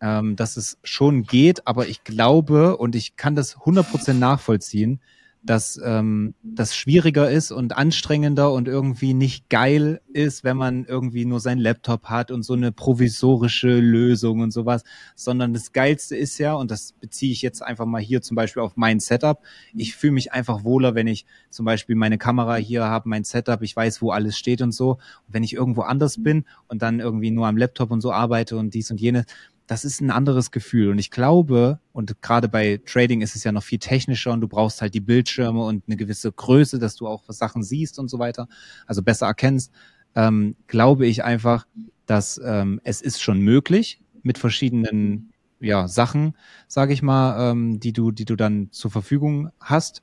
ähm, 0.00 0.36
dass 0.36 0.56
es 0.56 0.78
schon 0.82 1.22
geht, 1.24 1.66
aber 1.66 1.86
ich 1.86 2.04
glaube 2.04 2.76
und 2.76 2.96
ich 2.96 3.16
kann 3.16 3.34
das 3.34 3.56
100% 3.56 4.14
nachvollziehen, 4.14 5.00
dass 5.44 5.78
ähm, 5.84 6.34
das 6.42 6.74
schwieriger 6.74 7.30
ist 7.30 7.52
und 7.52 7.76
anstrengender 7.76 8.52
und 8.52 8.66
irgendwie 8.66 9.12
nicht 9.12 9.50
geil 9.50 10.00
ist, 10.12 10.42
wenn 10.42 10.56
man 10.56 10.86
irgendwie 10.86 11.26
nur 11.26 11.38
sein 11.38 11.58
Laptop 11.58 12.04
hat 12.04 12.30
und 12.30 12.42
so 12.42 12.54
eine 12.54 12.72
provisorische 12.72 13.78
Lösung 13.78 14.40
und 14.40 14.52
sowas, 14.52 14.84
sondern 15.14 15.52
das 15.52 15.72
Geilste 15.72 16.16
ist 16.16 16.38
ja, 16.38 16.54
und 16.54 16.70
das 16.70 16.92
beziehe 16.92 17.30
ich 17.30 17.42
jetzt 17.42 17.62
einfach 17.62 17.84
mal 17.84 18.00
hier 18.00 18.22
zum 18.22 18.36
Beispiel 18.36 18.62
auf 18.62 18.76
mein 18.76 19.00
Setup, 19.00 19.42
ich 19.74 19.94
fühle 19.94 20.14
mich 20.14 20.32
einfach 20.32 20.64
wohler, 20.64 20.94
wenn 20.94 21.06
ich 21.06 21.26
zum 21.50 21.66
Beispiel 21.66 21.94
meine 21.94 22.16
Kamera 22.16 22.56
hier 22.56 22.84
habe, 22.84 23.08
mein 23.10 23.24
Setup, 23.24 23.60
ich 23.62 23.76
weiß, 23.76 24.00
wo 24.00 24.10
alles 24.10 24.38
steht 24.38 24.62
und 24.62 24.72
so. 24.72 24.92
Und 24.92 25.34
wenn 25.34 25.42
ich 25.42 25.52
irgendwo 25.52 25.82
anders 25.82 26.22
bin 26.22 26.46
und 26.68 26.80
dann 26.80 27.00
irgendwie 27.00 27.30
nur 27.30 27.46
am 27.46 27.58
Laptop 27.58 27.90
und 27.90 28.00
so 28.00 28.12
arbeite 28.12 28.56
und 28.56 28.72
dies 28.72 28.90
und 28.90 29.00
jenes, 29.00 29.26
das 29.66 29.84
ist 29.84 30.00
ein 30.00 30.10
anderes 30.10 30.50
Gefühl. 30.50 30.90
Und 30.90 30.98
ich 30.98 31.10
glaube, 31.10 31.78
und 31.92 32.20
gerade 32.20 32.48
bei 32.48 32.80
Trading 32.84 33.22
ist 33.22 33.34
es 33.34 33.44
ja 33.44 33.52
noch 33.52 33.62
viel 33.62 33.78
technischer 33.78 34.32
und 34.32 34.40
du 34.40 34.48
brauchst 34.48 34.82
halt 34.82 34.94
die 34.94 35.00
Bildschirme 35.00 35.64
und 35.64 35.84
eine 35.86 35.96
gewisse 35.96 36.30
Größe, 36.30 36.78
dass 36.78 36.96
du 36.96 37.06
auch 37.06 37.24
Sachen 37.28 37.62
siehst 37.62 37.98
und 37.98 38.08
so 38.08 38.18
weiter, 38.18 38.48
also 38.86 39.02
besser 39.02 39.26
erkennst, 39.26 39.72
ähm, 40.14 40.56
glaube 40.66 41.06
ich 41.06 41.24
einfach, 41.24 41.66
dass 42.06 42.40
ähm, 42.44 42.80
es 42.84 43.00
ist 43.00 43.22
schon 43.22 43.40
möglich 43.40 44.00
mit 44.22 44.38
verschiedenen 44.38 45.32
ja, 45.60 45.88
Sachen, 45.88 46.36
sage 46.68 46.92
ich 46.92 47.02
mal, 47.02 47.50
ähm, 47.50 47.80
die 47.80 47.92
du, 47.92 48.10
die 48.10 48.26
du 48.26 48.36
dann 48.36 48.70
zur 48.70 48.90
Verfügung 48.90 49.50
hast, 49.60 50.02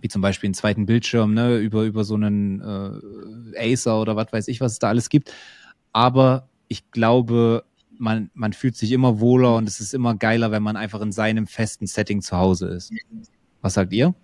wie 0.00 0.08
zum 0.08 0.20
Beispiel 0.20 0.48
einen 0.48 0.54
zweiten 0.54 0.84
Bildschirm, 0.84 1.32
ne, 1.32 1.56
über 1.56 1.84
über 1.84 2.04
so 2.04 2.14
einen 2.14 2.60
äh, 2.60 3.72
Acer 3.72 4.00
oder 4.00 4.14
was 4.14 4.32
weiß 4.32 4.48
ich, 4.48 4.60
was 4.60 4.72
es 4.72 4.78
da 4.78 4.88
alles 4.88 5.08
gibt. 5.08 5.32
Aber 5.92 6.48
ich 6.68 6.90
glaube, 6.90 7.64
man, 7.98 8.30
man 8.34 8.52
fühlt 8.52 8.76
sich 8.76 8.92
immer 8.92 9.20
wohler 9.20 9.56
und 9.56 9.68
es 9.68 9.80
ist 9.80 9.94
immer 9.94 10.14
geiler, 10.14 10.50
wenn 10.50 10.62
man 10.62 10.76
einfach 10.76 11.00
in 11.00 11.12
seinem 11.12 11.46
festen 11.46 11.86
Setting 11.86 12.22
zu 12.22 12.36
Hause 12.36 12.68
ist. 12.68 12.92
Was 13.60 13.74
sagt 13.74 13.92
ihr? 13.92 14.14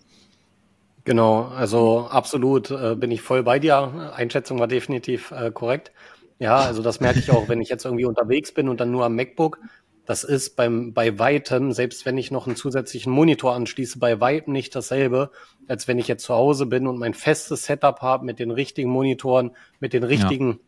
Genau, 1.04 1.42
also 1.42 2.06
absolut 2.08 2.70
äh, 2.70 2.94
bin 2.94 3.10
ich 3.10 3.20
voll 3.20 3.42
bei 3.42 3.58
dir. 3.58 4.12
Einschätzung 4.16 4.58
war 4.58 4.68
definitiv 4.68 5.32
äh, 5.32 5.50
korrekt. 5.50 5.92
Ja, 6.38 6.56
also 6.56 6.82
das 6.82 7.00
merke 7.00 7.18
ich 7.18 7.30
auch, 7.30 7.48
wenn 7.48 7.60
ich 7.60 7.68
jetzt 7.68 7.84
irgendwie 7.84 8.06
unterwegs 8.06 8.52
bin 8.52 8.68
und 8.68 8.80
dann 8.80 8.90
nur 8.90 9.04
am 9.04 9.14
MacBook. 9.14 9.58
Das 10.06 10.24
ist 10.24 10.56
beim, 10.56 10.92
bei 10.92 11.18
weitem, 11.18 11.72
selbst 11.72 12.04
wenn 12.04 12.18
ich 12.18 12.30
noch 12.30 12.46
einen 12.46 12.56
zusätzlichen 12.56 13.12
Monitor 13.12 13.54
anschließe, 13.54 13.98
bei 13.98 14.20
weitem 14.20 14.52
nicht 14.52 14.74
dasselbe, 14.74 15.30
als 15.66 15.88
wenn 15.88 15.98
ich 15.98 16.08
jetzt 16.08 16.24
zu 16.24 16.34
Hause 16.34 16.66
bin 16.66 16.86
und 16.86 16.98
mein 16.98 17.14
festes 17.14 17.64
Setup 17.64 18.00
habe 18.00 18.24
mit 18.24 18.38
den 18.38 18.50
richtigen 18.50 18.90
Monitoren, 18.90 19.52
mit 19.80 19.92
den 19.92 20.04
richtigen 20.04 20.52
ja 20.52 20.58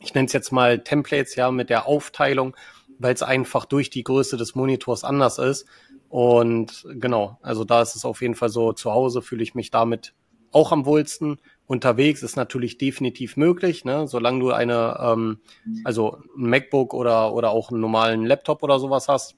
ich 0.00 0.14
nenne 0.14 0.26
es 0.26 0.32
jetzt 0.32 0.52
mal 0.52 0.78
Templates, 0.80 1.34
ja, 1.34 1.50
mit 1.50 1.70
der 1.70 1.86
Aufteilung, 1.86 2.56
weil 2.98 3.14
es 3.14 3.22
einfach 3.22 3.64
durch 3.64 3.90
die 3.90 4.04
Größe 4.04 4.36
des 4.36 4.54
Monitors 4.54 5.04
anders 5.04 5.38
ist. 5.38 5.66
Und 6.08 6.86
genau, 6.94 7.38
also 7.42 7.64
da 7.64 7.82
ist 7.82 7.96
es 7.96 8.04
auf 8.04 8.22
jeden 8.22 8.34
Fall 8.34 8.48
so, 8.48 8.72
zu 8.72 8.92
Hause 8.92 9.22
fühle 9.22 9.42
ich 9.42 9.54
mich 9.54 9.70
damit 9.70 10.14
auch 10.52 10.72
am 10.72 10.86
wohlsten. 10.86 11.38
Unterwegs 11.66 12.22
ist 12.22 12.36
natürlich 12.36 12.78
definitiv 12.78 13.36
möglich, 13.36 13.84
ne? 13.84 14.08
solange 14.08 14.40
du 14.40 14.50
eine, 14.50 14.98
ähm, 15.00 15.40
also 15.84 16.18
ein 16.36 16.48
MacBook 16.48 16.94
oder, 16.94 17.34
oder 17.34 17.50
auch 17.50 17.70
einen 17.70 17.80
normalen 17.80 18.24
Laptop 18.24 18.62
oder 18.62 18.78
sowas 18.78 19.08
hast 19.08 19.36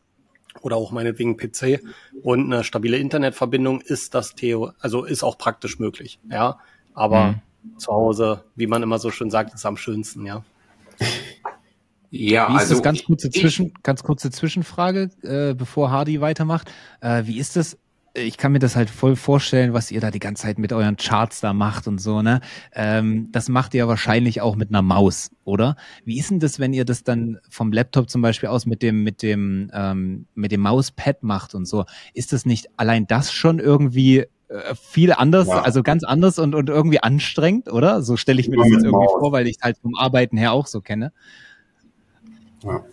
oder 0.62 0.76
auch 0.76 0.92
meinetwegen 0.92 1.36
PC 1.36 1.80
und 2.22 2.52
eine 2.52 2.62
stabile 2.62 2.98
Internetverbindung 2.98 3.80
ist 3.80 4.14
das 4.14 4.36
Theo, 4.36 4.70
also 4.78 5.04
ist 5.04 5.24
auch 5.24 5.38
praktisch 5.38 5.80
möglich, 5.80 6.20
ja. 6.30 6.60
Aber 6.94 7.24
mhm 7.24 7.42
zu 7.76 7.92
Hause, 7.92 8.44
wie 8.56 8.66
man 8.66 8.82
immer 8.82 8.98
so 8.98 9.10
schön 9.10 9.30
sagt, 9.30 9.54
ist 9.54 9.66
am 9.66 9.76
schönsten, 9.76 10.26
ja. 10.26 10.44
Ja, 12.10 12.48
wie 12.48 12.54
ist 12.54 12.60
also 12.62 12.74
das 12.74 12.82
ganz 12.82 13.04
kurze 13.04 13.30
Zwischen, 13.30 13.72
ganz 13.82 14.02
kurze 14.02 14.30
Zwischenfrage, 14.30 15.10
äh, 15.22 15.54
bevor 15.54 15.90
Hardy 15.90 16.20
weitermacht. 16.20 16.70
Äh, 17.00 17.24
wie 17.26 17.38
ist 17.38 17.56
das? 17.56 17.78
Ich 18.12 18.36
kann 18.36 18.50
mir 18.50 18.58
das 18.58 18.74
halt 18.74 18.90
voll 18.90 19.14
vorstellen, 19.14 19.72
was 19.72 19.92
ihr 19.92 20.00
da 20.00 20.10
die 20.10 20.18
ganze 20.18 20.42
Zeit 20.42 20.58
mit 20.58 20.72
euren 20.72 20.96
Charts 20.96 21.40
da 21.40 21.52
macht 21.52 21.86
und 21.86 22.00
so, 22.00 22.22
ne? 22.22 22.40
Ähm, 22.72 23.28
das 23.30 23.48
macht 23.48 23.72
ihr 23.72 23.86
wahrscheinlich 23.86 24.40
auch 24.40 24.56
mit 24.56 24.70
einer 24.70 24.82
Maus, 24.82 25.30
oder? 25.44 25.76
Wie 26.04 26.18
ist 26.18 26.30
denn 26.30 26.40
das, 26.40 26.58
wenn 26.58 26.72
ihr 26.72 26.84
das 26.84 27.04
dann 27.04 27.38
vom 27.48 27.70
Laptop 27.72 28.10
zum 28.10 28.20
Beispiel 28.20 28.48
aus 28.48 28.66
mit 28.66 28.82
dem, 28.82 29.04
mit 29.04 29.22
dem, 29.22 29.70
ähm, 29.72 30.26
mit 30.34 30.50
dem 30.50 30.62
Mauspad 30.62 31.22
macht 31.22 31.54
und 31.54 31.66
so? 31.66 31.84
Ist 32.12 32.32
das 32.32 32.44
nicht 32.44 32.66
allein 32.76 33.06
das 33.06 33.30
schon 33.32 33.60
irgendwie 33.60 34.18
äh, 34.18 34.26
viel 34.74 35.12
anders, 35.12 35.48
ja. 35.48 35.62
also 35.62 35.82
ganz 35.82 36.04
anders 36.04 36.38
und, 36.38 36.54
und 36.54 36.68
irgendwie 36.68 37.02
anstrengend, 37.02 37.72
oder? 37.72 38.02
So 38.02 38.16
stelle 38.16 38.40
ich 38.40 38.48
mir 38.48 38.56
das 38.56 38.66
jetzt 38.66 38.84
irgendwie 38.84 39.06
Maus. 39.06 39.20
vor, 39.20 39.32
weil 39.32 39.46
ich 39.46 39.58
halt 39.62 39.78
vom 39.78 39.94
Arbeiten 39.96 40.36
her 40.36 40.52
auch 40.52 40.66
so 40.66 40.80
kenne. 40.80 41.12
Ja. 42.64 42.84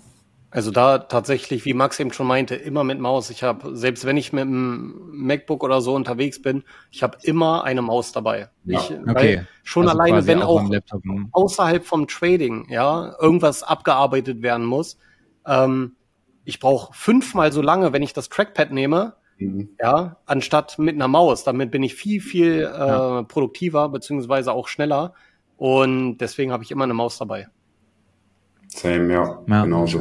Also 0.50 0.72
da 0.72 1.00
tatsächlich, 1.00 1.66
wie 1.66 1.74
Max 1.74 2.00
eben 2.00 2.14
schon 2.14 2.26
meinte, 2.26 2.56
immer 2.56 2.84
mit 2.84 3.00
Maus. 3.00 3.30
Ich 3.30 3.44
habe, 3.44 3.76
selbst 3.76 4.06
wenn 4.06 4.18
ich 4.18 4.32
mit 4.32 4.44
einem 4.44 5.10
MacBook 5.12 5.64
oder 5.64 5.82
so 5.82 5.94
unterwegs 5.94 6.42
bin, 6.42 6.64
ich 6.90 7.04
habe 7.04 7.18
immer 7.24 7.64
eine 7.64 7.82
Maus 7.82 8.12
dabei. 8.12 8.50
Ja. 8.64 8.80
Ich, 8.80 8.92
okay. 9.08 9.46
Schon 9.64 9.90
also 9.90 10.00
alleine, 10.00 10.26
wenn 10.26 10.42
auch, 10.42 10.64
auch 10.64 11.04
hm. 11.04 11.30
außerhalb 11.32 11.86
vom 11.86 12.08
Trading, 12.08 12.68
ja, 12.70 13.14
irgendwas 13.20 13.62
abgearbeitet 13.64 14.42
werden 14.42 14.66
muss. 14.66 14.98
Ähm, 15.46 15.96
ich 16.46 16.60
brauche 16.60 16.94
fünfmal 16.94 17.52
so 17.52 17.62
lange, 17.62 17.92
wenn 17.92 18.02
ich 18.02 18.14
das 18.14 18.30
Trackpad 18.30 18.72
nehme, 18.72 19.16
Mhm. 19.40 19.70
Ja, 19.80 20.18
anstatt 20.26 20.80
mit 20.80 20.96
einer 20.96 21.08
Maus. 21.08 21.44
Damit 21.44 21.72
bin 21.72 21.84
ich 21.84 21.96
viel, 21.96 22.22
viel 22.22 22.62
äh, 22.64 23.24
produktiver, 23.24 23.90
beziehungsweise 23.90 24.52
auch 24.52 24.68
schneller. 24.68 25.14
Und 25.58 26.20
deswegen 26.20 26.52
habe 26.52 26.64
ich 26.64 26.72
immer 26.72 26.84
eine 26.84 26.94
Maus 26.94 27.18
dabei. 27.18 27.48
Same, 28.68 29.14
ja. 29.14 29.44
ja 29.48 29.64
genau 29.64 29.86
so 29.88 30.00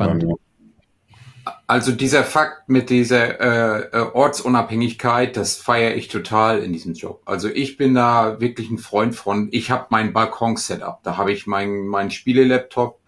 Also 1.67 1.93
dieser 1.93 2.25
Fakt 2.25 2.69
mit 2.69 2.91
dieser 2.91 3.41
äh, 3.41 3.81
äh, 3.93 4.01
Ortsunabhängigkeit, 4.13 5.37
das 5.37 5.57
feiere 5.57 5.95
ich 5.95 6.09
total 6.09 6.63
in 6.63 6.73
diesem 6.73 6.95
Job. 6.95 7.23
Also 7.25 7.49
ich 7.49 7.77
bin 7.77 7.95
da 7.95 8.41
wirklich 8.41 8.71
ein 8.71 8.79
Freund 8.79 9.15
von. 9.15 9.49
Ich 9.53 9.71
habe 9.71 9.87
mein 9.91 10.13
Balkon-Setup. 10.13 11.03
Da 11.03 11.17
habe 11.17 11.33
ich 11.33 11.47
meinen 11.47 11.87
mein 11.87 12.11
Spielelaptop 12.11 13.01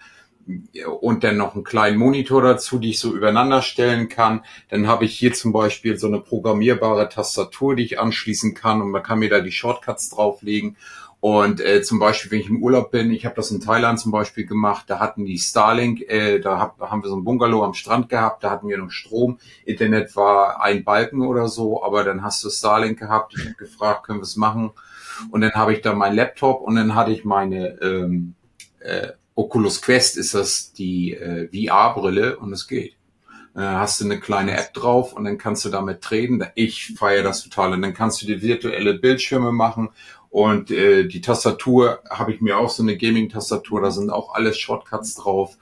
und 1.01 1.25
dann 1.25 1.37
noch 1.37 1.55
einen 1.55 1.65
kleinen 1.65 1.99
Monitor 1.99 2.43
dazu, 2.43 2.79
die 2.79 2.91
ich 2.91 3.01
so 3.01 3.15
übereinander 3.15 3.63
stellen 3.63 4.09
kann. 4.09 4.45
Dann 4.71 4.87
habe 4.87 5.05
ich 5.05 5.19
hier 5.19 5.33
zum 5.35 5.53
Beispiel 5.53 5.99
so 5.99 6.07
eine 6.07 6.21
programmierbare 6.21 7.09
Tastatur, 7.09 7.77
die 7.77 7.85
ich 7.85 8.01
anschließen 8.01 8.55
kann 8.55 8.81
und 8.81 8.91
man 8.91 9.03
kann 9.03 9.19
mir 9.19 9.29
da 9.29 9.41
die 9.41 9.53
Shortcuts 9.53 10.11
drauflegen. 10.11 10.77
Und 11.21 11.61
äh, 11.61 11.83
zum 11.83 11.99
Beispiel, 11.99 12.31
wenn 12.31 12.41
ich 12.41 12.49
im 12.49 12.63
Urlaub 12.63 12.93
bin, 12.93 13.11
ich 13.11 13.27
habe 13.27 13.35
das 13.35 13.51
in 13.51 13.61
Thailand 13.61 13.99
zum 13.99 14.13
Beispiel 14.13 14.47
gemacht, 14.47 14.85
da 14.87 15.01
hatten 15.01 15.25
die 15.25 15.39
Starlink, 15.39 16.03
äh, 16.03 16.39
da, 16.39 16.59
hab, 16.59 16.79
da 16.79 16.91
haben 16.91 17.03
wir 17.03 17.11
so 17.11 17.17
ein 17.17 17.25
Bungalow 17.25 17.65
am 17.65 17.75
Strand 17.75 18.09
gehabt, 18.09 18.45
da 18.45 18.51
hatten 18.51 18.69
wir 18.69 18.79
noch 18.79 18.93
Strom, 18.93 19.39
Internet 19.65 20.15
war 20.15 20.63
ein 20.63 20.85
Balken 20.85 21.23
oder 21.23 21.49
so, 21.49 21.83
aber 21.83 22.05
dann 22.05 22.23
hast 22.23 22.45
du 22.45 22.51
Starlink 22.51 23.01
gehabt, 23.01 23.35
ich 23.37 23.45
habe 23.47 23.55
gefragt, 23.57 24.07
können 24.07 24.21
wir 24.21 24.25
es 24.25 24.37
machen? 24.37 24.71
Und 25.33 25.41
dann 25.41 25.53
habe 25.55 25.73
ich 25.73 25.81
da 25.81 25.93
meinen 25.93 26.15
Laptop 26.15 26.61
und 26.61 26.77
dann 26.77 26.95
hatte 26.95 27.11
ich 27.11 27.25
meine 27.25 27.81
ähm, 27.83 28.35
äh, 28.79 29.09
Oculus 29.39 29.81
Quest 29.81 30.17
ist 30.17 30.35
das 30.35 30.73
die 30.73 31.15
äh, 31.15 31.49
VR-Brille 31.49 32.39
und 32.39 32.53
es 32.53 32.67
geht. 32.67 32.95
Äh, 33.55 33.61
hast 33.61 34.01
du 34.01 34.05
eine 34.05 34.19
kleine 34.19 34.59
App 34.59 34.75
drauf 34.75 35.13
und 35.13 35.23
dann 35.25 35.39
kannst 35.39 35.65
du 35.65 35.69
damit 35.69 36.03
treten. 36.03 36.45
Ich 36.57 36.95
feiere 36.99 37.23
das 37.23 37.45
total. 37.45 37.73
Und 37.73 37.83
dann 37.83 37.95
kannst 37.95 38.21
du 38.21 38.27
dir 38.27 38.43
virtuelle 38.43 38.95
Bildschirme 38.95 39.53
machen 39.53 39.91
und 40.29 40.73
äh, 40.73 41.07
die 41.07 41.21
Tastatur 41.21 42.01
habe 42.11 42.33
ich 42.33 42.41
mir 42.41 42.59
auch 42.59 42.69
so 42.69 42.83
eine 42.83 42.97
Gaming-Tastatur, 42.97 43.81
da 43.81 43.93
sind 43.93 44.11
auch 44.11 44.35
alles 44.35 44.59
Shortcuts 44.59 45.15
drauf. 45.15 45.57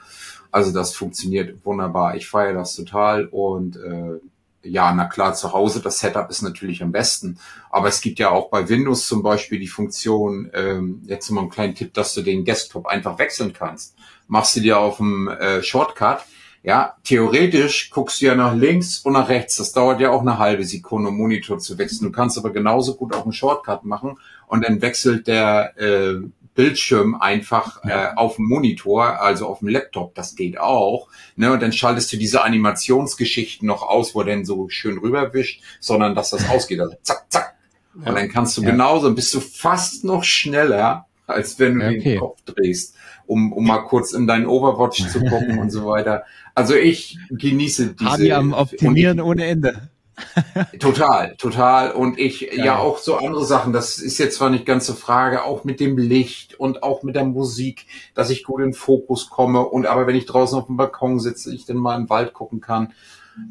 Also 0.50 0.72
das 0.72 0.94
funktioniert 0.94 1.62
wunderbar. 1.66 2.16
Ich 2.16 2.28
feiere 2.28 2.54
das 2.54 2.74
total 2.74 3.26
und 3.26 3.76
äh, 3.76 4.20
ja, 4.68 4.92
na 4.92 5.06
klar, 5.06 5.34
zu 5.34 5.52
Hause, 5.52 5.80
das 5.80 5.98
Setup 5.98 6.28
ist 6.30 6.42
natürlich 6.42 6.82
am 6.82 6.92
besten. 6.92 7.38
Aber 7.70 7.88
es 7.88 8.00
gibt 8.00 8.18
ja 8.18 8.30
auch 8.30 8.50
bei 8.50 8.68
Windows 8.68 9.06
zum 9.06 9.22
Beispiel 9.22 9.58
die 9.58 9.68
Funktion, 9.68 10.50
ähm, 10.54 11.02
jetzt 11.06 11.30
mal 11.30 11.42
einen 11.42 11.50
kleinen 11.50 11.74
Tipp, 11.74 11.94
dass 11.94 12.14
du 12.14 12.22
den 12.22 12.44
Desktop 12.44 12.86
einfach 12.86 13.18
wechseln 13.18 13.52
kannst. 13.52 13.94
Machst 14.28 14.56
du 14.56 14.60
dir 14.60 14.78
auf 14.78 14.96
dem 14.98 15.28
äh, 15.28 15.62
Shortcut, 15.62 16.24
ja, 16.66 16.96
theoretisch 17.04 17.90
guckst 17.90 18.20
du 18.20 18.26
ja 18.26 18.34
nach 18.34 18.52
links 18.52 18.98
und 18.98 19.12
nach 19.12 19.28
rechts. 19.28 19.56
Das 19.56 19.72
dauert 19.72 20.00
ja 20.00 20.10
auch 20.10 20.22
eine 20.22 20.38
halbe 20.38 20.64
Sekunde, 20.64 21.10
um 21.10 21.16
Monitor 21.16 21.60
zu 21.60 21.78
wechseln. 21.78 22.06
Du 22.06 22.10
kannst 22.10 22.36
aber 22.36 22.50
genauso 22.50 22.96
gut 22.96 23.14
auch 23.14 23.22
einen 23.22 23.32
Shortcut 23.32 23.84
machen 23.84 24.18
und 24.48 24.64
dann 24.64 24.82
wechselt 24.82 25.28
der 25.28 25.78
äh, 25.78 26.16
Bildschirm 26.56 27.14
einfach 27.14 27.84
ja. 27.84 28.12
äh, 28.12 28.16
auf 28.16 28.36
dem 28.36 28.46
Monitor, 28.46 29.20
also 29.20 29.46
auf 29.46 29.60
dem 29.60 29.68
Laptop, 29.68 30.14
das 30.14 30.34
geht 30.34 30.58
auch. 30.58 31.08
Ne? 31.36 31.52
Und 31.52 31.62
dann 31.62 31.72
schaltest 31.72 32.12
du 32.12 32.16
diese 32.16 32.42
Animationsgeschichten 32.42 33.68
noch 33.68 33.82
aus, 33.82 34.14
wo 34.14 34.22
der 34.24 34.44
so 34.44 34.68
schön 34.68 34.98
rüberwischt, 34.98 35.62
sondern 35.78 36.14
dass 36.14 36.30
das 36.30 36.48
ausgeht. 36.48 36.80
Also 36.80 36.96
zack, 37.02 37.26
zack. 37.28 37.54
Ja. 38.00 38.08
Und 38.08 38.16
dann 38.16 38.28
kannst 38.28 38.56
du 38.56 38.62
ja. 38.62 38.70
genauso, 38.70 39.14
bist 39.14 39.32
du 39.34 39.40
fast 39.40 40.04
noch 40.04 40.24
schneller, 40.24 41.06
als 41.26 41.58
wenn 41.58 41.78
du 41.78 41.86
okay. 41.86 42.00
den 42.00 42.20
Kopf 42.20 42.40
drehst, 42.44 42.96
um, 43.26 43.52
um 43.52 43.64
mal 43.64 43.78
kurz 43.82 44.12
in 44.12 44.26
deinen 44.26 44.46
Overwatch 44.46 45.08
zu 45.08 45.20
gucken 45.20 45.58
und 45.58 45.70
so 45.70 45.86
weiter. 45.86 46.24
Also 46.54 46.74
ich 46.74 47.18
genieße 47.30 47.94
diese. 47.94 48.10
Hadi 48.10 48.32
am 48.32 48.52
Optimieren 48.52 49.20
ohne 49.20 49.46
Ende. 49.46 49.90
total, 50.80 51.36
total. 51.36 51.92
Und 51.92 52.18
ich, 52.18 52.40
ja. 52.40 52.64
ja, 52.64 52.78
auch 52.78 52.98
so 52.98 53.16
andere 53.16 53.44
Sachen, 53.44 53.72
das 53.72 53.98
ist 53.98 54.18
jetzt 54.18 54.36
zwar 54.36 54.50
nicht 54.50 54.66
ganz 54.66 54.86
so 54.86 54.94
Frage, 54.94 55.44
auch 55.44 55.64
mit 55.64 55.80
dem 55.80 55.98
Licht 55.98 56.58
und 56.58 56.82
auch 56.82 57.02
mit 57.02 57.16
der 57.16 57.24
Musik, 57.24 57.86
dass 58.14 58.30
ich 58.30 58.44
gut 58.44 58.62
in 58.62 58.72
Fokus 58.72 59.28
komme. 59.28 59.66
Und 59.66 59.86
aber 59.86 60.06
wenn 60.06 60.16
ich 60.16 60.26
draußen 60.26 60.58
auf 60.58 60.66
dem 60.66 60.76
Balkon 60.76 61.20
sitze, 61.20 61.54
ich 61.54 61.66
dann 61.66 61.76
mal 61.76 61.96
im 61.96 62.08
Wald 62.08 62.32
gucken 62.32 62.60
kann. 62.60 62.92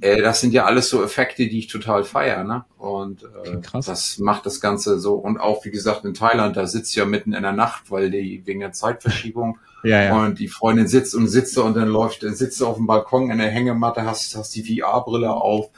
Äh, 0.02 0.22
das 0.22 0.42
sind 0.42 0.52
ja 0.52 0.66
alles 0.66 0.90
so 0.90 1.04
Effekte, 1.04 1.48
die 1.48 1.60
ich 1.60 1.68
total 1.68 2.04
feiere, 2.04 2.44
ne? 2.44 2.66
Und 2.78 3.24
äh, 3.24 3.58
das 3.86 4.18
macht 4.18 4.46
das 4.46 4.60
Ganze 4.60 5.00
so. 5.00 5.14
Und 5.14 5.38
auch, 5.38 5.64
wie 5.64 5.72
gesagt, 5.72 6.06
in 6.06 6.14
Thailand, 6.14 6.58
da 6.58 6.66
sitzt 6.66 6.96
ja 6.96 7.06
mitten 7.06 7.34
in 7.34 7.44
der 7.44 7.52
Nacht, 7.52 7.92
weil 7.92 8.10
die 8.10 8.42
wegen 8.46 8.62
der 8.62 8.72
Zeitverschiebung 8.72 9.60
ja, 9.84 10.04
ja. 10.04 10.18
und 10.18 10.40
die 10.40 10.48
Freundin 10.48 10.88
sitzt 10.88 11.14
und 11.14 11.28
sitzt 11.28 11.58
und 11.58 11.76
dann 11.76 11.88
läuft, 11.88 12.22
sitzt 12.22 12.64
auf 12.64 12.78
dem 12.78 12.88
Balkon 12.88 13.30
in 13.30 13.38
der 13.38 13.50
Hängematte, 13.50 14.06
hast, 14.06 14.36
hast 14.36 14.56
die 14.56 14.80
VR-Brille 14.82 15.32
auf, 15.32 15.70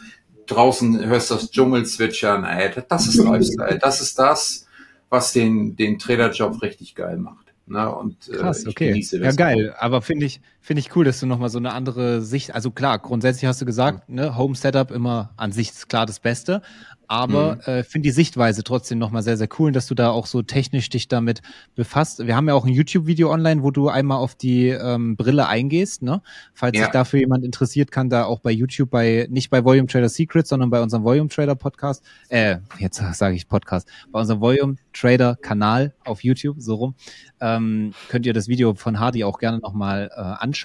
draußen 0.47 1.05
hörst 1.05 1.29
du 1.29 1.35
das 1.35 1.51
Dschungel 1.51 1.85
zwitschern, 1.85 2.43
ey, 2.43 2.71
das 2.89 3.07
ist 3.07 3.15
Lifestyle, 3.15 3.79
das 3.81 4.01
ist 4.01 4.17
das, 4.17 4.67
was 5.09 5.33
den, 5.33 5.75
den 5.75 5.99
Traderjob 5.99 6.61
richtig 6.61 6.95
geil 6.95 7.17
macht. 7.17 7.47
Ne? 7.67 7.93
Und, 7.93 8.29
äh, 8.29 8.37
Krass, 8.37 8.65
okay. 8.65 9.05
ja, 9.11 9.31
geil. 9.31 9.75
Aber 9.77 10.01
finde 10.01 10.25
ich, 10.25 10.41
finde 10.67 10.81
ich 10.81 10.93
cool, 10.97 11.05
dass 11.05 11.21
du 11.21 11.25
nochmal 11.27 11.47
so 11.47 11.59
eine 11.59 11.71
andere 11.71 12.21
Sicht, 12.21 12.53
also 12.53 12.71
klar, 12.71 12.99
grundsätzlich 12.99 13.45
hast 13.45 13.61
du 13.61 13.65
gesagt, 13.65 14.09
ne, 14.09 14.37
Home 14.37 14.53
Setup 14.53 14.91
immer 14.91 15.29
an 15.37 15.53
sich 15.53 15.69
ist 15.69 15.87
klar 15.87 16.05
das 16.05 16.19
Beste, 16.19 16.61
aber 17.07 17.55
mhm. 17.55 17.61
äh, 17.61 17.83
finde 17.83 18.07
die 18.07 18.11
Sichtweise 18.11 18.65
trotzdem 18.65 18.99
nochmal 18.99 19.23
sehr, 19.23 19.37
sehr 19.37 19.47
cool, 19.59 19.71
dass 19.71 19.87
du 19.87 19.95
da 19.95 20.09
auch 20.09 20.25
so 20.25 20.41
technisch 20.41 20.89
dich 20.89 21.07
damit 21.07 21.41
befasst. 21.75 22.27
Wir 22.27 22.35
haben 22.35 22.49
ja 22.49 22.53
auch 22.53 22.65
ein 22.65 22.73
YouTube-Video 22.73 23.31
online, 23.31 23.63
wo 23.63 23.71
du 23.71 23.87
einmal 23.87 24.17
auf 24.17 24.35
die 24.35 24.67
ähm, 24.67 25.15
Brille 25.15 25.47
eingehst. 25.47 26.01
Ne? 26.01 26.21
Falls 26.53 26.77
ja. 26.77 26.83
sich 26.83 26.91
dafür 26.91 27.21
jemand 27.21 27.45
interessiert, 27.45 27.91
kann 27.91 28.09
da 28.09 28.25
auch 28.25 28.41
bei 28.41 28.51
YouTube, 28.51 28.89
bei 28.89 29.25
nicht 29.29 29.49
bei 29.49 29.63
Volume 29.63 29.87
Trader 29.87 30.09
Secrets, 30.09 30.49
sondern 30.49 30.69
bei 30.69 30.81
unserem 30.81 31.05
Volume 31.05 31.29
Trader 31.29 31.55
Podcast, 31.55 32.03
äh, 32.27 32.57
jetzt 32.77 33.01
sage 33.13 33.35
ich 33.35 33.47
Podcast, 33.47 33.87
bei 34.11 34.19
unserem 34.19 34.41
Volume 34.41 34.75
Trader 34.91 35.37
Kanal 35.37 35.93
auf 36.03 36.25
YouTube, 36.25 36.57
so 36.59 36.75
rum, 36.75 36.95
ähm, 37.39 37.93
könnt 38.09 38.25
ihr 38.25 38.33
das 38.33 38.49
Video 38.49 38.73
von 38.73 38.99
Hardy 38.99 39.23
auch 39.23 39.39
gerne 39.39 39.59
nochmal 39.59 40.09
äh, 40.13 40.19
anschauen. 40.19 40.56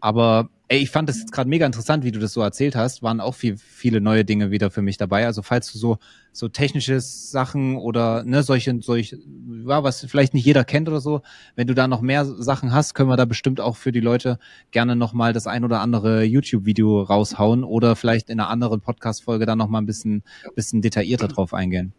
Aber 0.00 0.48
ey, 0.68 0.78
ich 0.78 0.90
fand 0.90 1.08
das 1.08 1.18
jetzt 1.18 1.32
gerade 1.32 1.50
mega 1.50 1.66
interessant, 1.66 2.04
wie 2.04 2.12
du 2.12 2.20
das 2.20 2.32
so 2.32 2.40
erzählt 2.40 2.76
hast. 2.76 3.02
Waren 3.02 3.20
auch 3.20 3.34
viel, 3.34 3.56
viele 3.56 4.00
neue 4.00 4.24
Dinge 4.24 4.50
wieder 4.50 4.70
für 4.70 4.82
mich 4.82 4.96
dabei. 4.96 5.26
Also 5.26 5.42
falls 5.42 5.72
du 5.72 5.78
so 5.78 5.98
so 6.32 6.48
technische 6.48 7.00
Sachen 7.00 7.76
oder 7.76 8.22
ne 8.22 8.42
solche 8.44 8.80
solche 8.80 9.18
ja, 9.66 9.82
was 9.82 10.04
vielleicht 10.04 10.32
nicht 10.32 10.44
jeder 10.44 10.64
kennt 10.64 10.88
oder 10.88 11.00
so, 11.00 11.22
wenn 11.56 11.66
du 11.66 11.74
da 11.74 11.88
noch 11.88 12.00
mehr 12.00 12.24
Sachen 12.24 12.72
hast, 12.72 12.94
können 12.94 13.08
wir 13.08 13.16
da 13.16 13.24
bestimmt 13.24 13.60
auch 13.60 13.76
für 13.76 13.92
die 13.92 14.00
Leute 14.00 14.38
gerne 14.70 14.94
noch 14.94 15.12
mal 15.12 15.32
das 15.32 15.46
ein 15.48 15.64
oder 15.64 15.80
andere 15.80 16.22
YouTube-Video 16.22 17.02
raushauen 17.02 17.64
oder 17.64 17.96
vielleicht 17.96 18.30
in 18.30 18.38
einer 18.38 18.48
anderen 18.48 18.80
Podcast-Folge 18.80 19.46
dann 19.46 19.58
noch 19.58 19.68
mal 19.68 19.78
ein 19.78 19.86
bisschen 19.86 20.22
bisschen 20.54 20.82
detaillierter 20.82 21.28
drauf 21.28 21.52
eingehen. 21.52 21.92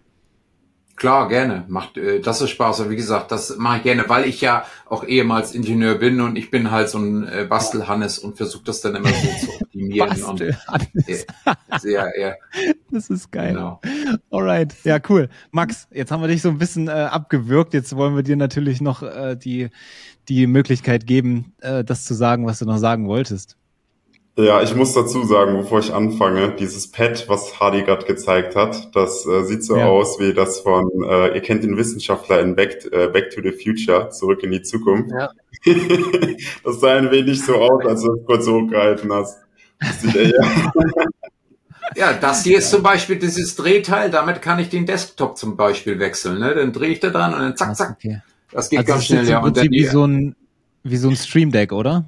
Klar, 1.01 1.29
gerne. 1.29 1.65
Macht 1.67 1.97
äh, 1.97 2.19
das 2.19 2.41
ist 2.41 2.51
Spaß. 2.51 2.81
Und 2.81 2.91
wie 2.91 2.95
gesagt, 2.95 3.31
das 3.31 3.57
mache 3.57 3.77
ich 3.77 3.83
gerne, 3.83 4.03
weil 4.07 4.27
ich 4.27 4.39
ja 4.39 4.65
auch 4.85 5.03
ehemals 5.03 5.55
Ingenieur 5.55 5.95
bin 5.95 6.21
und 6.21 6.35
ich 6.35 6.51
bin 6.51 6.69
halt 6.69 6.89
so 6.89 6.99
ein 6.99 7.27
äh, 7.27 7.47
Bastelhannes 7.49 8.19
und 8.19 8.37
versuche 8.37 8.65
das 8.65 8.81
dann 8.81 8.93
immer 8.93 9.09
so 9.09 9.47
zu 9.47 9.51
optimieren. 9.63 10.21
und, 10.21 10.41
äh, 10.41 10.53
sehr, 11.79 12.13
ja. 12.19 12.35
Das 12.91 13.09
ist 13.09 13.31
geil. 13.31 13.55
Genau. 13.55 13.81
Alright, 14.29 14.75
ja 14.83 14.99
cool. 15.09 15.29
Max, 15.49 15.87
jetzt 15.89 16.11
haben 16.11 16.21
wir 16.21 16.27
dich 16.27 16.43
so 16.43 16.49
ein 16.49 16.59
bisschen 16.59 16.87
äh, 16.87 16.91
abgewürgt. 16.91 17.73
Jetzt 17.73 17.95
wollen 17.95 18.15
wir 18.15 18.21
dir 18.21 18.35
natürlich 18.35 18.79
noch 18.79 19.01
äh, 19.01 19.35
die 19.35 19.69
die 20.29 20.45
Möglichkeit 20.45 21.07
geben, 21.07 21.55
äh, 21.61 21.83
das 21.83 22.05
zu 22.05 22.13
sagen, 22.13 22.45
was 22.45 22.59
du 22.59 22.65
noch 22.65 22.77
sagen 22.77 23.07
wolltest. 23.07 23.57
Ja, 24.37 24.61
ich 24.61 24.73
muss 24.75 24.93
dazu 24.93 25.25
sagen, 25.25 25.57
bevor 25.57 25.79
ich 25.79 25.93
anfange, 25.93 26.55
dieses 26.57 26.89
Pad, 26.89 27.27
was 27.27 27.59
Hardy 27.59 27.83
gerade 27.83 28.05
gezeigt 28.05 28.55
hat, 28.55 28.95
das 28.95 29.25
äh, 29.27 29.43
sieht 29.43 29.65
so 29.65 29.75
ja. 29.75 29.87
aus 29.87 30.19
wie 30.21 30.33
das 30.33 30.61
von, 30.61 30.89
äh, 31.03 31.35
ihr 31.35 31.41
kennt 31.41 31.65
den 31.65 31.75
Wissenschaftler 31.75 32.39
in 32.39 32.55
Back, 32.55 32.85
äh, 32.93 33.07
Back 33.09 33.31
to 33.31 33.41
the 33.41 33.51
Future, 33.51 34.09
zurück 34.09 34.41
in 34.43 34.51
die 34.51 34.61
Zukunft. 34.61 35.11
Ja. 35.11 35.31
das 36.63 36.79
sah 36.79 36.95
ein 36.95 37.11
wenig 37.11 37.43
so 37.43 37.55
aus, 37.55 37.85
als 37.85 38.03
du 38.03 38.13
es 38.13 38.25
kurz 38.25 38.47
hochgehalten 38.47 39.11
hast. 39.11 39.37
Das 39.79 40.15
äh, 40.15 40.31
ja. 40.31 40.71
ja, 41.95 42.13
das 42.13 42.43
hier 42.43 42.59
ist 42.59 42.69
zum 42.69 42.83
Beispiel 42.83 43.17
dieses 43.17 43.57
Drehteil, 43.57 44.11
damit 44.11 44.41
kann 44.41 44.59
ich 44.59 44.69
den 44.69 44.85
Desktop 44.85 45.37
zum 45.37 45.57
Beispiel 45.57 45.99
wechseln. 45.99 46.39
Ne? 46.39 46.55
Dann 46.55 46.71
drehe 46.71 46.91
ich 46.91 47.01
da 47.01 47.09
dran 47.09 47.33
und 47.33 47.41
dann 47.41 47.57
zack, 47.57 47.75
zack. 47.75 47.97
Okay. 47.99 48.21
Das 48.51 48.69
geht 48.69 48.79
also 48.79 48.93
ganz 48.93 49.05
schnell. 49.05 49.27
Ja. 49.27 49.39
Und 49.39 49.57
dann 49.57 49.69
wie 49.69 49.83
so 49.83 50.05
ein, 50.05 50.35
wie 50.83 50.97
so 50.97 51.09
ein 51.09 51.17
Stream 51.17 51.51
Deck, 51.51 51.73
oder? 51.73 52.05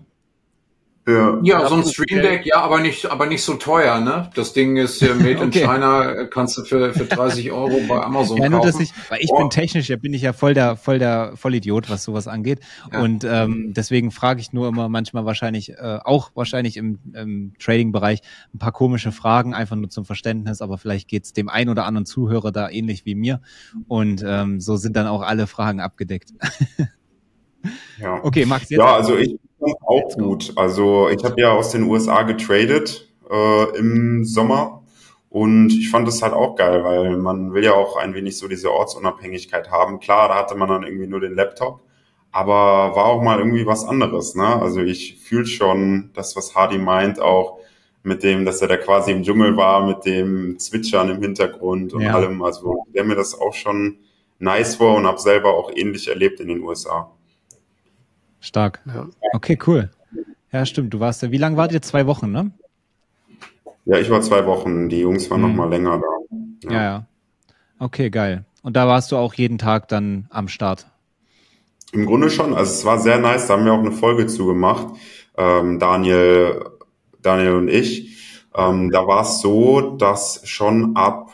Ja, 1.05 1.37
ja 1.43 1.67
so 1.67 1.75
ein 1.75 1.83
Stream 1.83 2.21
Deck, 2.21 2.45
ja, 2.45 2.61
aber 2.61 2.79
nicht, 2.79 3.05
aber 3.05 3.25
nicht 3.25 3.43
so 3.43 3.55
teuer, 3.55 3.99
ne? 3.99 4.29
Das 4.35 4.53
Ding 4.53 4.77
ist 4.77 5.01
ja 5.01 5.13
made 5.13 5.31
in 5.31 5.37
okay. 5.47 5.65
China, 5.65 6.25
kannst 6.25 6.57
du 6.57 6.63
für, 6.63 6.93
für 6.93 7.03
30 7.03 7.51
Euro 7.51 7.77
bei 7.89 8.01
Amazon 8.01 8.37
ja, 8.37 8.47
nur, 8.47 8.61
kaufen. 8.61 8.71
Dass 8.71 8.81
ich, 8.81 8.93
weil 9.09 9.19
ich 9.19 9.29
oh. 9.29 9.37
bin 9.37 9.49
technisch, 9.49 9.89
ja 9.89 9.97
bin 9.97 10.13
ich 10.13 10.21
ja 10.21 10.31
voll 10.31 10.53
der, 10.53 10.77
voll 10.77 10.99
der 10.99 11.33
Vollidiot, 11.35 11.89
was 11.89 12.05
sowas 12.05 12.29
angeht. 12.29 12.61
Ja. 12.91 13.01
Und 13.01 13.25
ähm, 13.25 13.73
deswegen 13.73 14.11
frage 14.11 14.39
ich 14.39 14.53
nur 14.53 14.69
immer 14.69 14.87
manchmal 14.87 15.25
wahrscheinlich, 15.25 15.71
äh, 15.71 15.99
auch 16.05 16.31
wahrscheinlich 16.35 16.77
im, 16.77 16.99
im 17.13 17.53
Trading-Bereich, 17.59 18.21
ein 18.53 18.59
paar 18.59 18.71
komische 18.71 19.11
Fragen, 19.11 19.53
einfach 19.53 19.75
nur 19.75 19.89
zum 19.89 20.05
Verständnis, 20.05 20.61
aber 20.61 20.77
vielleicht 20.77 21.09
geht's 21.09 21.33
dem 21.33 21.49
ein 21.49 21.67
oder 21.67 21.85
anderen 21.85 22.05
Zuhörer 22.05 22.53
da 22.53 22.69
ähnlich 22.69 23.05
wie 23.05 23.15
mir. 23.15 23.41
Und 23.89 24.23
ähm, 24.25 24.61
so 24.61 24.77
sind 24.77 24.95
dann 24.95 25.07
auch 25.07 25.21
alle 25.21 25.47
Fragen 25.47 25.81
abgedeckt. 25.81 26.29
ja. 27.99 28.23
Okay, 28.23 28.45
Max, 28.45 28.69
jetzt. 28.69 28.79
Ja, 28.79 28.95
also 28.95 29.17
ich 29.17 29.37
auch 29.85 30.09
gut. 30.17 30.53
Also 30.55 31.09
ich 31.09 31.23
habe 31.23 31.39
ja 31.39 31.51
aus 31.51 31.71
den 31.71 31.83
USA 31.83 32.23
getradet 32.23 33.09
äh, 33.29 33.77
im 33.77 34.25
Sommer 34.25 34.83
und 35.29 35.71
ich 35.71 35.89
fand 35.89 36.07
das 36.07 36.21
halt 36.21 36.33
auch 36.33 36.55
geil, 36.55 36.83
weil 36.83 37.17
man 37.17 37.53
will 37.53 37.63
ja 37.63 37.73
auch 37.73 37.97
ein 37.97 38.13
wenig 38.13 38.37
so 38.37 38.47
diese 38.47 38.71
Ortsunabhängigkeit 38.71 39.71
haben. 39.71 39.99
Klar, 39.99 40.27
da 40.27 40.35
hatte 40.35 40.55
man 40.55 40.69
dann 40.69 40.83
irgendwie 40.83 41.07
nur 41.07 41.19
den 41.19 41.35
Laptop, 41.35 41.81
aber 42.31 42.95
war 42.95 43.05
auch 43.05 43.21
mal 43.21 43.39
irgendwie 43.39 43.65
was 43.65 43.85
anderes. 43.85 44.35
Ne? 44.35 44.45
Also 44.45 44.81
ich 44.81 45.19
fühle 45.19 45.45
schon 45.45 46.11
das, 46.13 46.35
was 46.35 46.55
Hardy 46.55 46.77
meint, 46.77 47.19
auch 47.19 47.59
mit 48.03 48.21
dem, 48.21 48.45
dass 48.45 48.61
er 48.61 48.67
da 48.67 48.77
quasi 48.77 49.11
im 49.11 49.23
Dschungel 49.23 49.55
war, 49.55 49.85
mit 49.85 50.05
dem 50.05 50.59
Zwitschern 50.59 51.09
im 51.09 51.21
Hintergrund 51.21 51.93
und 51.93 52.01
ja. 52.01 52.13
allem. 52.13 52.43
Also 52.43 52.85
der 52.93 53.03
mir 53.03 53.15
das 53.15 53.33
auch 53.39 53.53
schon 53.53 53.97
nice 54.39 54.75
vor 54.75 54.95
und 54.95 55.07
habe 55.07 55.19
selber 55.19 55.53
auch 55.53 55.71
ähnlich 55.73 56.09
erlebt 56.09 56.41
in 56.41 56.49
den 56.49 56.61
USA. 56.61 57.11
Stark. 58.43 58.81
Ja. 58.85 59.07
Okay, 59.31 59.57
cool. 59.65 59.89
Ja, 60.51 60.65
stimmt. 60.65 60.93
Du 60.93 60.99
warst 60.99 61.21
ja, 61.21 61.31
wie 61.31 61.37
lange 61.37 61.55
wart 61.55 61.71
ihr? 61.71 61.81
Zwei 61.81 62.05
Wochen, 62.07 62.31
ne? 62.31 62.51
Ja, 63.85 63.97
ich 63.97 64.09
war 64.09 64.21
zwei 64.21 64.45
Wochen. 64.45 64.89
Die 64.89 64.99
Jungs 64.99 65.29
waren 65.31 65.41
mhm. 65.41 65.47
noch 65.47 65.55
mal 65.55 65.69
länger 65.69 66.01
da. 66.01 66.69
Ja. 66.69 66.71
ja, 66.71 66.83
ja. 66.83 67.05
Okay, 67.79 68.09
geil. 68.09 68.45
Und 68.61 68.75
da 68.75 68.87
warst 68.87 69.11
du 69.11 69.17
auch 69.17 69.33
jeden 69.33 69.57
Tag 69.57 69.87
dann 69.87 70.27
am 70.29 70.49
Start? 70.49 70.87
Im 71.93 72.05
Grunde 72.05 72.29
schon. 72.29 72.53
Also 72.53 72.71
es 72.71 72.85
war 72.85 72.99
sehr 72.99 73.17
nice. 73.17 73.47
Da 73.47 73.53
haben 73.53 73.65
wir 73.65 73.73
auch 73.73 73.79
eine 73.79 73.91
Folge 73.91 74.27
zugemacht. 74.27 74.87
Ähm, 75.37 75.79
Daniel, 75.79 76.65
Daniel 77.21 77.53
und 77.53 77.69
ich. 77.69 78.45
Ähm, 78.55 78.91
da 78.91 79.07
war 79.07 79.21
es 79.21 79.39
so, 79.39 79.95
dass 79.95 80.41
schon 80.47 80.97
ab 80.97 81.31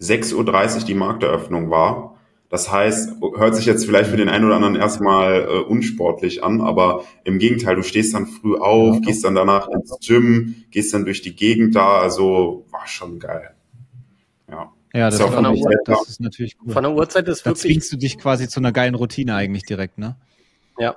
6.30 0.00 0.34
Uhr 0.80 0.84
die 0.84 0.94
Markteröffnung 0.94 1.70
war. 1.70 2.16
Das 2.50 2.70
heißt, 2.70 3.12
hört 3.36 3.54
sich 3.54 3.64
jetzt 3.64 3.86
vielleicht 3.86 4.10
für 4.10 4.16
den 4.16 4.28
einen 4.28 4.44
oder 4.44 4.56
anderen 4.56 4.74
erstmal 4.74 5.42
äh, 5.42 5.60
unsportlich 5.60 6.42
an, 6.42 6.60
aber 6.60 7.04
im 7.22 7.38
Gegenteil, 7.38 7.76
du 7.76 7.84
stehst 7.84 8.12
dann 8.12 8.26
früh 8.26 8.56
auf, 8.56 9.00
gehst 9.02 9.24
dann 9.24 9.36
danach 9.36 9.68
ins 9.68 9.96
Gym, 10.04 10.56
gehst 10.72 10.92
dann 10.92 11.04
durch 11.04 11.22
die 11.22 11.36
Gegend 11.36 11.76
da, 11.76 12.00
also 12.00 12.66
war 12.72 12.88
schon 12.88 13.20
geil. 13.20 13.54
Ja. 14.50 14.72
Ja, 14.92 15.08
das, 15.08 15.20
ist, 15.20 15.26
von 15.28 15.44
der 15.44 15.52
Uhrzeit, 15.52 15.78
das 15.84 16.08
ist 16.08 16.20
natürlich 16.20 16.56
cool. 16.60 16.72
Von 16.72 16.82
der 16.82 16.92
Uhrzeit 16.92 17.28
ist 17.28 17.42
da 17.42 17.50
wirklich. 17.50 17.62
Da 17.62 17.68
zwingst 17.68 17.92
du 17.92 17.96
dich 17.96 18.18
quasi 18.18 18.48
zu 18.48 18.58
einer 18.58 18.72
geilen 18.72 18.96
Routine 18.96 19.36
eigentlich 19.36 19.62
direkt, 19.62 19.98
ne? 19.98 20.16
Ja. 20.76 20.96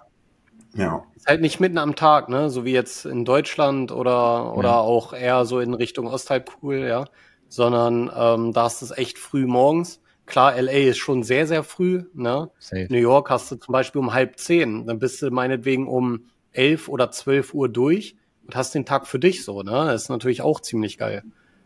Ja. 0.76 1.04
Ist 1.16 1.28
halt 1.28 1.42
nicht 1.42 1.60
mitten 1.60 1.78
am 1.78 1.96
Tag, 1.96 2.30
ne? 2.30 2.50
So 2.50 2.66
wie 2.66 2.72
jetzt 2.72 3.06
in 3.06 3.26
Deutschland 3.26 3.92
oder, 3.92 4.58
oder 4.58 4.70
ja. 4.70 4.80
auch 4.80 5.14
eher 5.14 5.46
so 5.46 5.60
in 5.60 5.76
Richtung 5.76 6.08
Osthalbkugel, 6.08 6.88
ja. 6.88 7.06
Sondern 7.48 8.12
ähm, 8.18 8.54
da 8.54 8.66
ist 8.66 8.82
es 8.82 8.90
echt 8.90 9.20
früh 9.20 9.46
morgens 9.46 10.00
Klar, 10.26 10.60
LA 10.60 10.90
ist 10.90 10.98
schon 10.98 11.24
sehr, 11.24 11.48
sehr 11.48 11.64
früh. 11.64 12.04
Ne? 12.14 12.50
Safe. 12.60 12.88
New 12.90 12.98
York 12.98 13.30
hast 13.30 13.52
du 13.52 13.56
zum 13.58 13.72
Beispiel 13.72 14.00
um 14.00 14.14
halb 14.14 14.38
zehn. 14.38 14.88
Dann 14.88 15.00
bist 15.00 15.22
du 15.22 15.30
meinetwegen 15.32 15.88
um 15.88 16.26
elf 16.52 16.88
oder 16.88 17.12
zwölf 17.12 17.54
Uhr 17.54 17.70
durch 17.70 18.16
und 18.46 18.56
hast 18.56 18.74
den 18.74 18.86
Tag 18.86 19.08
für 19.08 19.20
dich 19.20 19.44
so. 19.44 19.64
Ne? 19.64 19.72
Das 19.72 20.04
ist 20.04 20.10
natürlich 20.10 20.42
auch 20.42 20.60
ziemlich 20.60 20.98
geil. 20.98 21.24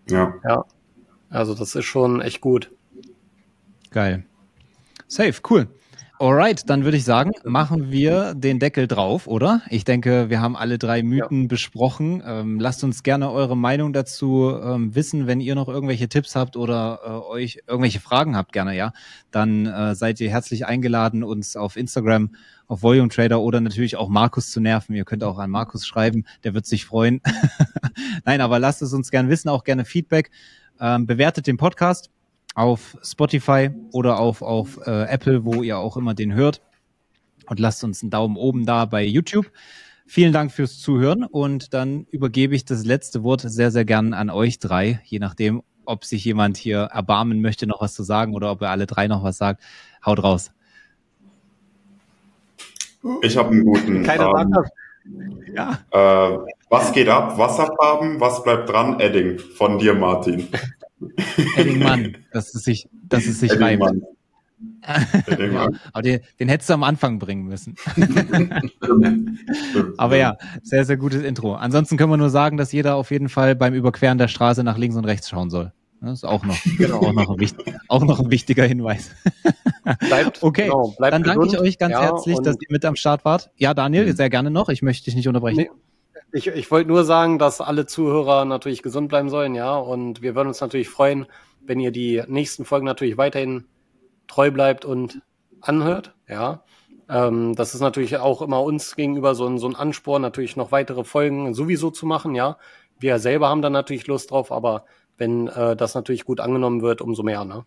Ja. 0.09 0.33
Ja. 0.43 0.65
Also 1.29 1.53
das 1.53 1.75
ist 1.75 1.85
schon 1.85 2.21
echt 2.21 2.41
gut. 2.41 2.71
Geil. 3.91 4.25
Safe, 5.07 5.39
cool. 5.49 5.67
Alright, 6.19 6.67
dann 6.67 6.83
würde 6.83 6.97
ich 6.97 7.03
sagen, 7.03 7.31
machen 7.43 7.91
wir 7.91 8.33
den 8.33 8.57
Deckel 8.57 8.87
drauf, 8.87 9.27
oder? 9.27 9.61
Ich 9.69 9.83
denke, 9.83 10.31
wir 10.31 10.41
haben 10.41 10.55
alle 10.55 10.79
drei 10.79 11.03
Mythen 11.03 11.43
ja. 11.43 11.47
besprochen. 11.47 12.23
Ähm, 12.25 12.59
lasst 12.59 12.83
uns 12.83 13.03
gerne 13.03 13.29
eure 13.29 13.55
Meinung 13.55 13.93
dazu 13.93 14.51
ähm, 14.59 14.95
wissen, 14.95 15.27
wenn 15.27 15.41
ihr 15.41 15.53
noch 15.53 15.67
irgendwelche 15.67 16.09
Tipps 16.09 16.35
habt 16.35 16.57
oder 16.57 17.01
äh, 17.05 17.09
euch 17.31 17.59
irgendwelche 17.67 17.99
Fragen 17.99 18.35
habt, 18.35 18.51
gerne, 18.51 18.75
ja. 18.75 18.93
Dann 19.29 19.67
äh, 19.67 19.93
seid 19.93 20.19
ihr 20.19 20.31
herzlich 20.31 20.65
eingeladen, 20.65 21.23
uns 21.23 21.55
auf 21.55 21.77
Instagram, 21.77 22.31
auf 22.65 22.81
Volume 22.81 23.09
Trader 23.09 23.39
oder 23.39 23.61
natürlich 23.61 23.95
auch 23.95 24.09
Markus 24.09 24.49
zu 24.49 24.59
nerven. 24.59 24.95
Ihr 24.95 25.05
könnt 25.05 25.23
auch 25.23 25.37
an 25.37 25.51
Markus 25.51 25.85
schreiben, 25.85 26.25
der 26.43 26.55
wird 26.55 26.65
sich 26.65 26.85
freuen. 26.85 27.21
Nein, 28.25 28.41
aber 28.41 28.57
lasst 28.57 28.81
es 28.81 28.91
uns 28.91 29.11
gerne 29.11 29.29
wissen, 29.29 29.49
auch 29.49 29.63
gerne 29.63 29.85
Feedback. 29.85 30.31
Ähm, 30.79 31.05
bewertet 31.05 31.45
den 31.45 31.57
Podcast 31.57 32.09
auf 32.57 32.97
Spotify 33.03 33.69
oder 33.91 34.19
auf, 34.19 34.41
auf 34.41 34.79
äh, 34.87 35.03
Apple, 35.03 35.45
wo 35.45 35.61
ihr 35.61 35.77
auch 35.77 35.95
immer 35.95 36.15
den 36.15 36.33
hört. 36.33 36.63
Und 37.45 37.59
lasst 37.59 37.83
uns 37.83 38.01
einen 38.01 38.09
Daumen 38.09 38.35
oben 38.35 38.65
da 38.65 38.85
bei 38.85 39.05
YouTube. 39.05 39.51
Vielen 40.07 40.33
Dank 40.33 40.51
fürs 40.51 40.79
Zuhören 40.79 41.23
und 41.23 41.75
dann 41.75 42.07
übergebe 42.09 42.55
ich 42.55 42.65
das 42.65 42.83
letzte 42.83 43.23
Wort 43.23 43.41
sehr, 43.41 43.69
sehr 43.69 43.85
gern 43.85 44.13
an 44.13 44.31
euch 44.31 44.57
drei, 44.57 45.01
je 45.05 45.19
nachdem, 45.19 45.61
ob 45.85 46.03
sich 46.03 46.25
jemand 46.25 46.57
hier 46.57 46.79
erbarmen 46.79 47.41
möchte, 47.41 47.67
noch 47.67 47.79
was 47.79 47.93
zu 47.93 48.01
sagen 48.01 48.33
oder 48.33 48.49
ob 48.49 48.63
er 48.63 48.71
alle 48.71 48.87
drei 48.87 49.07
noch 49.07 49.23
was 49.23 49.37
sagt. 49.37 49.61
Haut 50.03 50.23
raus. 50.23 50.51
Ich 53.21 53.37
habe 53.37 53.51
einen 53.51 53.65
guten. 53.65 54.01
Keine 54.01 54.23
ähm, 54.23 55.53
Ja. 55.53 55.79
Äh, 55.91 56.37
was 56.69 56.91
geht 56.91 57.07
ab? 57.07 57.37
Wasserfarben, 57.37 58.19
was 58.19 58.43
bleibt 58.43 58.67
dran? 58.69 58.99
Edding 58.99 59.37
von 59.37 59.77
dir, 59.77 59.93
Martin. 59.93 60.47
Eddingmann, 61.57 62.17
dass 62.31 62.53
es 62.53 62.63
sich, 62.63 62.89
dass 63.07 63.25
es 63.25 63.39
sich 63.39 63.59
reibt. 63.59 63.83
Aber 65.93 66.01
den, 66.01 66.21
den 66.39 66.49
hättest 66.49 66.69
du 66.69 66.73
am 66.73 66.83
Anfang 66.83 67.19
bringen 67.19 67.45
müssen. 67.45 67.75
Aber 69.97 70.17
ja, 70.17 70.37
sehr, 70.63 70.85
sehr 70.85 70.97
gutes 70.97 71.23
Intro. 71.23 71.55
Ansonsten 71.55 71.97
können 71.97 72.11
wir 72.11 72.17
nur 72.17 72.29
sagen, 72.29 72.57
dass 72.57 72.71
jeder 72.71 72.95
auf 72.95 73.11
jeden 73.11 73.29
Fall 73.29 73.55
beim 73.55 73.73
Überqueren 73.73 74.17
der 74.17 74.27
Straße 74.27 74.63
nach 74.63 74.77
links 74.77 74.95
und 74.95 75.05
rechts 75.05 75.29
schauen 75.29 75.49
soll. 75.49 75.73
Das 76.01 76.11
ist 76.11 76.23
auch 76.23 76.43
noch, 76.45 76.57
genau, 76.77 76.99
auch 76.99 77.13
noch, 77.13 77.29
ein, 77.31 77.39
wichtig, 77.39 77.73
auch 77.87 78.03
noch 78.03 78.19
ein 78.19 78.29
wichtiger 78.29 78.65
Hinweis. 78.65 79.11
Bleibt, 79.99 80.43
okay, 80.43 80.65
genau, 80.65 80.93
bleibt 80.97 81.13
dann 81.13 81.23
danke 81.23 81.47
ich 81.47 81.59
euch 81.59 81.77
ganz 81.77 81.93
ja, 81.93 82.01
herzlich, 82.01 82.37
dass 82.39 82.55
ihr 82.55 82.67
mit 82.69 82.85
am 82.85 82.95
Start 82.95 83.25
wart. 83.25 83.49
Ja, 83.57 83.73
Daniel, 83.73 84.05
mhm. 84.05 84.15
sehr 84.15 84.29
gerne 84.29 84.51
noch. 84.51 84.69
Ich 84.69 84.81
möchte 84.81 85.05
dich 85.05 85.15
nicht 85.15 85.27
unterbrechen. 85.27 85.57
Nee. 85.57 85.69
Ich, 86.37 86.45
ich 86.45 86.69
wollte 86.69 86.87
nur 86.87 87.03
sagen, 87.03 87.39
dass 87.39 87.61
alle 87.61 87.87
Zuhörer 87.87 88.45
natürlich 88.45 88.83
gesund 88.83 89.09
bleiben 89.09 89.27
sollen, 89.27 89.55
ja. 89.55 89.75
Und 89.75 90.21
wir 90.21 90.35
würden 90.35 90.49
uns 90.49 90.61
natürlich 90.61 90.87
freuen, 90.87 91.25
wenn 91.61 91.79
ihr 91.79 91.89
die 91.89 92.21
nächsten 92.27 92.63
Folgen 92.63 92.85
natürlich 92.85 93.17
weiterhin 93.17 93.65
treu 94.27 94.51
bleibt 94.51 94.85
und 94.85 95.19
anhört, 95.61 96.13
ja. 96.27 96.63
Ähm, 97.09 97.55
das 97.55 97.73
ist 97.73 97.81
natürlich 97.81 98.17
auch 98.17 98.43
immer 98.43 98.61
uns 98.61 98.95
gegenüber 98.95 99.33
so 99.33 99.47
ein, 99.47 99.57
so 99.57 99.67
ein 99.67 99.75
Ansporn, 99.75 100.21
natürlich 100.21 100.55
noch 100.55 100.71
weitere 100.71 101.03
Folgen 101.03 101.55
sowieso 101.55 101.89
zu 101.89 102.05
machen, 102.05 102.35
ja. 102.35 102.57
Wir 102.99 103.17
selber 103.17 103.49
haben 103.49 103.63
da 103.63 103.71
natürlich 103.71 104.05
Lust 104.05 104.29
drauf, 104.29 104.51
aber 104.51 104.85
wenn 105.17 105.47
äh, 105.47 105.75
das 105.75 105.95
natürlich 105.95 106.23
gut 106.23 106.39
angenommen 106.39 106.83
wird, 106.83 107.01
umso 107.01 107.23
mehr, 107.23 107.45
ne? 107.45 107.65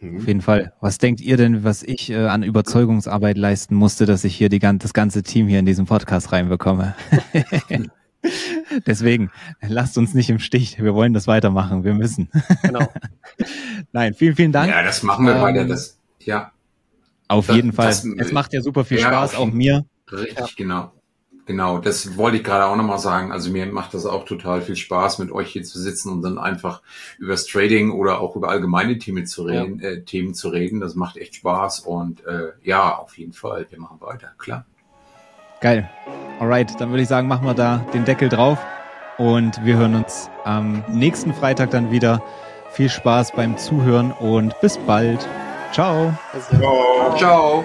Auf 0.00 0.28
jeden 0.28 0.42
Fall. 0.42 0.72
Was 0.80 0.98
denkt 0.98 1.20
ihr 1.20 1.36
denn, 1.36 1.64
was 1.64 1.82
ich 1.82 2.10
äh, 2.10 2.26
an 2.26 2.42
Überzeugungsarbeit 2.42 3.36
leisten 3.36 3.74
musste, 3.74 4.06
dass 4.06 4.22
ich 4.24 4.36
hier 4.36 4.48
die, 4.48 4.60
das 4.60 4.92
ganze 4.92 5.22
Team 5.22 5.48
hier 5.48 5.58
in 5.58 5.66
diesen 5.66 5.86
Podcast 5.86 6.30
reinbekomme? 6.30 6.94
Deswegen, 8.86 9.30
lasst 9.60 9.98
uns 9.98 10.14
nicht 10.14 10.30
im 10.30 10.38
Stich. 10.38 10.80
Wir 10.80 10.94
wollen 10.94 11.14
das 11.14 11.26
weitermachen. 11.26 11.84
Wir 11.84 11.94
müssen. 11.94 12.30
Genau. 12.62 12.86
Nein, 13.92 14.14
vielen, 14.14 14.36
vielen 14.36 14.52
Dank. 14.52 14.70
Ja, 14.70 14.82
das 14.82 15.02
machen 15.02 15.26
wir 15.26 15.34
ähm, 15.34 15.42
weiter. 15.42 15.64
Das, 15.64 15.98
ja. 16.20 16.52
Auf 17.26 17.46
das, 17.46 17.56
jeden 17.56 17.72
Fall. 17.72 17.88
Das, 17.88 18.04
es 18.04 18.32
macht 18.32 18.52
ja 18.52 18.60
super 18.60 18.84
viel 18.84 18.98
ja, 18.98 19.08
Spaß, 19.08 19.34
auch 19.34 19.50
mir. 19.50 19.84
Richtig, 20.10 20.38
ja. 20.38 20.46
genau. 20.56 20.92
Genau, 21.48 21.78
das 21.78 22.18
wollte 22.18 22.36
ich 22.36 22.44
gerade 22.44 22.66
auch 22.66 22.76
nochmal 22.76 22.98
sagen. 22.98 23.32
Also 23.32 23.50
mir 23.50 23.64
macht 23.64 23.94
das 23.94 24.04
auch 24.04 24.26
total 24.26 24.60
viel 24.60 24.76
Spaß, 24.76 25.18
mit 25.18 25.32
euch 25.32 25.48
hier 25.48 25.62
zu 25.62 25.78
sitzen 25.78 26.12
und 26.12 26.20
dann 26.20 26.36
einfach 26.36 26.82
über 27.18 27.30
das 27.30 27.46
Trading 27.46 27.90
oder 27.90 28.20
auch 28.20 28.36
über 28.36 28.50
allgemeine 28.50 28.98
Themen 28.98 29.26
zu 29.26 29.44
reden. 29.44 29.80
Ja. 29.80 29.88
Äh, 29.88 30.02
Themen 30.02 30.34
zu 30.34 30.50
reden. 30.50 30.78
Das 30.78 30.94
macht 30.94 31.16
echt 31.16 31.36
Spaß 31.36 31.80
und 31.80 32.22
äh, 32.26 32.52
ja, 32.62 32.98
auf 32.98 33.16
jeden 33.16 33.32
Fall. 33.32 33.66
Wir 33.70 33.80
machen 33.80 33.96
weiter, 34.00 34.28
klar. 34.36 34.66
Geil. 35.62 35.88
Alright, 36.38 36.78
dann 36.78 36.90
würde 36.90 37.04
ich 37.04 37.08
sagen, 37.08 37.28
machen 37.28 37.46
wir 37.46 37.54
da 37.54 37.78
den 37.94 38.04
Deckel 38.04 38.28
drauf 38.28 38.58
und 39.16 39.64
wir 39.64 39.78
hören 39.78 39.94
uns 39.94 40.28
am 40.44 40.84
nächsten 40.90 41.32
Freitag 41.32 41.70
dann 41.70 41.90
wieder. 41.90 42.22
Viel 42.72 42.90
Spaß 42.90 43.32
beim 43.32 43.56
Zuhören 43.56 44.12
und 44.12 44.60
bis 44.60 44.76
bald. 44.76 45.26
Ciao. 45.72 46.12
Ciao. 46.50 47.16
Ciao. 47.16 47.64